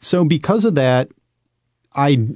So, 0.00 0.22
because 0.22 0.66
of 0.66 0.74
that, 0.74 1.08
I 1.94 2.28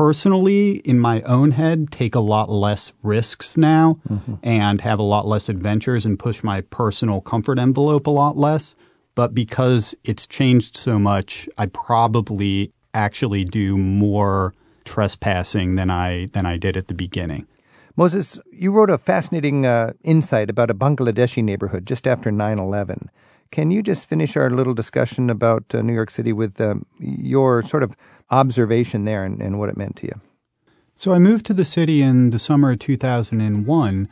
personally, 0.00 0.76
in 0.76 0.98
my 0.98 1.20
own 1.24 1.50
head, 1.50 1.90
take 1.90 2.14
a 2.14 2.20
lot 2.20 2.48
less 2.48 2.90
risks 3.02 3.58
now 3.58 4.00
and 4.42 4.80
have 4.80 4.98
a 4.98 5.02
lot 5.02 5.26
less 5.26 5.46
adventures 5.50 6.06
and 6.06 6.18
push 6.18 6.42
my 6.42 6.62
personal 6.62 7.20
comfort 7.20 7.58
envelope 7.58 8.06
a 8.06 8.10
lot 8.10 8.34
less. 8.34 8.74
But 9.14 9.34
because 9.34 9.94
it's 10.02 10.26
changed 10.26 10.74
so 10.74 10.98
much, 10.98 11.50
I 11.58 11.66
probably 11.66 12.72
actually 12.94 13.44
do 13.44 13.76
more 13.76 14.54
trespassing 14.86 15.74
than 15.74 15.90
I 15.90 16.30
than 16.32 16.46
I 16.46 16.56
did 16.56 16.78
at 16.78 16.88
the 16.88 16.94
beginning. 16.94 17.46
Moses, 17.94 18.40
you 18.50 18.72
wrote 18.72 18.88
a 18.88 18.96
fascinating 18.96 19.66
uh, 19.66 19.92
insight 20.02 20.48
about 20.48 20.70
a 20.70 20.74
Bangladeshi 20.74 21.44
neighborhood 21.44 21.84
just 21.84 22.06
after 22.06 22.32
9 22.32 22.58
11. 22.58 23.10
Can 23.50 23.70
you 23.70 23.82
just 23.82 24.06
finish 24.06 24.36
our 24.36 24.48
little 24.50 24.74
discussion 24.74 25.28
about 25.28 25.74
uh, 25.74 25.82
New 25.82 25.92
York 25.92 26.10
City 26.10 26.32
with 26.32 26.60
um, 26.60 26.86
your 26.98 27.62
sort 27.62 27.82
of 27.82 27.96
observation 28.30 29.04
there 29.04 29.24
and, 29.24 29.42
and 29.42 29.58
what 29.58 29.68
it 29.68 29.76
meant 29.76 29.96
to 29.96 30.06
you? 30.06 30.20
So 30.94 31.12
I 31.12 31.18
moved 31.18 31.46
to 31.46 31.54
the 31.54 31.64
city 31.64 32.02
in 32.02 32.30
the 32.30 32.38
summer 32.38 32.72
of 32.72 32.78
2001, 32.78 34.08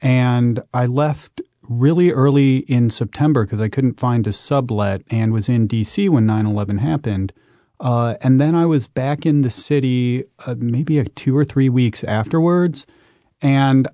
and 0.00 0.62
I 0.72 0.86
left 0.86 1.40
really 1.62 2.12
early 2.12 2.58
in 2.58 2.88
September 2.88 3.44
because 3.44 3.60
I 3.60 3.68
couldn't 3.68 4.00
find 4.00 4.26
a 4.26 4.32
sublet 4.32 5.02
and 5.10 5.32
was 5.32 5.48
in 5.48 5.66
D.C. 5.66 6.08
when 6.08 6.26
9 6.26 6.46
11 6.46 6.78
happened. 6.78 7.32
Uh, 7.80 8.14
and 8.22 8.40
then 8.40 8.54
I 8.54 8.66
was 8.66 8.86
back 8.86 9.26
in 9.26 9.42
the 9.42 9.50
city 9.50 10.24
uh, 10.46 10.54
maybe 10.58 11.02
two 11.14 11.36
or 11.36 11.44
three 11.44 11.68
weeks 11.68 12.02
afterwards. 12.04 12.86
And 13.42 13.86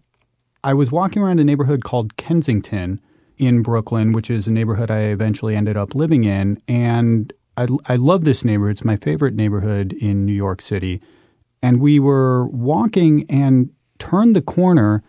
I 0.62 0.72
was 0.72 0.92
walking 0.92 1.22
around 1.22 1.40
a 1.40 1.44
neighborhood 1.44 1.84
called 1.84 2.16
Kensington 2.16 3.00
in 3.38 3.62
Brooklyn, 3.62 4.12
which 4.12 4.30
is 4.30 4.46
a 4.46 4.50
neighborhood 4.50 4.90
I 4.90 5.00
eventually 5.04 5.56
ended 5.56 5.76
up 5.76 5.94
living 5.94 6.24
in. 6.24 6.60
And 6.68 7.32
I, 7.56 7.66
I 7.86 7.96
love 7.96 8.24
this 8.24 8.44
neighborhood. 8.44 8.76
It's 8.76 8.84
my 8.84 8.96
favorite 8.96 9.34
neighborhood 9.34 9.92
in 9.94 10.24
New 10.24 10.32
York 10.32 10.62
City. 10.62 11.00
And 11.62 11.80
we 11.80 11.98
were 11.98 12.46
walking 12.48 13.24
and 13.30 13.70
turned 13.98 14.36
the 14.36 14.42
corner, 14.42 15.02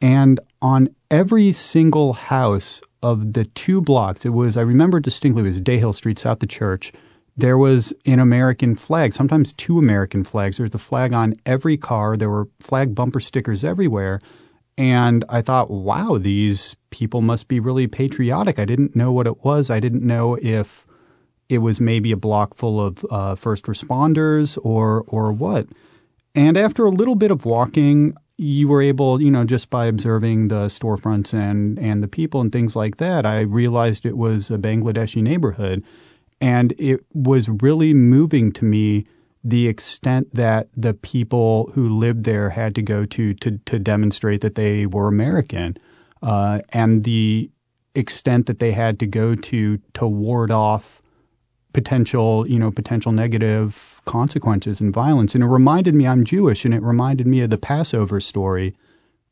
and 0.00 0.40
on 0.60 0.88
every 1.10 1.52
single 1.52 2.12
house 2.14 2.80
of 3.02 3.34
the 3.34 3.44
two 3.44 3.80
blocks, 3.80 4.24
it 4.24 4.30
was, 4.30 4.56
I 4.56 4.62
remember 4.62 5.00
distinctly, 5.00 5.42
it 5.42 5.46
was 5.46 5.60
Dahill 5.60 5.94
Street, 5.94 6.18
south 6.18 6.34
of 6.34 6.38
the 6.40 6.46
church. 6.46 6.92
There 7.36 7.56
was 7.56 7.92
an 8.04 8.18
American 8.18 8.74
flag, 8.74 9.14
sometimes 9.14 9.52
two 9.52 9.78
American 9.78 10.24
flags. 10.24 10.56
There 10.56 10.64
was 10.64 10.74
a 10.74 10.78
flag 10.78 11.12
on 11.12 11.34
every 11.46 11.76
car. 11.76 12.16
There 12.16 12.30
were 12.30 12.48
flag 12.60 12.94
bumper 12.94 13.20
stickers 13.20 13.64
everywhere. 13.64 14.20
And 14.78 15.24
I 15.28 15.42
thought, 15.42 15.70
wow, 15.70 16.18
these 16.18 16.76
people 16.90 17.20
must 17.20 17.48
be 17.48 17.60
really 17.60 17.86
patriotic. 17.86 18.58
I 18.58 18.64
didn't 18.64 18.96
know 18.96 19.12
what 19.12 19.26
it 19.26 19.44
was. 19.44 19.70
I 19.70 19.80
didn't 19.80 20.06
know 20.06 20.38
if 20.40 20.86
it 21.48 21.58
was 21.58 21.80
maybe 21.80 22.12
a 22.12 22.16
block 22.16 22.54
full 22.54 22.80
of 22.80 23.04
uh, 23.10 23.34
first 23.34 23.64
responders 23.64 24.58
or 24.62 25.04
or 25.08 25.32
what. 25.32 25.68
And 26.34 26.56
after 26.56 26.86
a 26.86 26.90
little 26.90 27.14
bit 27.14 27.30
of 27.30 27.44
walking, 27.44 28.14
you 28.38 28.66
were 28.68 28.80
able, 28.80 29.20
you 29.20 29.30
know, 29.30 29.44
just 29.44 29.68
by 29.68 29.86
observing 29.86 30.48
the 30.48 30.66
storefronts 30.66 31.34
and 31.34 31.78
and 31.78 32.02
the 32.02 32.08
people 32.08 32.40
and 32.40 32.50
things 32.50 32.74
like 32.74 32.96
that, 32.96 33.26
I 33.26 33.40
realized 33.40 34.06
it 34.06 34.16
was 34.16 34.50
a 34.50 34.56
Bangladeshi 34.56 35.22
neighborhood, 35.22 35.84
and 36.40 36.74
it 36.78 37.04
was 37.12 37.48
really 37.48 37.92
moving 37.92 38.52
to 38.52 38.64
me 38.64 39.06
the 39.44 39.66
extent 39.66 40.34
that 40.34 40.68
the 40.76 40.94
people 40.94 41.70
who 41.74 41.88
lived 41.88 42.24
there 42.24 42.50
had 42.50 42.74
to 42.76 42.82
go 42.82 43.04
to 43.06 43.34
to, 43.34 43.58
to 43.58 43.78
demonstrate 43.78 44.40
that 44.40 44.54
they 44.54 44.86
were 44.86 45.08
American, 45.08 45.76
uh, 46.22 46.60
and 46.70 47.04
the 47.04 47.50
extent 47.94 48.46
that 48.46 48.58
they 48.58 48.72
had 48.72 48.98
to 49.00 49.06
go 49.06 49.34
to 49.34 49.78
to 49.94 50.06
ward 50.06 50.50
off 50.50 51.02
potential, 51.72 52.46
you 52.48 52.58
know, 52.58 52.70
potential 52.70 53.12
negative 53.12 54.00
consequences 54.04 54.80
and 54.80 54.92
violence. 54.92 55.34
And 55.34 55.42
it 55.42 55.48
reminded 55.48 55.94
me 55.94 56.06
I'm 56.06 56.24
Jewish, 56.24 56.64
and 56.64 56.74
it 56.74 56.82
reminded 56.82 57.26
me 57.26 57.40
of 57.40 57.50
the 57.50 57.58
Passover 57.58 58.20
story, 58.20 58.76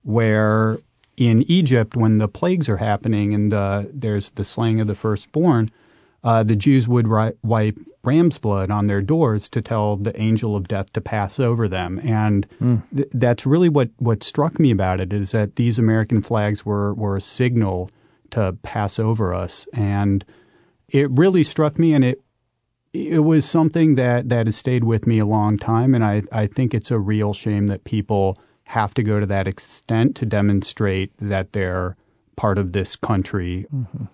where 0.03 0.79
in 1.17 1.43
Egypt, 1.51 1.97
when 1.97 2.19
the 2.19 2.29
plagues 2.29 2.69
are 2.69 2.79
happening 2.79 3.35
and 3.35 3.53
the 3.53 3.91
there's 3.93 4.31
the 4.31 4.45
slaying 4.45 4.81
of 4.81 4.87
the 4.87 4.95
firstborn, 4.95 5.71
uh, 6.25 6.43
the 6.43 6.57
Jews 6.57 6.87
would 6.87 7.09
ri- 7.09 7.33
wipe 7.43 7.79
ram's 8.03 8.39
blood 8.39 8.71
on 8.71 8.87
their 8.87 9.03
doors 9.03 9.49
to 9.51 9.61
tell 9.61 9.97
the 9.97 10.19
angel 10.21 10.57
of 10.57 10.69
death 10.69 10.93
to 10.95 11.01
pass 11.01 11.39
over 11.39 11.69
them. 11.69 12.01
And 12.03 12.47
th- 12.97 13.09
that's 13.13 13.45
really 13.45 13.69
what, 13.69 13.91
what 13.99 14.23
struck 14.25 14.59
me 14.59 14.71
about 14.71 15.01
it 15.01 15.13
is 15.13 15.33
that 15.33 15.57
these 15.57 15.79
American 15.79 16.23
flags 16.23 16.65
were, 16.65 16.95
were 16.95 17.17
a 17.17 17.21
signal 17.21 17.91
to 18.31 18.57
pass 18.63 18.99
over 18.99 19.35
us. 19.35 19.67
And 19.75 20.25
it 20.89 21.11
really 21.11 21.45
struck 21.45 21.79
me 21.79 21.93
and 21.95 22.05
it 22.05 22.23
it 22.93 23.21
was 23.21 23.49
something 23.49 23.95
that, 23.95 24.29
that 24.31 24.47
has 24.47 24.57
stayed 24.57 24.83
with 24.83 25.07
me 25.07 25.21
a 25.21 25.27
long 25.27 25.57
time. 25.57 25.95
And 25.95 26.05
I, 26.05 26.23
I 26.33 26.49
think 26.49 26.75
it's 26.75 26.91
a 26.91 26.99
real 26.99 27.33
shame 27.33 27.69
that 27.69 27.85
people 27.85 28.37
have 28.65 28.95
to 28.95 29.05
go 29.05 29.21
to 29.21 29.27
that 29.27 29.47
extent 29.47 30.17
to 30.17 30.27
demonstrate 30.27 31.13
that 31.21 31.53
they're 31.53 31.97
part 32.41 32.57
of 32.57 32.73
this 32.73 32.97
country 32.97 33.67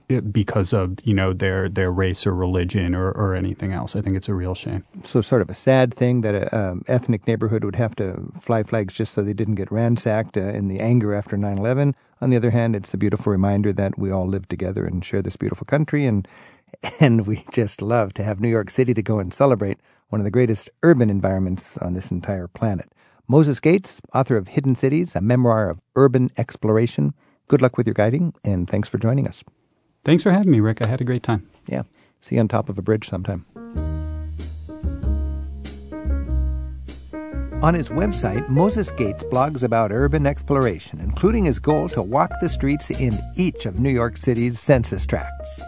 it- 0.08 0.32
because 0.32 0.72
of 0.72 0.96
you 1.04 1.14
know 1.14 1.32
their 1.32 1.68
their 1.68 1.92
race 1.92 2.26
or 2.26 2.34
religion 2.34 2.92
or, 2.92 3.12
or 3.12 3.36
anything 3.36 3.72
else. 3.72 3.94
I 3.94 4.00
think 4.00 4.16
it's 4.16 4.28
a 4.28 4.34
real 4.34 4.52
shame. 4.52 4.82
So, 5.04 5.20
sort 5.20 5.42
of 5.42 5.48
a 5.48 5.54
sad 5.54 5.94
thing 5.94 6.22
that 6.22 6.34
an 6.34 6.48
um, 6.52 6.82
ethnic 6.88 7.28
neighborhood 7.28 7.62
would 7.62 7.76
have 7.76 7.94
to 7.96 8.32
fly 8.40 8.64
flags 8.64 8.94
just 8.94 9.12
so 9.12 9.22
they 9.22 9.32
didn't 9.32 9.54
get 9.54 9.70
ransacked 9.70 10.36
uh, 10.36 10.40
in 10.40 10.66
the 10.66 10.80
anger 10.80 11.14
after 11.14 11.36
9 11.36 11.56
11. 11.56 11.94
On 12.20 12.30
the 12.30 12.36
other 12.36 12.50
hand, 12.50 12.74
it's 12.74 12.92
a 12.92 12.96
beautiful 12.96 13.30
reminder 13.30 13.72
that 13.72 13.96
we 13.96 14.10
all 14.10 14.26
live 14.26 14.48
together 14.48 14.84
and 14.84 15.04
share 15.04 15.22
this 15.22 15.36
beautiful 15.36 15.64
country, 15.64 16.04
and, 16.04 16.26
and 17.00 17.28
we 17.28 17.44
just 17.52 17.80
love 17.80 18.12
to 18.14 18.24
have 18.24 18.40
New 18.40 18.48
York 18.48 18.70
City 18.70 18.92
to 18.92 19.02
go 19.02 19.20
and 19.20 19.32
celebrate 19.32 19.78
one 20.08 20.20
of 20.20 20.24
the 20.24 20.32
greatest 20.32 20.68
urban 20.82 21.10
environments 21.10 21.78
on 21.78 21.94
this 21.94 22.10
entire 22.10 22.48
planet. 22.48 22.90
Moses 23.28 23.60
Gates, 23.60 24.00
author 24.12 24.36
of 24.36 24.48
Hidden 24.48 24.74
Cities, 24.74 25.14
a 25.14 25.20
memoir 25.20 25.70
of 25.70 25.80
urban 25.94 26.28
exploration. 26.36 27.14
Good 27.48 27.62
luck 27.62 27.76
with 27.76 27.86
your 27.86 27.94
guiding, 27.94 28.34
and 28.44 28.68
thanks 28.68 28.88
for 28.88 28.98
joining 28.98 29.28
us. 29.28 29.44
Thanks 30.04 30.22
for 30.22 30.30
having 30.30 30.50
me, 30.50 30.60
Rick. 30.60 30.84
I 30.84 30.88
had 30.88 31.00
a 31.00 31.04
great 31.04 31.22
time. 31.22 31.48
Yeah. 31.66 31.82
See 32.20 32.34
you 32.36 32.40
on 32.40 32.48
top 32.48 32.68
of 32.68 32.78
a 32.78 32.82
bridge 32.82 33.08
sometime. 33.08 33.44
On 37.62 37.74
his 37.74 37.88
website, 37.88 38.48
Moses 38.48 38.90
Gates 38.90 39.24
blogs 39.24 39.62
about 39.62 39.90
urban 39.90 40.26
exploration, 40.26 41.00
including 41.00 41.44
his 41.44 41.58
goal 41.58 41.88
to 41.90 42.02
walk 42.02 42.30
the 42.40 42.48
streets 42.48 42.90
in 42.90 43.18
each 43.34 43.64
of 43.64 43.80
New 43.80 43.90
York 43.90 44.16
City's 44.16 44.60
census 44.60 45.06
tracts. 45.06 45.60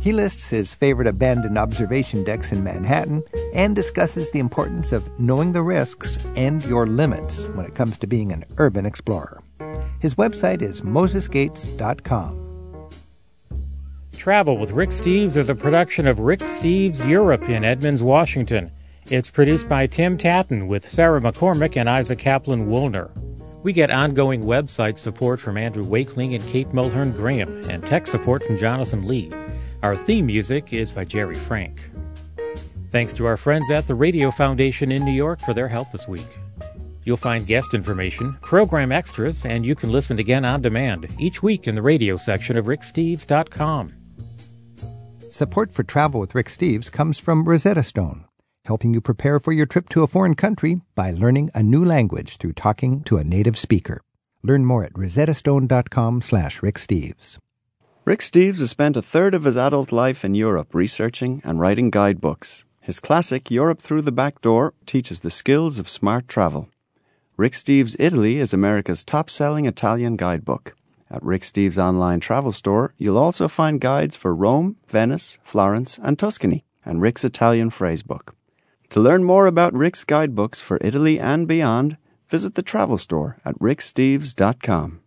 He 0.00 0.12
lists 0.12 0.48
his 0.48 0.72
favorite 0.72 1.06
abandoned 1.06 1.58
observation 1.58 2.24
decks 2.24 2.50
in 2.52 2.64
Manhattan 2.64 3.22
and 3.52 3.76
discusses 3.76 4.30
the 4.30 4.38
importance 4.38 4.92
of 4.92 5.08
knowing 5.20 5.52
the 5.52 5.62
risks 5.62 6.18
and 6.34 6.64
your 6.64 6.86
limits 6.86 7.46
when 7.48 7.66
it 7.66 7.74
comes 7.74 7.98
to 7.98 8.06
being 8.06 8.32
an 8.32 8.44
urban 8.56 8.86
explorer. 8.86 9.42
His 10.00 10.14
website 10.14 10.62
is 10.62 10.80
mosesgates.com. 10.82 12.48
Travel 14.12 14.58
with 14.58 14.72
Rick 14.72 14.90
Steves 14.90 15.36
is 15.36 15.48
a 15.48 15.54
production 15.54 16.06
of 16.06 16.18
Rick 16.20 16.40
Steves 16.40 17.06
Europe 17.08 17.48
in 17.48 17.64
Edmonds, 17.64 18.02
Washington. 18.02 18.72
It's 19.06 19.30
produced 19.30 19.68
by 19.68 19.86
Tim 19.86 20.18
Tattan 20.18 20.68
with 20.68 20.88
Sarah 20.88 21.20
McCormick 21.20 21.76
and 21.76 21.88
Isaac 21.88 22.18
Kaplan 22.18 22.68
Woolner. 22.68 23.10
We 23.62 23.72
get 23.72 23.90
ongoing 23.90 24.42
website 24.42 24.98
support 24.98 25.40
from 25.40 25.56
Andrew 25.56 25.84
Wakeling 25.84 26.34
and 26.34 26.44
Kate 26.46 26.68
Mulhern 26.70 27.14
Graham, 27.14 27.62
and 27.70 27.84
tech 27.84 28.06
support 28.06 28.44
from 28.44 28.58
Jonathan 28.58 29.06
Lee. 29.06 29.32
Our 29.82 29.96
theme 29.96 30.26
music 30.26 30.72
is 30.72 30.92
by 30.92 31.04
Jerry 31.04 31.34
Frank. 31.34 31.88
Thanks 32.90 33.12
to 33.14 33.26
our 33.26 33.36
friends 33.36 33.70
at 33.70 33.86
the 33.86 33.94
Radio 33.94 34.30
Foundation 34.30 34.90
in 34.92 35.04
New 35.04 35.12
York 35.12 35.40
for 35.40 35.54
their 35.54 35.68
help 35.68 35.90
this 35.92 36.08
week. 36.08 36.26
You'll 37.08 37.16
find 37.16 37.46
guest 37.46 37.72
information, 37.72 38.36
program 38.42 38.92
extras, 38.92 39.46
and 39.46 39.64
you 39.64 39.74
can 39.74 39.90
listen 39.90 40.18
again 40.18 40.44
on 40.44 40.60
demand 40.60 41.06
each 41.18 41.42
week 41.42 41.66
in 41.66 41.74
the 41.74 41.80
radio 41.80 42.18
section 42.18 42.58
of 42.58 42.66
ricksteves.com. 42.66 43.94
Support 45.30 45.72
for 45.72 45.84
Travel 45.84 46.20
with 46.20 46.34
Rick 46.34 46.48
Steves 46.48 46.92
comes 46.92 47.18
from 47.18 47.48
Rosetta 47.48 47.82
Stone, 47.82 48.26
helping 48.66 48.92
you 48.92 49.00
prepare 49.00 49.40
for 49.40 49.52
your 49.52 49.64
trip 49.64 49.88
to 49.88 50.02
a 50.02 50.06
foreign 50.06 50.34
country 50.34 50.82
by 50.94 51.10
learning 51.10 51.50
a 51.54 51.62
new 51.62 51.82
language 51.82 52.36
through 52.36 52.52
talking 52.52 53.02
to 53.04 53.16
a 53.16 53.24
native 53.24 53.56
speaker. 53.56 54.02
Learn 54.42 54.66
more 54.66 54.84
at 54.84 54.92
rosettastone.com 54.92 56.20
slash 56.20 56.62
Rick 56.62 56.74
Steves. 56.74 57.38
Rick 58.04 58.20
Steves 58.20 58.58
has 58.58 58.68
spent 58.68 58.98
a 58.98 59.02
third 59.02 59.32
of 59.32 59.44
his 59.44 59.56
adult 59.56 59.92
life 59.92 60.26
in 60.26 60.34
Europe 60.34 60.74
researching 60.74 61.40
and 61.42 61.58
writing 61.58 61.88
guidebooks. 61.88 62.66
His 62.82 63.00
classic 63.00 63.50
Europe 63.50 63.80
Through 63.80 64.02
the 64.02 64.12
Back 64.12 64.42
Door 64.42 64.74
teaches 64.84 65.20
the 65.20 65.30
skills 65.30 65.78
of 65.78 65.88
smart 65.88 66.28
travel. 66.28 66.68
Rick 67.38 67.52
Steves 67.52 67.94
Italy 68.00 68.38
is 68.38 68.52
America's 68.52 69.04
top 69.04 69.30
selling 69.30 69.64
Italian 69.64 70.16
guidebook. 70.16 70.74
At 71.08 71.22
Rick 71.22 71.42
Steves' 71.42 71.78
online 71.78 72.18
travel 72.18 72.50
store, 72.50 72.94
you'll 72.98 73.16
also 73.16 73.46
find 73.46 73.80
guides 73.80 74.16
for 74.16 74.34
Rome, 74.34 74.74
Venice, 74.88 75.38
Florence, 75.44 76.00
and 76.02 76.18
Tuscany, 76.18 76.64
and 76.84 77.00
Rick's 77.00 77.24
Italian 77.24 77.70
phrasebook. 77.70 78.34
To 78.88 78.98
learn 78.98 79.22
more 79.22 79.46
about 79.46 79.72
Rick's 79.72 80.02
guidebooks 80.02 80.60
for 80.60 80.78
Italy 80.80 81.20
and 81.20 81.46
beyond, 81.46 81.96
visit 82.28 82.56
the 82.56 82.62
travel 82.62 82.98
store 82.98 83.38
at 83.44 83.56
ricksteves.com. 83.60 85.00